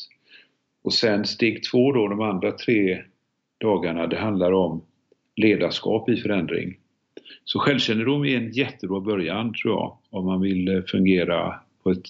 Och 0.82 0.92
sen 0.92 1.24
steg 1.24 1.62
två 1.70 1.92
då, 1.92 2.08
de 2.08 2.20
andra 2.20 2.52
tre 2.52 3.02
dagarna, 3.60 4.06
det 4.06 4.18
handlar 4.18 4.52
om 4.52 4.82
ledarskap 5.36 6.08
i 6.08 6.16
förändring. 6.16 6.78
Så 7.44 7.58
självkännedom 7.58 8.24
är 8.24 8.36
en 8.36 8.50
jättebra 8.52 9.00
början 9.00 9.54
tror 9.54 9.74
jag, 9.74 9.98
om 10.10 10.24
man 10.24 10.40
vill 10.40 10.68
eh, 10.68 10.82
fungera 10.82 11.60
på 11.82 11.90
ett 11.90 12.04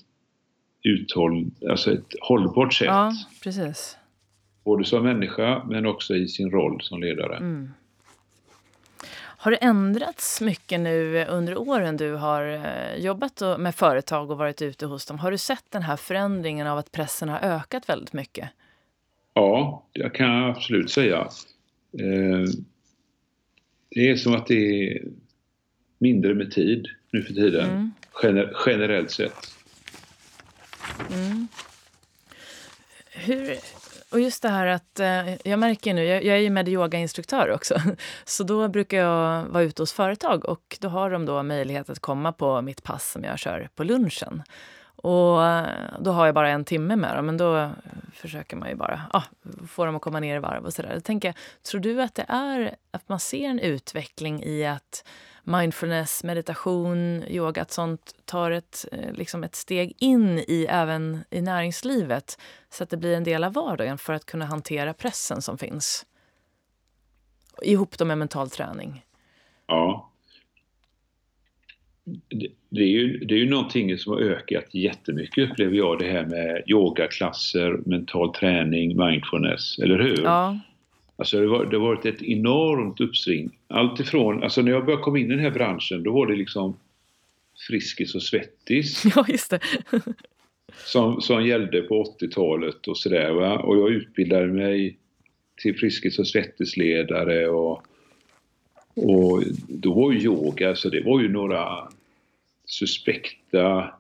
uthåll, 0.82 1.50
alltså 1.70 1.92
ett 1.92 2.14
hållbart 2.20 2.74
sätt. 2.74 2.86
Ja, 2.86 3.12
precis. 3.42 3.96
Både 4.64 4.84
som 4.84 5.04
människa 5.04 5.64
men 5.68 5.86
också 5.86 6.14
i 6.14 6.28
sin 6.28 6.50
roll 6.50 6.80
som 6.82 7.00
ledare. 7.00 7.36
Mm. 7.36 7.70
Har 9.14 9.50
det 9.50 9.56
ändrats 9.56 10.40
mycket 10.40 10.80
nu 10.80 11.24
under 11.24 11.58
åren 11.58 11.96
du 11.96 12.14
har 12.14 12.46
eh, 12.46 13.04
jobbat 13.04 13.42
med 13.58 13.74
företag 13.74 14.30
och 14.30 14.38
varit 14.38 14.62
ute 14.62 14.86
hos 14.86 15.06
dem? 15.06 15.18
Har 15.18 15.30
du 15.30 15.38
sett 15.38 15.64
den 15.70 15.82
här 15.82 15.96
förändringen 15.96 16.66
av 16.66 16.78
att 16.78 16.92
pressen 16.92 17.28
har 17.28 17.38
ökat 17.38 17.88
väldigt 17.88 18.12
mycket? 18.12 18.48
Ja, 19.34 19.86
det 19.92 20.10
kan 20.10 20.26
jag 20.26 20.50
absolut 20.50 20.90
säga. 20.90 21.18
Eh, 21.98 22.44
det 23.88 24.10
är 24.10 24.16
som 24.16 24.34
att 24.34 24.46
det 24.46 24.88
är 24.92 25.02
mindre 25.98 26.34
med 26.34 26.50
tid 26.50 26.88
nu 27.10 27.22
för 27.22 27.34
tiden, 27.34 27.70
mm. 27.70 27.92
Gener 28.12 28.56
generellt 28.66 29.10
sett. 29.10 29.54
Mm. 31.12 31.48
Hur, 33.10 33.56
och 34.10 34.20
just 34.20 34.42
det 34.42 34.48
här 34.48 34.66
att, 34.66 35.00
eh, 35.00 35.34
jag 35.44 35.58
märker 35.58 35.94
nu, 35.94 36.04
jag, 36.04 36.24
jag 36.24 36.36
är 36.36 36.40
ju 36.40 36.50
med 36.50 36.68
yogainstruktör 36.68 37.50
också, 37.50 37.74
så 38.24 38.44
då 38.44 38.68
brukar 38.68 38.98
jag 38.98 39.44
vara 39.44 39.62
ute 39.62 39.82
hos 39.82 39.92
företag 39.92 40.44
och 40.44 40.78
då 40.80 40.88
har 40.88 41.10
de 41.10 41.26
då 41.26 41.42
möjlighet 41.42 41.90
att 41.90 41.98
komma 41.98 42.32
på 42.32 42.62
mitt 42.62 42.82
pass 42.82 43.12
som 43.12 43.24
jag 43.24 43.38
kör 43.38 43.68
på 43.74 43.84
lunchen. 43.84 44.42
Och 45.02 45.46
eh, 45.46 45.66
då 46.00 46.10
har 46.10 46.26
jag 46.26 46.34
bara 46.34 46.50
en 46.50 46.64
timme 46.64 46.96
med 46.96 47.16
dem, 47.16 47.26
men 47.26 47.36
då 47.36 47.70
försöker 48.12 48.56
man 48.56 48.68
ju 48.68 48.74
bara 48.74 49.02
ah, 49.10 49.22
få 49.68 49.86
dem 49.86 49.96
att 49.96 50.02
komma 50.02 50.20
ner 50.20 50.36
i 50.36 50.38
varv 50.38 50.64
och 50.64 50.72
sådär. 50.72 51.00
tänker 51.00 51.34
tror 51.62 51.80
du 51.80 52.02
att 52.02 52.14
det 52.14 52.24
är 52.28 52.76
att 52.90 53.08
man 53.08 53.20
ser 53.20 53.48
en 53.48 53.58
utveckling 53.58 54.42
i 54.42 54.66
att 54.66 55.04
mindfulness, 55.44 56.24
meditation, 56.24 57.24
yoga, 57.28 57.62
att 57.62 57.72
sånt 57.72 58.14
tar 58.24 58.50
ett, 58.50 58.84
eh, 58.92 59.12
liksom 59.12 59.44
ett 59.44 59.54
steg 59.54 59.96
in 59.98 60.38
i 60.38 60.66
även 60.70 61.24
i 61.30 61.40
näringslivet 61.40 62.38
så 62.70 62.84
att 62.84 62.90
det 62.90 62.96
blir 62.96 63.16
en 63.16 63.24
del 63.24 63.44
av 63.44 63.52
vardagen 63.52 63.98
för 63.98 64.12
att 64.12 64.26
kunna 64.26 64.44
hantera 64.44 64.94
pressen 64.94 65.42
som 65.42 65.58
finns? 65.58 66.06
Ihop 67.62 68.00
med 68.00 68.18
mental 68.18 68.50
träning. 68.50 69.04
Ja, 69.66 70.11
det 72.70 72.82
är, 72.82 72.86
ju, 72.86 73.18
det 73.18 73.34
är 73.34 73.38
ju 73.38 73.50
någonting 73.50 73.98
som 73.98 74.12
har 74.12 74.20
ökat 74.20 74.74
jättemycket 74.74 75.50
upplever 75.50 75.76
jag 75.76 75.98
det 75.98 76.10
här 76.12 76.26
med 76.26 76.62
yogaklasser, 76.66 77.80
mental 77.86 78.34
träning, 78.34 78.96
mindfulness, 78.96 79.78
eller 79.78 79.98
hur? 79.98 80.22
Ja. 80.22 80.58
Alltså 81.16 81.40
det, 81.40 81.46
var, 81.46 81.64
det 81.64 81.76
har 81.76 81.86
varit 81.86 82.06
ett 82.06 82.22
enormt 82.22 83.00
uppsving. 83.00 83.58
Allt 83.68 84.00
ifrån, 84.00 84.42
alltså 84.42 84.62
när 84.62 84.72
jag 84.72 84.84
började 84.84 85.02
komma 85.02 85.18
in 85.18 85.26
i 85.26 85.28
den 85.28 85.38
här 85.38 85.50
branschen 85.50 86.02
då 86.02 86.12
var 86.12 86.26
det 86.26 86.36
liksom 86.36 86.76
Friskis 87.68 88.14
och 88.14 88.22
Svettis. 88.22 89.04
Ja, 89.16 89.24
just 89.28 89.50
det. 89.50 89.60
som, 90.86 91.20
som 91.20 91.46
gällde 91.46 91.82
på 91.82 92.04
80-talet 92.20 92.88
och 92.88 92.98
sådär 92.98 93.32
va. 93.32 93.58
Och 93.58 93.76
jag 93.76 93.90
utbildade 93.90 94.46
mig 94.46 94.96
till 95.56 95.78
Friskis 95.78 96.18
och 96.18 96.26
Svettis-ledare 96.26 97.48
och 97.48 97.86
och 98.94 99.42
då 99.68 99.94
var 99.94 100.12
ju 100.12 100.18
yoga, 100.18 100.76
så 100.76 100.88
det 100.88 101.00
var 101.00 101.20
ju 101.20 101.28
några 101.28 101.88
suspekta 102.72 103.94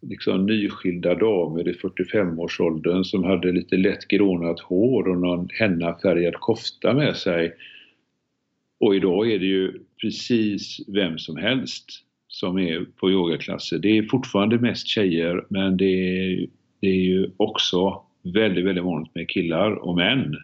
liksom 0.00 0.46
nyskilda 0.46 1.14
damer 1.14 1.68
i 1.68 1.72
45-årsåldern 1.72 3.04
som 3.04 3.24
hade 3.24 3.52
lite 3.52 3.76
lätt 3.76 4.08
grånat 4.08 4.60
hår 4.60 5.08
och 5.08 5.16
någon 5.16 5.48
hennafärgad 5.50 6.34
kofta 6.34 6.94
med 6.94 7.16
sig. 7.16 7.54
Och 8.80 8.96
idag 8.96 9.32
är 9.32 9.38
det 9.38 9.46
ju 9.46 9.80
precis 10.00 10.80
vem 10.88 11.18
som 11.18 11.36
helst 11.36 11.86
som 12.28 12.58
är 12.58 12.86
på 12.96 13.10
yogaklasser. 13.10 13.78
Det 13.78 13.98
är 13.98 14.02
fortfarande 14.02 14.58
mest 14.58 14.86
tjejer 14.86 15.46
men 15.48 15.76
det 15.76 15.84
är, 15.84 16.46
det 16.80 16.88
är 16.88 17.02
ju 17.02 17.30
också 17.36 18.02
väldigt, 18.22 18.64
väldigt 18.64 18.84
vanligt 18.84 19.14
med 19.14 19.28
killar 19.28 19.70
och 19.70 19.96
män 19.96 20.36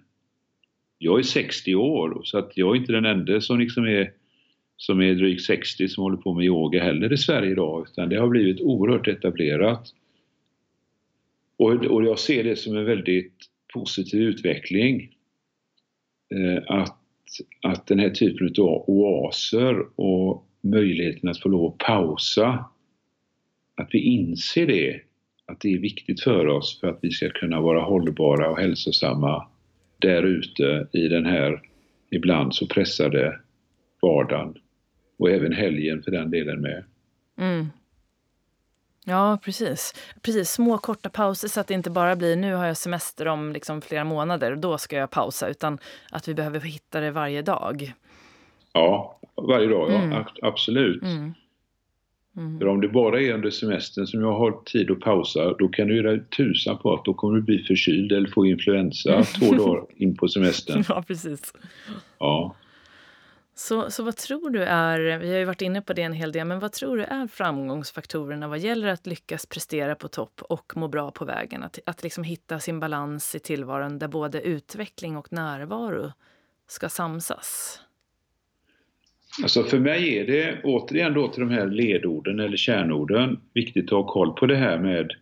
jag 0.98 1.18
är 1.18 1.22
60 1.22 1.74
år 1.74 2.20
så 2.24 2.38
att 2.38 2.52
jag 2.54 2.76
är 2.76 2.80
inte 2.80 2.92
den 2.92 3.04
enda 3.04 3.40
som 3.40 3.58
liksom 3.58 3.84
är 3.84 4.10
som 4.78 5.00
är 5.00 5.14
drygt 5.14 5.42
60 5.42 5.88
som 5.88 6.02
håller 6.02 6.16
på 6.16 6.34
med 6.34 6.44
yoga 6.44 6.82
heller 6.82 7.12
i 7.12 7.16
Sverige 7.16 7.50
idag 7.50 7.86
utan 7.90 8.08
det 8.08 8.16
har 8.16 8.28
blivit 8.28 8.60
oerhört 8.60 9.08
etablerat. 9.08 9.94
Och, 11.56 11.70
och 11.70 12.04
jag 12.04 12.18
ser 12.18 12.44
det 12.44 12.56
som 12.56 12.76
en 12.76 12.84
väldigt 12.84 13.34
positiv 13.74 14.22
utveckling. 14.22 15.14
Eh, 16.34 16.62
att, 16.66 16.98
att 17.62 17.86
den 17.86 17.98
här 17.98 18.10
typen 18.10 18.46
av 18.58 18.84
oaser 18.86 20.00
och 20.00 20.46
möjligheten 20.60 21.28
att 21.28 21.40
få 21.40 21.48
lov 21.48 21.66
att 21.66 21.78
pausa, 21.78 22.64
att 23.74 23.88
vi 23.92 23.98
inser 23.98 24.66
det, 24.66 25.00
att 25.46 25.60
det 25.60 25.74
är 25.74 25.78
viktigt 25.78 26.22
för 26.22 26.46
oss 26.46 26.80
för 26.80 26.86
att 26.86 26.98
vi 27.02 27.10
ska 27.10 27.30
kunna 27.30 27.60
vara 27.60 27.80
hållbara 27.80 28.50
och 28.50 28.58
hälsosamma 28.58 29.48
där 29.98 30.22
ute 30.22 30.88
i 30.92 31.08
den 31.08 31.26
här 31.26 31.62
ibland 32.10 32.54
så 32.54 32.66
pressade 32.66 33.40
vardagen. 34.02 34.54
Och 35.18 35.30
även 35.30 35.52
helgen 35.52 36.02
för 36.02 36.10
den 36.10 36.30
delen 36.30 36.60
med. 36.60 36.84
Mm. 37.38 37.66
Ja, 39.04 39.38
precis. 39.44 39.94
precis. 40.22 40.50
Små 40.50 40.78
korta 40.78 41.08
pauser 41.08 41.48
så 41.48 41.60
att 41.60 41.66
det 41.66 41.74
inte 41.74 41.90
bara 41.90 42.16
blir 42.16 42.36
nu 42.36 42.54
har 42.54 42.66
jag 42.66 42.76
semester 42.76 43.28
om 43.28 43.52
liksom 43.52 43.80
flera 43.80 44.04
månader 44.04 44.52
och 44.52 44.58
då 44.58 44.78
ska 44.78 44.96
jag 44.96 45.10
pausa. 45.10 45.48
Utan 45.48 45.78
att 46.10 46.28
vi 46.28 46.34
behöver 46.34 46.60
hitta 46.60 47.00
det 47.00 47.10
varje 47.10 47.42
dag. 47.42 47.92
Ja, 48.72 49.20
varje 49.36 49.68
dag. 49.68 49.92
Mm. 49.92 50.10
Ja, 50.10 50.26
absolut. 50.42 51.02
Mm. 51.02 51.34
Mm. 52.36 52.58
För 52.58 52.66
om 52.66 52.80
det 52.80 52.88
bara 52.88 53.20
är 53.20 53.34
under 53.34 53.50
semestern 53.50 54.06
som 54.06 54.20
jag 54.20 54.32
har 54.32 54.52
tid 54.64 54.90
att 54.90 55.00
pausa, 55.00 55.54
då 55.58 55.68
kan 55.68 55.88
du 55.88 55.96
göra 55.96 56.18
tusan 56.36 56.78
på 56.78 56.94
att 56.94 57.04
då 57.04 57.14
kommer 57.14 57.36
du 57.36 57.42
bli 57.42 57.58
förkyld 57.58 58.12
eller 58.12 58.28
få 58.28 58.46
influensa 58.46 59.22
två 59.22 59.52
dagar 59.56 59.84
in 59.96 60.16
på 60.16 60.28
semestern. 60.28 60.84
Ja, 60.88 61.02
precis. 61.06 61.52
Ja. 62.18 62.54
Så, 63.58 63.90
så 63.90 64.02
vad 64.02 64.16
tror 64.16 64.50
du 64.50 64.62
är, 64.62 65.18
vi 65.18 65.30
har 65.30 65.38
ju 65.38 65.44
varit 65.44 65.62
inne 65.62 65.82
på 65.82 65.92
det 65.92 66.02
en 66.02 66.12
hel 66.12 66.32
del, 66.32 66.46
men 66.46 66.60
vad 66.60 66.72
tror 66.72 66.96
du 66.96 67.04
är 67.04 67.26
framgångsfaktorerna 67.26 68.48
vad 68.48 68.58
gäller 68.58 68.88
att 68.88 69.06
lyckas 69.06 69.46
prestera 69.46 69.94
på 69.94 70.08
topp 70.08 70.42
och 70.42 70.72
må 70.76 70.88
bra 70.88 71.10
på 71.10 71.24
vägen? 71.24 71.62
Att, 71.62 71.78
att 71.86 72.02
liksom 72.02 72.24
hitta 72.24 72.58
sin 72.58 72.80
balans 72.80 73.34
i 73.34 73.38
tillvaron 73.38 73.98
där 73.98 74.08
både 74.08 74.40
utveckling 74.40 75.16
och 75.16 75.32
närvaro 75.32 76.12
ska 76.68 76.88
samsas? 76.88 77.80
Alltså 79.42 79.62
för 79.62 79.78
mig 79.78 80.18
är 80.18 80.26
det, 80.26 80.60
återigen 80.64 81.14
då 81.14 81.28
till 81.28 81.40
de 81.40 81.50
här 81.50 81.66
ledorden 81.66 82.40
eller 82.40 82.56
kärnorden, 82.56 83.40
viktigt 83.54 83.84
att 83.84 83.90
ha 83.90 84.06
koll 84.06 84.32
på 84.32 84.46
det 84.46 84.56
här 84.56 84.78
med 84.78 85.12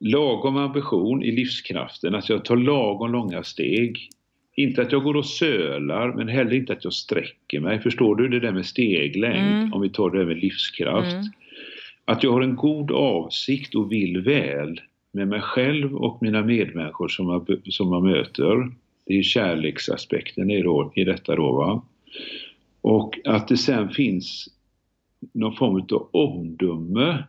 lagom 0.00 0.56
ambition 0.56 1.22
i 1.22 1.32
livskraften, 1.32 2.14
att 2.14 2.28
jag 2.28 2.44
tar 2.44 2.56
lagom 2.56 3.12
långa 3.12 3.42
steg. 3.42 4.10
Inte 4.56 4.82
att 4.82 4.92
jag 4.92 5.02
går 5.02 5.16
och 5.16 5.26
sölar, 5.26 6.12
men 6.12 6.28
heller 6.28 6.54
inte 6.54 6.72
att 6.72 6.84
jag 6.84 6.92
sträcker 6.92 7.60
mig. 7.60 7.80
Förstår 7.80 8.16
du 8.16 8.28
det 8.28 8.40
där 8.40 8.52
med 8.52 8.66
steglängd, 8.66 9.56
mm. 9.56 9.72
om 9.72 9.80
vi 9.80 9.90
tar 9.90 10.10
det 10.10 10.26
med 10.26 10.38
livskraft. 10.38 11.12
Mm. 11.12 11.26
Att 12.04 12.22
jag 12.22 12.32
har 12.32 12.40
en 12.40 12.56
god 12.56 12.90
avsikt 12.90 13.74
och 13.74 13.92
vill 13.92 14.20
väl 14.20 14.80
med 15.12 15.28
mig 15.28 15.40
själv 15.40 15.96
och 15.96 16.22
mina 16.22 16.42
medmänniskor 16.42 17.08
som 17.08 17.26
man, 17.26 17.46
som 17.64 17.88
man 17.88 18.02
möter. 18.02 18.72
Det 19.06 19.18
är 19.18 19.22
kärleksaspekten 19.22 20.50
i, 20.50 20.62
då, 20.62 20.92
i 20.94 21.04
detta 21.04 21.36
då. 21.36 21.52
Va? 21.52 21.82
Och 22.80 23.18
att 23.24 23.48
det 23.48 23.56
sen 23.56 23.88
finns 23.88 24.48
någon 25.32 25.56
form 25.56 25.86
av 25.92 26.08
omdöme 26.12 27.24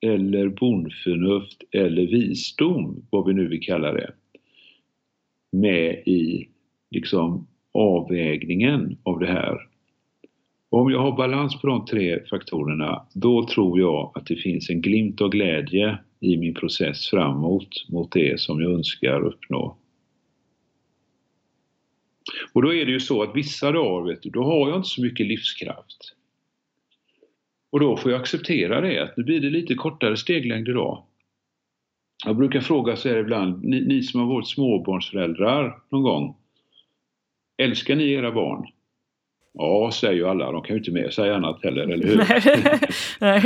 eller 0.00 0.48
bondförnuft 0.48 1.62
eller 1.70 2.06
visdom, 2.06 3.06
vad 3.10 3.26
vi 3.26 3.34
nu 3.34 3.48
vill 3.48 3.60
kalla 3.60 3.92
det, 3.92 4.12
med 5.52 6.02
i 6.06 6.48
liksom 6.90 7.46
avvägningen 7.72 8.98
av 9.02 9.18
det 9.18 9.26
här. 9.26 9.58
Och 10.70 10.80
om 10.80 10.90
jag 10.90 11.00
har 11.00 11.16
balans 11.16 11.60
på 11.60 11.66
de 11.66 11.84
tre 11.84 12.26
faktorerna, 12.30 13.06
då 13.14 13.46
tror 13.46 13.80
jag 13.80 14.12
att 14.14 14.26
det 14.26 14.36
finns 14.36 14.70
en 14.70 14.80
glimt 14.80 15.20
av 15.20 15.28
glädje 15.28 15.98
i 16.20 16.36
min 16.36 16.54
process 16.54 17.10
framåt 17.10 17.86
mot 17.88 18.12
det 18.12 18.40
som 18.40 18.62
jag 18.62 18.72
önskar 18.72 19.20
uppnå. 19.20 19.76
Och 22.52 22.62
då 22.62 22.74
är 22.74 22.86
det 22.86 22.92
ju 22.92 23.00
så 23.00 23.22
att 23.22 23.36
vissa 23.36 23.72
dagar, 23.72 24.06
vet 24.06 24.22
du, 24.22 24.30
då 24.30 24.44
har 24.44 24.68
jag 24.68 24.78
inte 24.78 24.88
så 24.88 25.02
mycket 25.02 25.26
livskraft. 25.26 26.14
Och 27.70 27.80
då 27.80 27.96
får 27.96 28.12
jag 28.12 28.20
acceptera 28.20 28.80
det, 28.80 29.02
att 29.02 29.16
nu 29.16 29.24
blir 29.24 29.40
det 29.40 29.50
lite 29.50 29.74
kortare 29.74 30.16
steglängd 30.16 30.68
idag. 30.68 31.04
Jag 32.24 32.36
brukar 32.36 32.60
fråga 32.60 32.96
så 32.96 33.08
här 33.08 33.16
ibland, 33.16 33.64
ni, 33.64 33.80
ni 33.80 34.02
som 34.02 34.20
har 34.20 34.26
varit 34.26 34.48
småbarnsföräldrar 34.48 35.78
någon 35.90 36.02
gång, 36.02 36.36
älskar 37.62 37.96
ni 37.96 38.12
era 38.12 38.32
barn? 38.32 38.66
Ja, 39.60 39.90
säger 39.94 40.14
ju 40.14 40.28
alla. 40.28 40.52
De 40.52 40.62
kan 40.62 40.76
ju 40.76 40.78
inte 40.78 40.90
med 40.90 41.12
sig 41.12 41.30
annat 41.30 41.64
heller, 41.64 41.82
eller 41.82 42.06
hur? 42.06 42.16
Nej. 43.20 43.42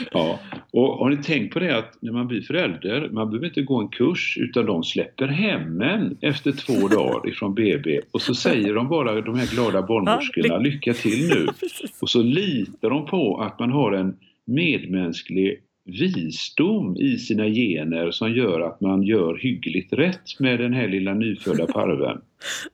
ja. 0.12 0.40
Och 0.70 0.98
har 0.98 1.10
ni 1.10 1.16
tänkt 1.16 1.54
på 1.54 1.58
det 1.58 1.78
att 1.78 2.02
när 2.02 2.12
man 2.12 2.26
blir 2.26 2.40
förälder, 2.40 3.08
man 3.12 3.30
behöver 3.30 3.46
inte 3.46 3.62
gå 3.62 3.80
en 3.80 3.88
kurs 3.88 4.38
utan 4.40 4.66
de 4.66 4.84
släpper 4.84 5.28
hem 5.28 5.80
en 5.80 6.18
efter 6.20 6.52
två 6.52 6.88
dagar 6.96 7.28
ifrån 7.28 7.54
BB 7.54 8.00
och 8.10 8.22
så 8.22 8.34
säger 8.34 8.74
de 8.74 8.88
bara, 8.88 9.20
de 9.20 9.38
här 9.38 9.54
glada 9.54 9.82
barnmorskorna, 9.82 10.58
lycka 10.58 10.92
till 10.92 11.28
nu. 11.28 11.46
Och 12.00 12.10
så 12.10 12.22
litar 12.22 12.90
de 12.90 13.06
på 13.06 13.40
att 13.40 13.58
man 13.58 13.70
har 13.70 13.92
en 13.92 14.16
medmänsklig 14.44 15.62
visdom 15.88 16.96
i 16.96 17.18
sina 17.18 17.48
gener 17.48 18.10
som 18.10 18.32
gör 18.32 18.60
att 18.60 18.80
man 18.80 19.02
gör 19.02 19.36
hyggligt 19.36 19.92
rätt 19.92 20.40
med 20.40 20.58
den 20.58 20.72
här 20.72 20.88
lilla 20.88 21.14
nyfödda 21.14 21.66
parven. 21.66 22.20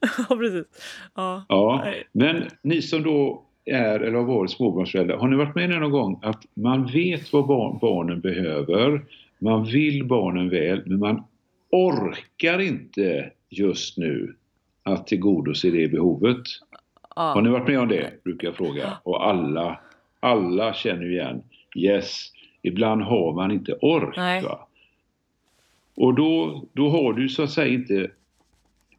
ja, 0.29 0.35
precis. 0.35 0.65
Ja. 1.15 1.45
ja. 1.49 1.85
Men 2.11 2.43
ni 2.61 2.81
som 2.81 3.03
då 3.03 3.43
är 3.65 3.99
eller 3.99 4.17
har 4.17 4.23
varit 4.23 4.51
småbarnsföräldrar, 4.51 5.17
har 5.17 5.27
ni 5.27 5.35
varit 5.35 5.55
med 5.55 5.69
någon 5.69 5.91
gång 5.91 6.19
att 6.23 6.43
man 6.53 6.85
vet 6.85 7.33
vad 7.33 7.47
barn, 7.47 7.77
barnen 7.81 8.21
behöver, 8.21 9.05
man 9.39 9.65
vill 9.65 10.05
barnen 10.05 10.49
väl, 10.49 10.83
men 10.85 10.99
man 10.99 11.23
orkar 11.71 12.61
inte 12.61 13.31
just 13.49 13.97
nu 13.97 14.35
att 14.83 15.07
tillgodose 15.07 15.69
det 15.69 15.87
behovet? 15.87 16.43
Ja. 17.15 17.21
Har 17.21 17.41
ni 17.41 17.49
varit 17.49 17.67
med 17.67 17.79
om 17.79 17.87
det? 17.87 18.23
Brukar 18.23 18.47
jag 18.47 18.55
fråga. 18.55 18.97
Och 19.03 19.27
alla, 19.27 19.79
alla 20.19 20.73
känner 20.73 21.11
igen. 21.11 21.43
Yes, 21.75 22.31
Ibland 22.67 23.01
har 23.01 23.33
man 23.33 23.51
inte 23.51 23.73
ork. 23.73 24.17
Va? 24.43 24.67
Och 25.95 26.13
då, 26.13 26.63
då 26.73 26.89
har 26.89 27.13
du 27.13 27.29
så 27.29 27.43
att 27.43 27.51
säga 27.51 27.73
inte 27.73 28.11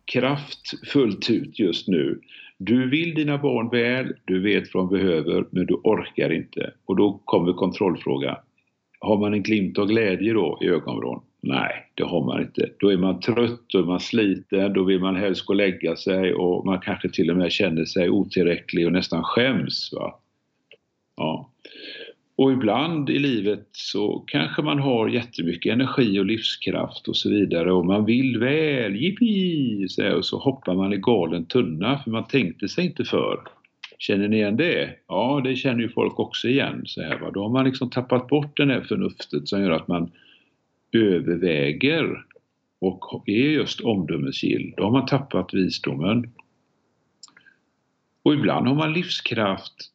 kraft 0.05 0.89
fullt 0.89 1.31
ut 1.31 1.59
just 1.59 1.89
nu. 1.89 2.21
Du 2.59 2.91
vill 2.91 3.15
dina 3.15 3.39
barn 3.39 3.69
väl, 3.69 4.13
du 4.25 4.41
vet 4.43 4.75
vad 4.75 4.85
de 4.85 4.99
behöver, 4.99 5.45
men 5.51 5.67
du 5.67 5.75
orkar 5.75 6.33
inte. 6.33 6.71
Och 6.85 6.97
då 6.97 7.21
kommer 7.25 7.53
kontrollfrågan. 7.53 8.37
Har 9.01 9.17
man 9.17 9.35
en 9.35 9.43
glimt 9.43 9.79
av 9.79 9.87
glädje 9.87 10.33
då 10.33 10.59
i 10.63 10.67
ögonvrån? 10.67 11.23
Nej, 11.41 11.91
det 11.95 12.05
har 12.05 12.25
man 12.25 12.41
inte. 12.41 12.71
Då 12.79 12.93
är 12.93 12.97
man 12.97 13.21
trött, 13.21 13.61
då 13.69 13.79
är 13.79 13.85
man 13.85 14.01
sliten, 14.01 14.73
då 14.73 14.85
vill 14.85 15.01
man 15.01 15.17
helst 15.17 15.47
gå 15.47 15.53
och 15.53 15.57
lägga 15.57 15.97
sig 15.97 16.35
och 16.35 16.67
man 16.67 16.81
kanske 16.81 17.09
till 17.09 17.31
och 17.31 17.37
med 17.37 17.53
känner 17.53 17.85
sig 17.85 18.11
otillräcklig 18.11 18.87
och 18.87 18.93
nästan 18.93 19.25
skäms. 19.25 19.93
Va? 19.93 20.19
Ja. 21.17 21.51
Och 22.37 22.53
ibland 22.53 23.11
i 23.11 23.19
livet 23.19 23.69
så 23.73 24.25
kanske 24.27 24.63
man 24.63 24.79
har 24.79 25.09
jättemycket 25.09 25.73
energi 25.73 26.21
och 26.21 26.27
livskraft 26.27 27.09
och 27.09 27.17
så 27.17 27.31
vidare 27.31 27.73
och 27.73 27.87
man 27.87 28.05
vill 28.05 28.39
väl, 28.39 28.97
jippi! 28.97 29.87
Och 30.17 30.25
så 30.25 30.39
hoppar 30.39 30.75
man 30.75 30.93
i 30.93 30.97
galen 30.97 31.45
tunna 31.45 31.99
för 31.99 32.11
man 32.11 32.27
tänkte 32.27 32.69
sig 32.69 32.87
inte 32.87 33.05
för. 33.05 33.41
Känner 33.99 34.29
ni 34.29 34.37
igen 34.37 34.57
det? 34.57 34.91
Ja, 35.09 35.41
det 35.45 35.57
känner 35.57 35.81
ju 35.81 35.89
folk 35.89 36.19
också 36.19 36.49
igen. 36.49 36.83
Så 36.85 37.03
här, 37.03 37.19
va? 37.19 37.31
Då 37.31 37.43
har 37.43 37.49
man 37.49 37.65
liksom 37.65 37.91
tappat 37.91 38.29
bort 38.29 38.57
det 38.57 38.67
här 38.67 38.81
förnuftet 38.81 39.49
som 39.49 39.63
gör 39.63 39.71
att 39.71 39.89
man 39.89 40.11
överväger 40.93 42.25
och 42.81 43.29
är 43.29 43.51
just 43.51 43.81
omdömesgill. 43.81 44.75
Då 44.77 44.85
har 44.85 44.91
man 44.91 45.07
tappat 45.07 45.55
visdomen. 45.55 46.33
Och 48.23 48.35
ibland 48.35 48.69
har 48.69 48.75
man 48.75 48.93
livskraft 48.93 49.93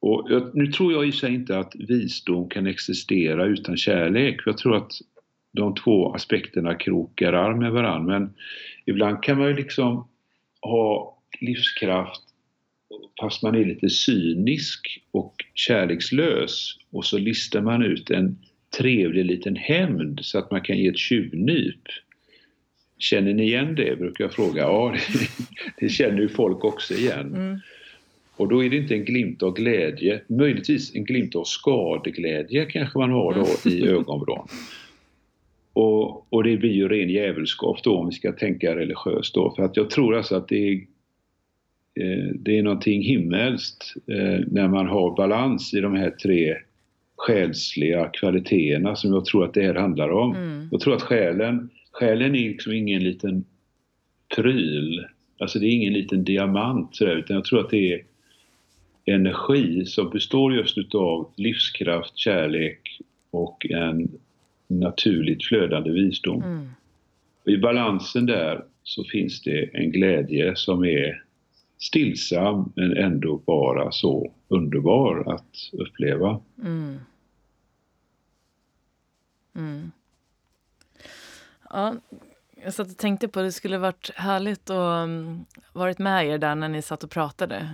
och 0.00 0.28
nu 0.54 0.66
tror 0.66 0.92
jag 0.92 1.08
i 1.08 1.12
sig 1.12 1.34
inte 1.34 1.58
att 1.58 1.72
visdom 1.74 2.48
kan 2.48 2.66
existera 2.66 3.44
utan 3.44 3.76
kärlek. 3.76 4.40
Jag 4.46 4.58
tror 4.58 4.76
att 4.76 4.92
de 5.52 5.74
två 5.74 6.14
aspekterna 6.14 6.74
krokar 6.74 7.32
arm 7.32 7.58
med 7.58 7.72
varandra. 7.72 8.18
Men 8.18 8.34
ibland 8.86 9.22
kan 9.22 9.38
man 9.38 9.48
ju 9.48 9.54
liksom 9.54 10.08
ha 10.62 11.18
livskraft 11.40 12.22
fast 13.20 13.42
man 13.42 13.54
är 13.54 13.64
lite 13.64 13.90
cynisk 13.90 15.00
och 15.10 15.34
kärlekslös 15.54 16.76
och 16.90 17.04
så 17.04 17.18
listar 17.18 17.60
man 17.60 17.82
ut 17.82 18.10
en 18.10 18.38
trevlig 18.78 19.24
liten 19.24 19.56
hämnd 19.56 20.20
så 20.22 20.38
att 20.38 20.50
man 20.50 20.60
kan 20.60 20.78
ge 20.78 20.88
ett 20.88 20.98
tjuvnyp. 20.98 21.82
Känner 22.98 23.34
ni 23.34 23.42
igen 23.42 23.74
det? 23.74 23.98
brukar 23.98 24.24
jag 24.24 24.32
fråga. 24.32 24.62
Ja, 24.62 24.94
det, 25.12 25.28
det 25.86 25.88
känner 25.88 26.20
ju 26.20 26.28
folk 26.28 26.64
också 26.64 26.94
igen. 26.94 27.34
Mm. 27.34 27.60
Och 28.38 28.48
då 28.48 28.64
är 28.64 28.70
det 28.70 28.76
inte 28.76 28.94
en 28.94 29.04
glimt 29.04 29.42
av 29.42 29.54
glädje, 29.54 30.20
möjligtvis 30.26 30.94
en 30.94 31.04
glimt 31.04 31.36
av 31.36 31.44
skadeglädje 31.44 32.64
kanske 32.64 32.98
man 32.98 33.10
har 33.10 33.34
då 33.34 33.70
i 33.70 33.88
ögonvrån. 33.88 34.48
Och, 35.72 36.32
och 36.32 36.44
det 36.44 36.56
blir 36.56 36.72
ju 36.72 36.88
ren 36.88 37.10
djävulskap 37.10 37.82
då 37.82 37.96
om 37.96 38.06
vi 38.06 38.12
ska 38.12 38.32
tänka 38.32 38.76
religiöst 38.76 39.34
då. 39.34 39.54
För 39.56 39.62
att 39.62 39.76
jag 39.76 39.90
tror 39.90 40.16
alltså 40.16 40.36
att 40.36 40.48
det 40.48 40.68
är, 40.68 40.74
eh, 42.00 42.32
det 42.34 42.58
är 42.58 42.62
någonting 42.62 43.02
himmelskt 43.02 43.94
eh, 44.06 44.46
när 44.46 44.68
man 44.68 44.86
har 44.86 45.16
balans 45.16 45.74
i 45.74 45.80
de 45.80 45.94
här 45.94 46.10
tre 46.10 46.56
själsliga 47.16 48.08
kvaliteterna 48.08 48.96
som 48.96 49.12
jag 49.12 49.24
tror 49.24 49.44
att 49.44 49.54
det 49.54 49.62
här 49.62 49.74
handlar 49.74 50.10
om. 50.10 50.36
Mm. 50.36 50.68
Jag 50.70 50.80
tror 50.80 50.94
att 50.94 51.02
själen, 51.02 51.70
själen 51.92 52.34
är 52.34 52.48
liksom 52.48 52.72
ingen 52.72 53.04
liten 53.04 53.44
pryl. 54.36 55.06
Alltså 55.38 55.58
det 55.58 55.66
är 55.66 55.70
ingen 55.70 55.92
liten 55.92 56.24
diamant 56.24 56.96
sådär, 56.96 57.16
utan 57.16 57.36
jag 57.36 57.44
tror 57.44 57.60
att 57.60 57.70
det 57.70 57.92
är 57.92 58.02
energi 59.08 59.84
som 59.86 60.10
består 60.10 60.54
just 60.54 60.78
utav 60.78 61.30
livskraft, 61.36 62.16
kärlek 62.16 63.00
och 63.30 63.66
en 63.70 64.08
naturligt 64.66 65.44
flödande 65.44 65.90
visdom. 65.90 66.42
Mm. 66.42 66.68
I 67.44 67.56
balansen 67.56 68.26
där 68.26 68.64
så 68.82 69.04
finns 69.04 69.42
det 69.42 69.76
en 69.76 69.90
glädje 69.90 70.56
som 70.56 70.84
är 70.84 71.24
stillsam 71.78 72.72
men 72.76 72.96
ändå 72.96 73.36
bara 73.36 73.92
så 73.92 74.32
underbar 74.48 75.34
att 75.34 75.56
uppleva. 75.72 76.40
Mm. 76.64 76.98
Mm. 79.56 79.92
Ja, 81.70 81.94
jag 82.64 82.74
satt 82.74 82.90
och 82.90 82.96
tänkte 82.96 83.28
på 83.28 83.40
att 83.40 83.46
det 83.46 83.52
skulle 83.52 83.78
varit 83.78 84.10
härligt 84.14 84.70
att 84.70 85.04
um, 85.04 85.44
varit 85.72 85.98
med 85.98 86.26
er 86.26 86.38
där 86.38 86.54
när 86.54 86.68
ni 86.68 86.82
satt 86.82 87.04
och 87.04 87.10
pratade. 87.10 87.68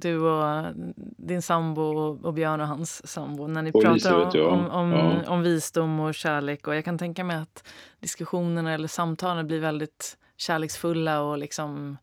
Du 0.00 0.18
och 0.18 0.72
din 1.16 1.42
sambo 1.42 1.82
och 2.22 2.34
Björn 2.34 2.60
och 2.60 2.66
hans 2.66 3.06
sambo. 3.06 3.46
När 3.46 3.62
ni 3.62 3.72
pratade 3.72 4.42
om, 4.42 4.70
om, 4.70 4.70
om, 4.70 4.92
ja. 4.92 5.30
om, 5.30 5.42
visdom 5.42 6.00
och 6.00 6.14
kärlek. 6.14 6.68
Och 6.68 6.76
jag 6.76 6.84
kan 6.84 6.98
tänka 6.98 7.24
mig 7.24 7.36
att 7.36 7.68
diskussionerna 8.00 8.74
eller 8.74 8.88
samtalen 8.88 9.46
blir 9.46 9.60
väldigt 9.60 10.16
kärleksfulla 10.36 11.22
och 11.22 11.38
liksom 11.38 11.96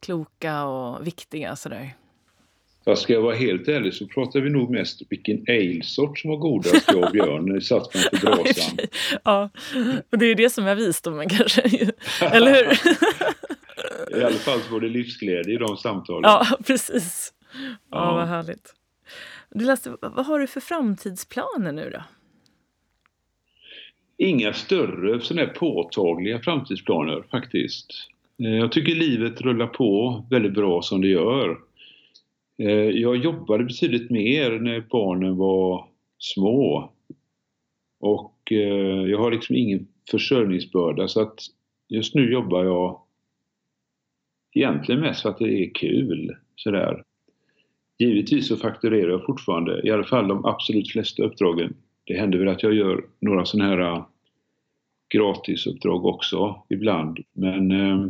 kloka 0.00 0.64
och 0.64 1.06
viktiga 1.06 1.56
sådär. 1.56 1.94
Fast 2.84 3.02
ska 3.02 3.12
jag 3.12 3.22
vara 3.22 3.34
helt 3.34 3.68
ärlig 3.68 3.94
så 3.94 4.06
pratar 4.06 4.40
vi 4.40 4.50
nog 4.50 4.70
mest 4.70 5.02
vilken 5.10 5.44
ale-sort 5.48 6.18
som 6.18 6.30
var 6.30 6.36
godast 6.36 6.84
jag 6.88 7.04
och 7.04 7.10
Björn 7.12 7.46
när 7.46 7.54
vi 7.54 7.60
satt 7.60 7.92
framför 7.92 8.26
brasan. 8.44 8.78
ja, 9.24 9.50
och 10.12 10.18
det 10.18 10.26
är 10.26 10.34
det 10.34 10.50
som 10.50 10.66
är 10.66 10.74
visdomen 10.74 11.28
kanske. 11.28 11.62
Eller 12.20 12.54
hur? 12.54 12.66
I 14.16 14.24
alla 14.24 14.36
fall 14.36 14.60
så 14.60 14.72
var 14.72 14.80
det 14.80 14.88
livsglädje 14.88 15.54
i 15.54 15.56
de 15.56 15.76
samtalen. 15.76 16.22
Ja, 16.22 16.46
precis. 16.66 17.32
Ja, 17.52 17.78
ja. 17.90 18.14
vad 18.14 18.28
härligt. 18.28 18.74
Du 19.50 19.64
läste, 19.64 19.96
vad 20.00 20.26
har 20.26 20.38
du 20.38 20.46
för 20.46 20.60
framtidsplaner 20.60 21.72
nu 21.72 21.90
då? 21.90 22.02
Inga 24.16 24.52
större 24.52 25.20
sådana 25.20 25.46
påtagliga 25.46 26.40
framtidsplaner 26.40 27.24
faktiskt. 27.30 27.90
Eh, 28.42 28.54
jag 28.54 28.72
tycker 28.72 28.94
livet 28.94 29.40
rullar 29.40 29.66
på 29.66 30.24
väldigt 30.30 30.54
bra 30.54 30.82
som 30.82 31.00
det 31.00 31.08
gör. 31.08 31.58
Eh, 32.58 32.68
jag 32.70 33.16
jobbade 33.16 33.64
betydligt 33.64 34.10
mer 34.10 34.50
när 34.50 34.80
barnen 34.80 35.36
var 35.36 35.88
små. 36.18 36.92
Och 38.00 38.52
eh, 38.52 39.10
jag 39.10 39.18
har 39.18 39.30
liksom 39.30 39.56
ingen 39.56 39.86
försörjningsbörda 40.10 41.08
så 41.08 41.20
att 41.20 41.38
just 41.88 42.14
nu 42.14 42.32
jobbar 42.32 42.64
jag 42.64 43.00
egentligen 44.54 45.00
mest 45.00 45.22
för 45.22 45.28
att 45.28 45.38
det 45.38 45.64
är 45.64 45.74
kul. 45.74 46.36
Sådär. 46.56 47.02
Givetvis 47.98 48.48
så 48.48 48.56
fakturerar 48.56 49.10
jag 49.10 49.26
fortfarande, 49.26 49.86
i 49.86 49.90
alla 49.90 50.04
fall 50.04 50.28
de 50.28 50.44
absolut 50.44 50.92
flesta 50.92 51.22
uppdragen. 51.22 51.76
Det 52.04 52.14
händer 52.14 52.38
väl 52.38 52.48
att 52.48 52.62
jag 52.62 52.74
gör 52.74 53.04
några 53.20 53.44
sådana 53.44 53.70
här 53.70 53.78
äh, 53.78 54.06
gratisuppdrag 55.14 56.04
också 56.04 56.62
ibland. 56.68 57.18
Men 57.32 57.70
eh, 57.70 58.06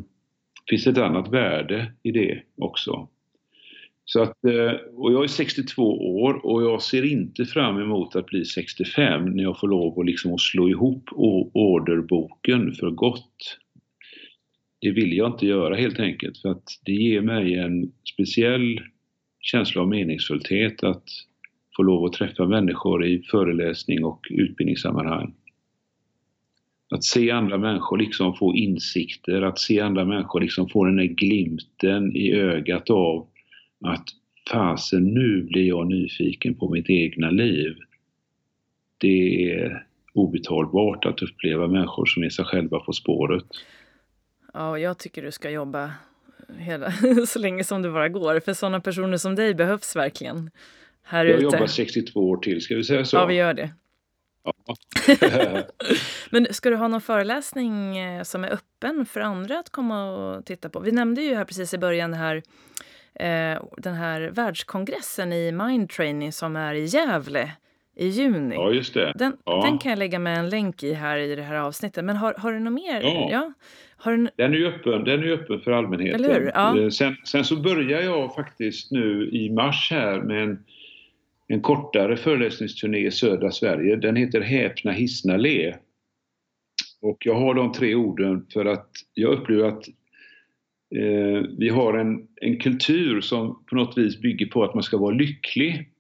finns 0.71 0.87
ett 0.87 0.99
annat 0.99 1.29
värde 1.29 1.93
i 2.03 2.11
det 2.11 2.43
också. 2.57 3.09
Så 4.05 4.23
att, 4.23 4.45
eh, 4.45 4.73
och 4.95 5.13
jag 5.13 5.25
är 5.25 5.29
62 5.29 5.83
år 6.23 6.47
och 6.47 6.63
jag 6.63 6.83
ser 6.83 7.13
inte 7.13 7.45
fram 7.45 7.81
emot 7.81 8.17
att 8.17 8.27
bli 8.27 8.45
65 8.45 9.25
när 9.25 9.43
jag 9.43 9.61
får 9.61 9.69
lov 9.69 10.01
att, 10.01 10.07
liksom 10.07 10.39
slå 10.39 10.69
ihop 10.69 11.09
orderboken 11.53 12.73
för 12.73 12.91
gott. 12.91 13.59
Det 14.85 14.91
vill 14.91 15.17
jag 15.17 15.33
inte 15.33 15.47
göra 15.47 15.75
helt 15.75 16.01
enkelt 16.01 16.39
för 16.39 16.49
att 16.49 16.81
det 16.85 16.93
ger 16.93 17.21
mig 17.21 17.55
en 17.55 17.93
speciell 18.15 18.81
känsla 19.41 19.83
av 19.83 19.89
meningsfullhet 19.89 20.83
att 20.83 21.05
få 21.77 21.83
lov 21.83 22.05
att 22.05 22.13
träffa 22.13 22.47
människor 22.47 23.07
i 23.07 23.23
föreläsning 23.23 24.05
och 24.05 24.27
utbildningssammanhang. 24.31 25.35
Att 26.91 27.05
se 27.05 27.31
andra 27.31 27.59
människor 27.59 27.99
liksom 27.99 28.35
få 28.35 28.55
insikter, 28.55 29.43
att 29.43 29.59
se 29.59 29.81
andra 29.81 30.05
människor 30.05 30.41
liksom 30.41 30.69
få 30.69 30.85
den 30.85 30.97
där 30.97 31.05
glimten 31.05 32.17
i 32.17 32.33
ögat 32.33 32.91
av 32.91 33.27
att 33.85 34.05
fasen 34.51 35.15
nu 35.15 35.43
blir 35.43 35.69
jag 35.69 35.87
nyfiken 35.87 36.55
på 36.55 36.69
mitt 36.69 36.91
egna 36.91 37.31
liv. 37.31 37.75
Det 38.99 39.51
är 39.53 39.87
obetalbart 40.15 41.05
att 41.05 41.23
uppleva 41.23 41.67
människor 41.67 42.07
som 42.07 42.23
är 42.23 42.31
sig 42.31 42.45
själva 42.45 42.79
på 42.79 42.93
spåret. 42.93 43.45
Ja, 44.55 44.79
jag 44.79 44.99
tycker 44.99 45.23
du 45.23 45.33
ska 45.33 45.51
jobba 45.51 45.93
hela, 46.59 46.93
så 47.27 47.39
länge 47.39 47.65
som 47.65 47.83
det 47.83 47.91
bara 47.91 48.09
går. 48.09 48.41
För 48.41 48.53
sådana 48.53 48.81
personer 48.81 49.17
som 49.17 49.35
dig 49.35 49.55
behövs 49.55 49.97
verkligen 49.97 50.51
här 51.03 51.25
jag 51.25 51.35
ute. 51.35 51.45
Jag 51.45 51.53
jobbar 51.53 51.67
62 51.67 52.21
år 52.21 52.37
till, 52.37 52.61
ska 52.61 52.75
vi 52.75 52.85
säga 52.85 53.05
så? 53.05 53.17
Ja, 53.17 53.27
vi 53.27 53.35
gör 53.35 53.55
det. 53.55 53.71
Ja. 54.45 54.77
Men 56.31 56.47
ska 56.51 56.71
du 56.71 56.77
ha 56.77 56.89
någon 56.89 57.01
föreläsning 57.01 57.99
eh, 57.99 58.23
som 58.23 58.45
är 58.45 58.53
öppen 58.53 59.07
för 59.07 59.21
andra 59.21 59.59
att 59.59 59.71
komma 59.71 60.05
och 60.11 60.47
titta 60.47 60.69
på? 60.69 60.81
Vi 60.81 60.93
nämnde 60.93 61.23
ju 61.23 61.35
här 61.35 61.45
precis 61.45 61.75
i 61.75 61.79
början 61.79 62.15
här, 62.15 62.37
eh, 63.15 63.63
den 63.77 63.95
här 63.95 64.21
världskongressen 64.21 65.33
i 65.33 65.53
mindtraining 65.53 66.33
som 66.33 66.57
är 66.57 66.75
i 66.75 66.85
Gävle 66.85 67.53
i 67.97 68.09
juni. 68.09 68.55
Ja, 68.55 68.71
just 68.71 68.95
det. 68.95 69.13
Den, 69.15 69.37
ja. 69.45 69.63
den 69.65 69.79
kan 69.79 69.91
jag 69.91 69.99
lägga 69.99 70.19
med 70.19 70.39
en 70.39 70.49
länk 70.49 70.83
i 70.83 70.93
här 70.93 71.17
i 71.17 71.35
det 71.35 71.43
här 71.43 71.55
avsnittet. 71.55 72.05
Men 72.05 72.17
har, 72.17 72.35
har 72.35 72.53
du 72.53 72.59
något 72.59 72.73
mer? 72.73 73.01
Ja. 73.01 73.29
ja. 73.31 73.53
Du... 74.05 74.29
Den 74.37 74.55
är 74.55 74.59
ju 74.59 74.67
öppen, 74.67 75.05
den 75.05 75.23
är 75.23 75.29
öppen 75.29 75.61
för 75.61 75.73
allmänheten. 75.73 76.51
Ja. 76.55 76.81
Eh, 76.81 76.89
sen, 76.89 77.17
sen, 77.25 77.45
så 77.45 77.57
börjar 77.57 78.03
jag 78.03 78.35
faktiskt 78.35 78.91
nu 78.91 79.31
i 79.33 79.51
mars 79.51 79.89
här 79.91 80.21
med 80.21 80.43
en, 80.43 80.59
en 81.49 81.61
kortare 81.61 82.17
föreläsningsturné 82.17 83.07
i 83.07 83.11
södra 83.11 83.51
Sverige. 83.51 83.97
Den 83.97 84.17
heter 84.17 84.41
Häpna, 84.41 84.93
hissna, 84.93 85.37
le. 85.37 85.75
Och 87.01 87.27
jag 87.27 87.35
har 87.35 87.55
de 87.55 87.73
tre 87.73 87.95
orden 87.95 88.47
för 88.53 88.65
att 88.65 88.91
jag 89.15 89.33
upplever 89.33 89.65
att 89.65 89.89
eh, 90.97 91.49
vi 91.59 91.69
har 91.69 91.99
en, 91.99 92.27
en 92.41 92.61
kultur 92.61 93.21
som 93.21 93.65
på 93.67 93.77
något 93.77 93.99
vis 93.99 94.21
bygger 94.21 94.47
på 94.47 94.65
att 94.65 94.75
man 94.75 94.83
ska 94.83 94.99
vara 94.99 95.15
lycklig. 95.15 95.91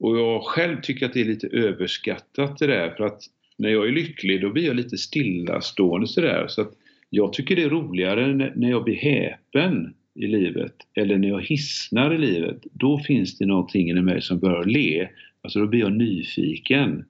Och 0.00 0.18
jag 0.18 0.42
själv 0.42 0.80
tycker 0.80 1.06
att 1.06 1.12
det 1.12 1.20
är 1.20 1.24
lite 1.24 1.46
överskattat 1.46 2.58
det 2.58 2.66
där 2.66 2.90
för 2.90 3.04
att 3.04 3.22
när 3.58 3.68
jag 3.68 3.88
är 3.88 3.92
lycklig 3.92 4.40
då 4.40 4.50
blir 4.50 4.66
jag 4.66 4.76
lite 4.76 4.98
stillastående 4.98 6.06
sådär. 6.06 6.46
Så 6.48 6.62
att 6.62 6.72
jag 7.10 7.32
tycker 7.32 7.56
det 7.56 7.62
är 7.62 7.70
roligare 7.70 8.52
när 8.56 8.70
jag 8.70 8.84
blir 8.84 8.96
häpen 8.96 9.94
i 10.14 10.26
livet 10.26 10.74
eller 10.94 11.18
när 11.18 11.28
jag 11.28 11.42
hissnar 11.42 12.14
i 12.14 12.18
livet. 12.18 12.62
Då 12.72 12.98
finns 12.98 13.38
det 13.38 13.46
någonting 13.46 13.90
i 13.90 13.94
mig 13.94 14.22
som 14.22 14.38
börjar 14.38 14.64
le. 14.64 15.08
Alltså 15.42 15.58
då 15.58 15.66
blir 15.66 15.80
jag 15.80 15.92
nyfiken. 15.92 17.04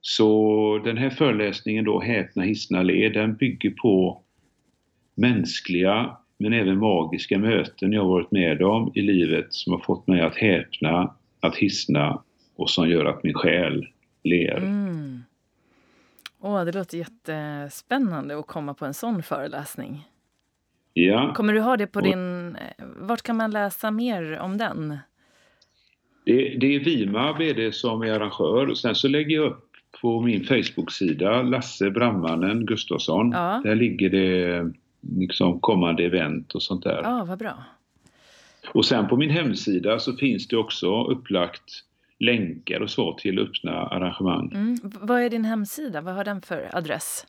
Så 0.00 0.80
den 0.84 0.96
här 0.96 1.10
föreläsningen 1.10 1.84
då, 1.84 2.00
Häpna, 2.00 2.42
hissna, 2.42 2.82
le, 2.82 3.08
den 3.08 3.36
bygger 3.36 3.70
på 3.70 4.22
mänskliga 5.14 6.16
men 6.38 6.52
även 6.52 6.78
magiska 6.78 7.38
möten 7.38 7.92
jag 7.92 8.04
varit 8.04 8.30
med 8.30 8.62
om 8.62 8.92
i 8.94 9.00
livet 9.00 9.46
som 9.50 9.72
har 9.72 9.80
fått 9.80 10.06
mig 10.06 10.20
att 10.20 10.36
häpna, 10.36 11.14
att 11.40 11.56
hissna 11.56 12.22
och 12.56 12.70
som 12.70 12.90
gör 12.90 13.04
att 13.04 13.24
min 13.24 13.34
själ 13.34 13.86
ler. 14.24 14.56
Mm. 14.56 15.20
Åh, 16.44 16.64
det 16.64 16.72
låter 16.72 16.98
jättespännande 16.98 18.38
att 18.38 18.46
komma 18.46 18.74
på 18.74 18.86
en 18.86 18.94
sån 18.94 19.22
föreläsning. 19.22 20.08
Ja. 20.92 21.32
Kommer 21.34 21.52
du 21.52 21.60
ha 21.60 21.76
det 21.76 21.86
på 21.86 22.00
din... 22.00 22.56
Eh, 22.56 22.84
vart 22.96 23.22
kan 23.22 23.36
man 23.36 23.50
läsa 23.50 23.90
mer 23.90 24.38
om 24.38 24.58
den? 24.58 24.98
Det, 26.24 26.56
det 26.60 26.74
är 26.74 26.80
Vimab 26.80 27.40
är 27.40 27.54
det 27.54 27.74
som 27.74 28.02
är 28.02 28.12
arrangör. 28.12 28.74
Sen 28.74 28.94
så 28.94 29.08
lägger 29.08 29.36
jag 29.36 29.46
upp 29.46 29.68
på 30.00 30.20
min 30.20 30.44
Facebook-sida 30.44 31.42
Lasse 31.42 31.90
Brammanen 31.90 32.66
Gustafsson. 32.66 33.32
Ja. 33.32 33.60
Där 33.64 33.74
ligger 33.74 34.10
det 34.10 34.72
liksom 35.18 35.60
kommande 35.60 36.04
event 36.04 36.54
och 36.54 36.62
sånt 36.62 36.84
där. 36.84 37.00
Ja, 37.02 37.24
vad 37.28 37.38
bra. 37.38 37.64
Och 38.68 38.84
sen 38.84 39.08
på 39.08 39.16
min 39.16 39.30
hemsida 39.30 39.98
så 39.98 40.16
finns 40.16 40.48
det 40.48 40.56
också 40.56 41.04
upplagt 41.04 41.84
länkar 42.22 42.80
och 42.80 42.90
så 42.90 43.12
till 43.12 43.38
öppna 43.38 43.72
arrangemang. 43.72 44.52
Mm. 44.54 44.78
Vad 44.82 45.22
är 45.22 45.30
din 45.30 45.44
hemsida? 45.44 46.00
Vad 46.00 46.14
har 46.14 46.24
den 46.24 46.42
för 46.42 46.70
adress? 46.72 47.26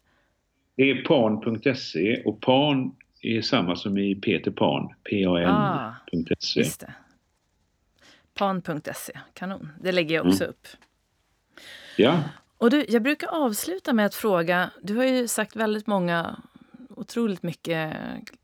Det 0.76 0.89
är 0.89 1.04
pan.se 1.04 2.24
och 2.26 2.41
pan 2.41 2.96
är 3.22 3.41
samma 3.41 3.76
som 3.76 3.98
i 3.98 4.16
Peter 4.16 4.52
Pan, 4.52 4.88
pan.se. 5.10 6.86
Ah. 6.86 6.91
Pan.se, 8.34 9.20
kanon. 9.34 9.70
Det 9.82 9.91
lägger 9.91 10.16
jag 10.16 10.28
också 10.28 10.44
mm. 10.44 10.50
upp. 10.50 10.68
Ja. 11.98 12.24
Och 12.58 12.70
du, 12.70 12.86
jag 12.89 13.04
brukar 13.04 13.28
avsluta 13.28 13.94
med 13.94 14.06
att 14.06 14.16
fråga, 14.16 14.70
du 14.82 14.96
har 14.96 15.04
ju 15.04 15.28
sagt 15.28 15.56
väldigt 15.56 15.88
många 15.88 16.41
otroligt 16.96 17.44
mycket 17.44 17.94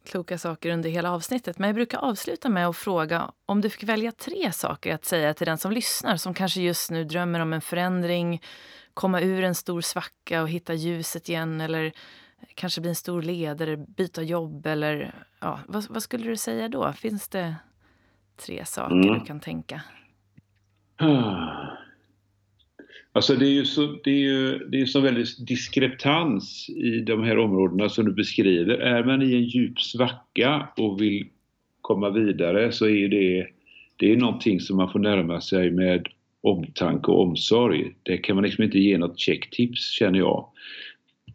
kloka 0.05 0.37
saker 0.37 0.71
under 0.71 0.89
hela 0.89 1.11
avsnittet. 1.11 1.59
Men 1.59 1.67
jag 1.67 1.75
brukar 1.75 1.97
avsluta 1.97 2.49
med 2.49 2.67
att 2.67 2.77
fråga 2.77 3.31
om 3.45 3.61
du 3.61 3.69
fick 3.69 3.83
välja 3.83 4.11
tre 4.11 4.51
saker 4.51 4.95
att 4.95 5.05
säga 5.05 5.33
till 5.33 5.47
den 5.47 5.57
som 5.57 5.71
lyssnar 5.71 6.17
som 6.17 6.33
kanske 6.33 6.61
just 6.61 6.91
nu 6.91 7.03
drömmer 7.03 7.39
om 7.39 7.53
en 7.53 7.61
förändring, 7.61 8.41
komma 8.93 9.21
ur 9.21 9.43
en 9.43 9.55
stor 9.55 9.81
svacka 9.81 10.41
och 10.41 10.49
hitta 10.49 10.73
ljuset 10.73 11.29
igen 11.29 11.61
eller 11.61 11.91
kanske 12.55 12.81
bli 12.81 12.89
en 12.89 12.95
stor 12.95 13.21
ledare, 13.21 13.77
byta 13.77 14.21
jobb 14.21 14.65
eller 14.65 15.13
ja, 15.39 15.59
vad, 15.67 15.85
vad 15.89 16.03
skulle 16.03 16.29
du 16.29 16.37
säga 16.37 16.69
då? 16.69 16.93
Finns 16.93 17.29
det 17.29 17.55
tre 18.37 18.65
saker 18.65 18.95
mm. 18.95 19.19
du 19.19 19.25
kan 19.25 19.39
tänka? 19.39 19.81
Alltså 23.19 23.35
det 23.35 23.45
är 23.45 23.53
ju 23.53 23.65
så, 23.65 23.95
det 24.03 24.11
är 24.11 24.19
ju, 24.19 24.57
det 24.57 24.81
är 24.81 24.85
så 24.85 24.99
väldigt 24.99 25.47
diskreptans 25.47 26.69
i 26.69 26.99
de 26.99 27.23
här 27.23 27.37
områdena 27.37 27.89
som 27.89 28.05
du 28.05 28.11
beskriver. 28.11 28.77
Är 28.77 29.03
man 29.03 29.21
i 29.21 29.33
en 29.33 29.43
djup 29.43 29.81
svacka 29.81 30.67
och 30.77 31.01
vill 31.01 31.27
komma 31.81 32.09
vidare 32.09 32.71
så 32.71 32.87
är 32.87 33.07
det, 33.07 33.47
det 33.95 34.11
är 34.11 34.17
någonting 34.17 34.59
som 34.59 34.77
man 34.77 34.91
får 34.91 34.99
närma 34.99 35.41
sig 35.41 35.71
med 35.71 36.07
omtanke 36.41 37.11
och 37.11 37.21
omsorg. 37.21 37.95
Det 38.03 38.17
kan 38.17 38.35
man 38.35 38.45
liksom 38.45 38.63
inte 38.63 38.79
ge 38.79 38.97
något 38.97 39.19
checktips 39.19 39.91
känner 39.91 40.19
jag. 40.19 40.47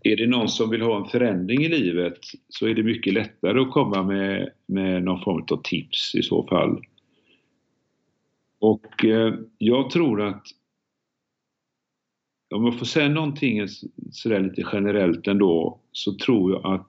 Är 0.03 0.17
det 0.17 0.27
någon 0.27 0.49
som 0.49 0.71
vill 0.71 0.83
ha 0.83 0.97
en 0.97 1.11
förändring 1.11 1.65
i 1.65 1.69
livet 1.69 2.19
så 2.49 2.67
är 2.67 2.75
det 2.75 2.83
mycket 2.83 3.13
lättare 3.13 3.61
att 3.61 3.73
komma 3.73 4.03
med, 4.03 4.51
med 4.67 5.03
någon 5.03 5.25
form 5.25 5.45
av 5.51 5.63
tips 5.65 6.15
i 6.15 6.23
så 6.23 6.47
fall. 6.47 6.81
Och 8.59 9.05
eh, 9.05 9.35
jag 9.59 9.91
tror 9.91 10.23
att 10.23 10.47
om 12.51 12.65
jag 12.65 12.79
får 12.79 12.87
säga 12.87 13.09
någonting 13.09 13.69
sådär 14.11 14.41
lite 14.41 14.65
generellt 14.73 15.27
ändå 15.29 15.79
så 15.93 16.15
tror 16.15 16.53
jag 16.53 16.75
att 16.75 16.89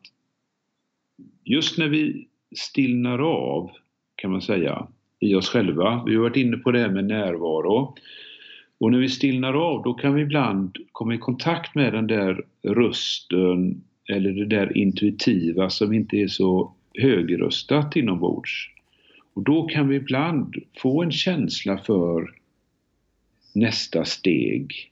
just 1.43 1.77
när 1.77 1.87
vi 1.87 2.27
stillnar 2.55 3.19
av 3.19 3.71
kan 4.15 4.31
man 4.31 4.41
säga 4.41 4.87
i 5.19 5.35
oss 5.35 5.49
själva. 5.49 6.03
Vi 6.05 6.15
har 6.15 6.21
varit 6.21 6.35
inne 6.35 6.57
på 6.57 6.71
det 6.71 6.79
här 6.79 6.89
med 6.89 7.05
närvaro. 7.05 7.95
Och 8.77 8.91
när 8.91 8.99
vi 8.99 9.09
stillnar 9.09 9.53
av 9.53 9.83
då 9.83 9.93
kan 9.93 10.13
vi 10.13 10.21
ibland 10.21 10.77
komma 10.91 11.15
i 11.15 11.17
kontakt 11.17 11.75
med 11.75 11.93
den 11.93 12.07
där 12.07 12.45
rösten 12.63 13.83
eller 14.09 14.31
det 14.31 14.45
där 14.45 14.77
intuitiva 14.77 15.69
som 15.69 15.93
inte 15.93 16.17
är 16.17 16.27
så 16.27 16.73
högröstat 16.93 17.95
inombords. 17.95 18.69
Och 19.33 19.43
då 19.43 19.63
kan 19.63 19.87
vi 19.87 19.95
ibland 19.95 20.55
få 20.77 21.03
en 21.03 21.11
känsla 21.11 21.77
för 21.77 22.35
nästa 23.53 24.05
steg 24.05 24.89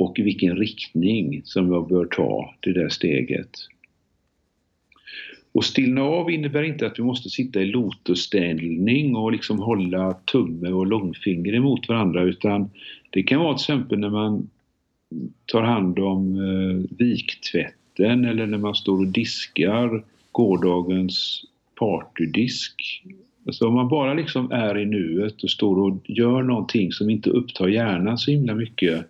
och 0.00 0.18
i 0.18 0.22
vilken 0.22 0.56
riktning 0.56 1.40
som 1.44 1.72
jag 1.72 1.88
bör 1.88 2.04
ta 2.04 2.54
det 2.60 2.72
där 2.72 2.88
steget. 2.88 3.50
Och 5.52 5.64
stillna 5.64 6.02
av 6.02 6.30
innebär 6.30 6.62
inte 6.62 6.86
att 6.86 6.98
vi 6.98 7.02
måste 7.02 7.30
sitta 7.30 7.60
i 7.60 7.66
lotusställning 7.66 9.16
och 9.16 9.32
liksom 9.32 9.58
hålla 9.58 10.12
tumme 10.12 10.68
och 10.68 10.86
långfinger 10.86 11.54
emot 11.54 11.88
varandra 11.88 12.22
utan 12.22 12.70
det 13.10 13.22
kan 13.22 13.40
vara 13.40 13.54
till 13.54 13.62
exempel 13.62 13.98
när 13.98 14.10
man 14.10 14.50
tar 15.46 15.62
hand 15.62 15.98
om 15.98 16.36
eh, 16.36 16.96
viktvätten 16.98 18.24
eller 18.24 18.46
när 18.46 18.58
man 18.58 18.74
står 18.74 18.98
och 18.98 19.06
diskar 19.06 20.04
gårdagens 20.32 21.44
partydisk. 21.78 23.04
Alltså 23.46 23.68
om 23.68 23.74
man 23.74 23.88
bara 23.88 24.14
liksom 24.14 24.52
är 24.52 24.78
i 24.78 24.86
nuet 24.86 25.42
och 25.42 25.50
står 25.50 25.78
och 25.78 26.10
gör 26.10 26.42
någonting 26.42 26.92
som 26.92 27.10
inte 27.10 27.30
upptar 27.30 27.68
hjärnan 27.68 28.18
så 28.18 28.30
himla 28.30 28.54
mycket 28.54 29.06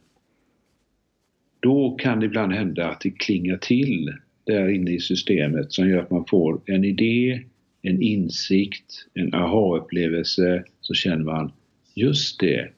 då 1.60 1.96
kan 2.00 2.20
det 2.20 2.26
ibland 2.26 2.52
hända 2.52 2.88
att 2.88 3.00
det 3.00 3.10
klingar 3.10 3.56
till 3.56 4.14
där 4.44 4.68
inne 4.68 4.90
i 4.90 5.00
systemet 5.00 5.72
som 5.72 5.88
gör 5.88 6.02
att 6.02 6.10
man 6.10 6.24
får 6.26 6.60
en 6.66 6.84
idé, 6.84 7.44
en 7.82 8.02
insikt, 8.02 9.06
en 9.14 9.34
aha-upplevelse 9.34 10.64
så 10.80 10.94
känner 10.94 11.24
man 11.24 11.52
just 11.94 12.40
det, 12.40 12.70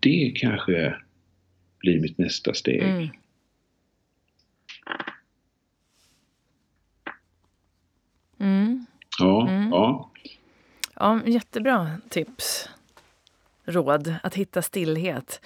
det 0.00 0.32
kanske 0.36 0.96
blir 1.78 2.00
mitt 2.00 2.18
nästa 2.18 2.54
steg. 2.54 2.82
Mm. 2.82 3.08
Mm. 8.38 8.86
Ja, 9.18 9.48
mm. 9.48 9.68
ja. 9.70 10.10
Ja, 10.94 11.20
jättebra 11.26 11.90
tips. 12.08 12.68
Råd, 13.66 14.14
att 14.22 14.34
hitta 14.34 14.62
stillhet. 14.62 15.40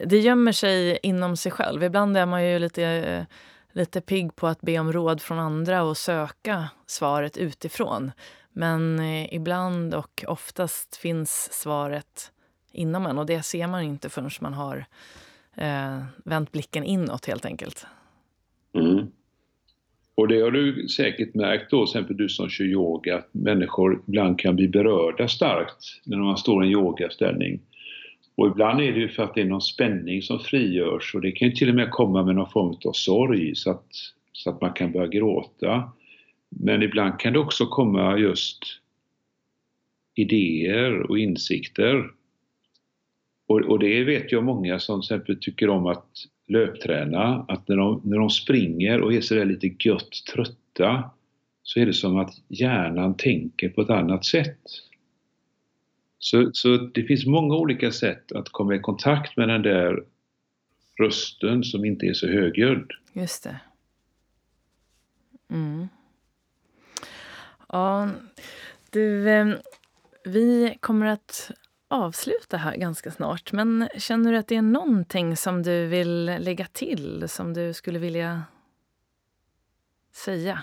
Det 0.00 0.18
gömmer 0.18 0.52
sig 0.52 0.98
inom 1.02 1.36
sig 1.36 1.52
själv. 1.52 1.82
Ibland 1.82 2.16
är 2.16 2.26
man 2.26 2.44
ju 2.44 2.58
lite 2.58 3.26
lite 3.76 4.00
pigg 4.00 4.36
på 4.36 4.46
att 4.46 4.60
be 4.60 4.78
om 4.78 4.92
råd 4.92 5.22
från 5.22 5.38
andra 5.38 5.82
och 5.82 5.96
söka 5.96 6.68
svaret 6.86 7.36
utifrån. 7.36 8.12
Men 8.52 9.00
eh, 9.00 9.34
ibland 9.34 9.94
och 9.94 10.24
oftast 10.26 10.96
finns 10.96 11.52
svaret 11.52 12.32
inom 12.72 13.06
en 13.06 13.18
och 13.18 13.26
det 13.26 13.42
ser 13.42 13.66
man 13.66 13.82
inte 13.82 14.08
förrän 14.08 14.30
man 14.40 14.54
har 14.54 14.86
eh, 15.54 16.04
vänt 16.24 16.52
blicken 16.52 16.84
inåt 16.84 17.26
helt 17.26 17.44
enkelt. 17.44 17.86
Mm. 18.74 19.12
Och 20.16 20.28
det 20.28 20.40
har 20.40 20.50
du 20.50 20.88
säkert 20.88 21.34
märkt 21.34 21.70
då, 21.70 21.86
till 21.86 21.90
exempel 21.90 22.16
du 22.16 22.28
som 22.28 22.48
kör 22.48 22.64
yoga, 22.64 23.16
att 23.16 23.34
människor 23.34 24.02
ibland 24.08 24.38
kan 24.38 24.56
bli 24.56 24.68
berörda 24.68 25.28
starkt 25.28 26.00
när 26.04 26.16
man 26.16 26.36
står 26.36 26.64
i 26.64 26.66
en 26.66 26.72
yogaställning. 26.72 27.60
Och 28.34 28.46
ibland 28.46 28.80
är 28.80 28.92
det 28.92 29.00
ju 29.00 29.08
för 29.08 29.22
att 29.22 29.34
det 29.34 29.40
är 29.40 29.44
någon 29.44 29.60
spänning 29.60 30.22
som 30.22 30.40
frigörs 30.40 31.14
och 31.14 31.20
det 31.20 31.32
kan 31.32 31.48
ju 31.48 31.54
till 31.54 31.68
och 31.68 31.74
med 31.74 31.90
komma 31.90 32.22
med 32.22 32.34
någon 32.34 32.50
form 32.50 32.76
av 32.84 32.92
sorg 32.92 33.54
så 33.54 33.70
att, 33.70 33.86
så 34.32 34.50
att 34.50 34.60
man 34.60 34.72
kan 34.72 34.92
börja 34.92 35.06
gråta. 35.06 35.92
Men 36.48 36.82
ibland 36.82 37.20
kan 37.20 37.32
det 37.32 37.38
också 37.38 37.66
komma 37.66 38.18
just 38.18 38.58
idéer 40.14 41.10
och 41.10 41.18
insikter. 41.18 42.10
Och, 43.46 43.60
och 43.60 43.78
det 43.78 44.04
vet 44.04 44.32
jag 44.32 44.44
många 44.44 44.78
som 44.78 45.00
till 45.00 45.06
exempel 45.06 45.36
tycker 45.40 45.68
om 45.68 45.86
att 45.86 46.08
löpträna, 46.46 47.44
att 47.48 47.68
när 47.68 47.76
de, 47.76 48.00
när 48.04 48.18
de 48.18 48.30
springer 48.30 49.00
och 49.00 49.14
är 49.14 49.20
sådär 49.20 49.44
lite 49.44 49.88
gött 49.88 50.10
trötta 50.32 51.10
så 51.62 51.80
är 51.80 51.86
det 51.86 51.92
som 51.92 52.18
att 52.18 52.34
hjärnan 52.48 53.16
tänker 53.16 53.68
på 53.68 53.80
ett 53.80 53.90
annat 53.90 54.24
sätt. 54.24 54.60
Så, 56.18 56.50
så 56.52 56.76
det 56.76 57.02
finns 57.02 57.26
många 57.26 57.54
olika 57.54 57.92
sätt 57.92 58.32
att 58.32 58.48
komma 58.48 58.74
i 58.74 58.78
kontakt 58.78 59.36
med 59.36 59.48
den 59.48 59.62
där 59.62 60.04
rösten 61.00 61.64
som 61.64 61.84
inte 61.84 62.06
är 62.06 62.14
så 62.14 62.26
högljudd. 62.26 62.90
Just 63.12 63.44
det. 63.44 63.60
Mm. 65.50 65.88
Ja, 67.68 68.10
du, 68.90 69.30
eh, 69.30 69.54
vi 70.24 70.78
kommer 70.80 71.06
att 71.06 71.50
avsluta 71.88 72.56
här 72.56 72.76
ganska 72.76 73.10
snart. 73.10 73.52
Men 73.52 73.88
känner 73.98 74.32
du 74.32 74.38
att 74.38 74.48
det 74.48 74.56
är 74.56 74.62
någonting 74.62 75.36
som 75.36 75.62
du 75.62 75.86
vill 75.86 76.24
lägga 76.24 76.66
till, 76.66 77.24
som 77.28 77.54
du 77.54 77.74
skulle 77.74 77.98
vilja 77.98 78.42
säga? 80.12 80.62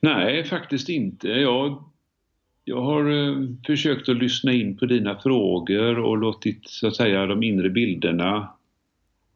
Nej, 0.00 0.44
faktiskt 0.44 0.88
inte. 0.88 1.28
Jag 1.28 1.84
jag 2.64 2.82
har 2.82 3.10
eh, 3.10 3.48
försökt 3.66 4.08
att 4.08 4.16
lyssna 4.16 4.52
in 4.52 4.76
på 4.76 4.86
dina 4.86 5.18
frågor 5.18 5.98
och 5.98 6.18
låtit 6.18 6.68
så 6.68 6.86
att 6.86 6.96
säga 6.96 7.26
de 7.26 7.42
inre 7.42 7.70
bilderna 7.70 8.52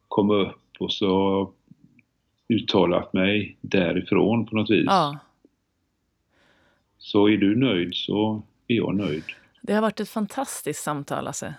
komma 0.07 0.33
upp 0.33 0.61
och 0.79 0.93
så 0.93 1.51
uttalat 2.49 3.13
mig 3.13 3.57
därifrån 3.61 4.45
på 4.45 4.55
något 4.55 4.69
vis. 4.69 4.85
Ja. 4.85 5.19
Så 6.97 7.29
är 7.29 7.37
du 7.37 7.55
nöjd 7.55 7.95
så 7.95 8.43
är 8.67 8.75
jag 8.75 8.95
nöjd. 8.95 9.23
Det 9.61 9.73
har 9.73 9.81
varit 9.81 9.99
ett 9.99 10.09
fantastiskt 10.09 10.83
samtal, 10.83 11.23
Lasse. 11.23 11.55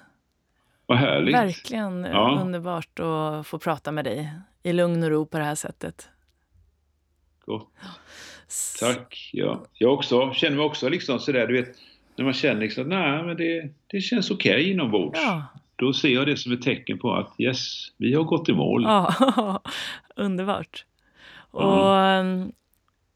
Vad 0.87 0.99
härligt. 0.99 1.35
Verkligen 1.35 2.05
ja. 2.05 2.39
underbart 2.43 3.01
att 3.01 3.47
få 3.47 3.59
prata 3.59 3.93
med 3.93 4.05
dig 4.05 4.31
i 4.63 4.73
lugn 4.73 5.03
och 5.03 5.11
ro 5.11 5.27
på 5.27 5.39
det 5.39 5.45
här 5.45 5.55
sättet. 5.55 6.09
Gott. 7.47 7.69
Tack. 8.81 9.31
Ja. 9.33 9.67
Jag 9.73 9.95
också, 9.95 10.33
känner 10.33 10.57
mig 10.57 10.65
också 10.65 10.89
liksom 10.89 11.19
sådär, 11.19 11.47
du 11.47 11.63
vet, 11.63 11.77
när 12.17 12.25
man 12.25 12.35
känner 12.35 12.61
liksom 12.61 12.89
nej 12.89 13.23
men 13.23 13.37
det, 13.37 13.69
det 13.87 14.01
känns 14.01 14.31
okej 14.31 14.53
okay 14.53 14.71
inombords. 14.71 15.21
Ja. 15.23 15.43
Då 15.77 15.93
ser 15.93 16.09
jag 16.09 16.27
det 16.27 16.37
som 16.37 16.53
ett 16.53 16.63
tecken 16.63 16.99
på 16.99 17.13
att 17.15 17.35
yes, 17.41 17.93
vi 17.97 18.15
har 18.15 18.25
gått 18.25 18.49
i 18.49 18.53
mål. 18.53 18.83
Ja, 18.85 19.63
underbart. 20.17 20.85
Och 21.51 21.97
mm. 21.97 22.53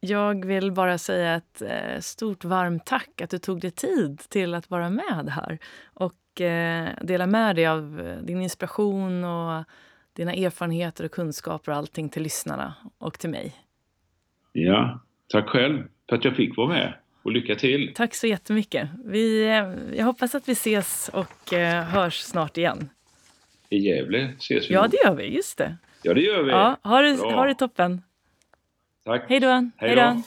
Jag 0.00 0.44
vill 0.44 0.72
bara 0.72 0.98
säga 0.98 1.34
ett 1.34 1.62
eh, 1.62 2.00
stort 2.00 2.44
varmt 2.44 2.86
tack 2.86 3.20
att 3.20 3.30
du 3.30 3.38
tog 3.38 3.60
dig 3.60 3.70
tid 3.70 4.18
till 4.28 4.54
att 4.54 4.70
vara 4.70 4.90
med 4.90 5.28
här 5.30 5.58
och 5.94 6.40
eh, 6.40 6.88
dela 7.02 7.26
med 7.26 7.56
dig 7.56 7.66
av 7.66 8.00
eh, 8.00 8.16
din 8.22 8.42
inspiration 8.42 9.24
och 9.24 9.64
dina 10.12 10.32
erfarenheter 10.32 11.04
och 11.04 11.10
kunskaper 11.10 11.72
och 11.72 11.78
allting 11.78 12.08
till 12.08 12.22
lyssnarna 12.22 12.74
och 12.98 13.18
till 13.18 13.30
mig. 13.30 13.54
Ja, 14.52 15.00
Tack 15.28 15.48
själv 15.48 15.84
för 16.08 16.16
att 16.16 16.24
jag 16.24 16.36
fick 16.36 16.56
vara 16.56 16.68
med 16.68 16.94
och 17.22 17.32
lycka 17.32 17.54
till. 17.54 17.92
Tack 17.94 18.14
så 18.14 18.26
jättemycket. 18.26 18.88
Vi, 19.04 19.46
jag 19.96 20.04
hoppas 20.04 20.34
att 20.34 20.48
vi 20.48 20.52
ses 20.52 21.10
och 21.12 21.52
hörs 21.92 22.18
snart 22.18 22.56
igen. 22.56 22.88
I 23.68 23.78
Gävle 23.78 24.34
ses 24.38 24.70
vi. 24.70 24.74
Ja, 24.74 24.88
det 24.88 24.96
gör 25.04 25.14
vi. 25.14 25.36
Just 25.36 25.58
det. 25.58 25.76
Ja, 26.02 26.14
det 26.14 26.20
gör 26.20 26.42
vi. 26.42 26.50
Ja, 26.50 26.76
ha, 26.82 27.02
det, 27.02 27.16
ha 27.16 27.46
det 27.46 27.54
toppen. 27.54 28.02
Tack. 29.04 29.24
Hej 29.28 29.40
då. 29.40 29.70
Hej 29.76 29.96
då. 29.96 30.22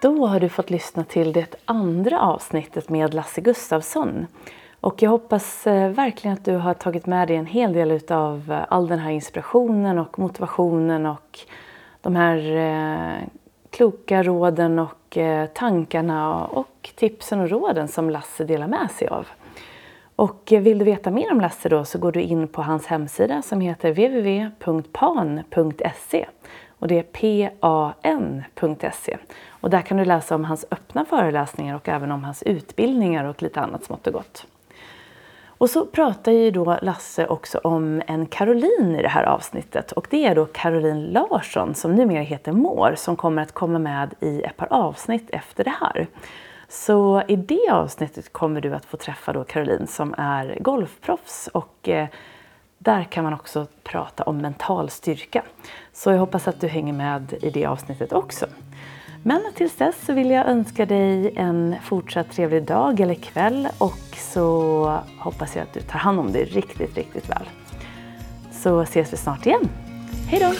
Då 0.00 0.26
har 0.26 0.40
du 0.40 0.48
fått 0.48 0.70
lyssna 0.70 1.04
till 1.04 1.32
det 1.32 1.54
andra 1.64 2.20
avsnittet 2.20 2.88
med 2.88 3.14
Lasse 3.14 3.40
Gustavsson. 3.40 4.26
Och 4.80 5.02
jag 5.02 5.10
hoppas 5.10 5.66
eh, 5.66 5.90
verkligen 5.90 6.34
att 6.34 6.44
du 6.44 6.56
har 6.56 6.74
tagit 6.74 7.06
med 7.06 7.28
dig 7.28 7.36
en 7.36 7.46
hel 7.46 7.72
del 7.72 8.00
av 8.08 8.52
eh, 8.52 8.64
all 8.68 8.88
den 8.88 8.98
här 8.98 9.10
inspirationen 9.10 9.98
och 9.98 10.18
motivationen 10.18 11.06
och 11.06 11.38
de 12.00 12.16
här 12.16 12.56
eh, 12.56 13.18
kloka 13.70 14.22
råden 14.22 14.78
och 14.78 15.18
tankarna 15.54 16.46
och 16.46 16.90
tipsen 16.94 17.40
och 17.40 17.50
råden 17.50 17.88
som 17.88 18.10
Lasse 18.10 18.44
delar 18.44 18.68
med 18.68 18.90
sig 18.90 19.08
av. 19.08 19.26
Och 20.16 20.48
vill 20.50 20.78
du 20.78 20.84
veta 20.84 21.10
mer 21.10 21.32
om 21.32 21.40
Lasse 21.40 21.68
då 21.68 21.84
så 21.84 21.98
går 21.98 22.12
du 22.12 22.22
in 22.22 22.48
på 22.48 22.62
hans 22.62 22.86
hemsida 22.86 23.42
som 23.42 23.60
heter 23.60 23.90
www.pan.se 23.90 25.46
och 26.68 26.88
det 26.88 26.98
är 26.98 27.02
pan.se. 27.02 29.16
Och 29.48 29.70
där 29.70 29.82
kan 29.82 29.96
du 29.96 30.04
läsa 30.04 30.34
om 30.34 30.44
hans 30.44 30.64
öppna 30.70 31.04
föreläsningar 31.04 31.76
och 31.76 31.88
även 31.88 32.12
om 32.12 32.24
hans 32.24 32.42
utbildningar 32.42 33.24
och 33.24 33.42
lite 33.42 33.60
annat 33.60 33.84
smått 33.84 34.06
och 34.06 34.12
gott. 34.12 34.46
Och 35.60 35.70
så 35.70 35.86
pratar 35.86 36.32
ju 36.32 36.50
då 36.50 36.78
Lasse 36.82 37.26
också 37.26 37.58
om 37.58 38.02
en 38.06 38.26
Caroline 38.26 38.96
i 38.96 39.02
det 39.02 39.08
här 39.08 39.24
avsnittet 39.24 39.92
och 39.92 40.06
det 40.10 40.26
är 40.26 40.34
då 40.34 40.46
Caroline 40.46 41.06
Larsson 41.06 41.74
som 41.74 41.94
numera 41.94 42.22
heter 42.22 42.52
Mår 42.52 42.94
som 42.96 43.16
kommer 43.16 43.42
att 43.42 43.52
komma 43.52 43.78
med 43.78 44.14
i 44.20 44.42
ett 44.42 44.56
par 44.56 44.72
avsnitt 44.72 45.30
efter 45.30 45.64
det 45.64 45.74
här. 45.80 46.06
Så 46.68 47.22
i 47.28 47.36
det 47.36 47.70
avsnittet 47.70 48.32
kommer 48.32 48.60
du 48.60 48.74
att 48.74 48.84
få 48.84 48.96
träffa 48.96 49.32
då 49.32 49.44
Caroline 49.44 49.86
som 49.86 50.14
är 50.18 50.58
golfproffs 50.60 51.48
och 51.52 51.88
eh, 51.88 52.08
där 52.78 53.04
kan 53.04 53.24
man 53.24 53.34
också 53.34 53.66
prata 53.82 54.22
om 54.22 54.38
mental 54.38 54.90
styrka. 54.90 55.42
Så 55.92 56.10
jag 56.10 56.18
hoppas 56.18 56.48
att 56.48 56.60
du 56.60 56.68
hänger 56.68 56.92
med 56.92 57.34
i 57.42 57.50
det 57.50 57.66
avsnittet 57.66 58.12
också. 58.12 58.46
Men 59.22 59.42
tills 59.54 59.76
dess 59.76 60.06
så 60.06 60.12
vill 60.12 60.30
jag 60.30 60.46
önska 60.46 60.86
dig 60.86 61.32
en 61.36 61.76
fortsatt 61.82 62.30
trevlig 62.30 62.64
dag 62.64 63.00
eller 63.00 63.14
kväll 63.14 63.68
och 63.78 64.16
så 64.16 64.98
hoppas 65.18 65.56
jag 65.56 65.62
att 65.62 65.74
du 65.74 65.80
tar 65.80 65.98
hand 65.98 66.20
om 66.20 66.32
dig 66.32 66.44
riktigt, 66.44 66.96
riktigt 66.96 67.30
väl. 67.30 67.48
Så 68.52 68.80
ses 68.80 69.12
vi 69.12 69.16
snart 69.16 69.46
igen. 69.46 69.68
Hej 70.28 70.40
då! 70.40 70.52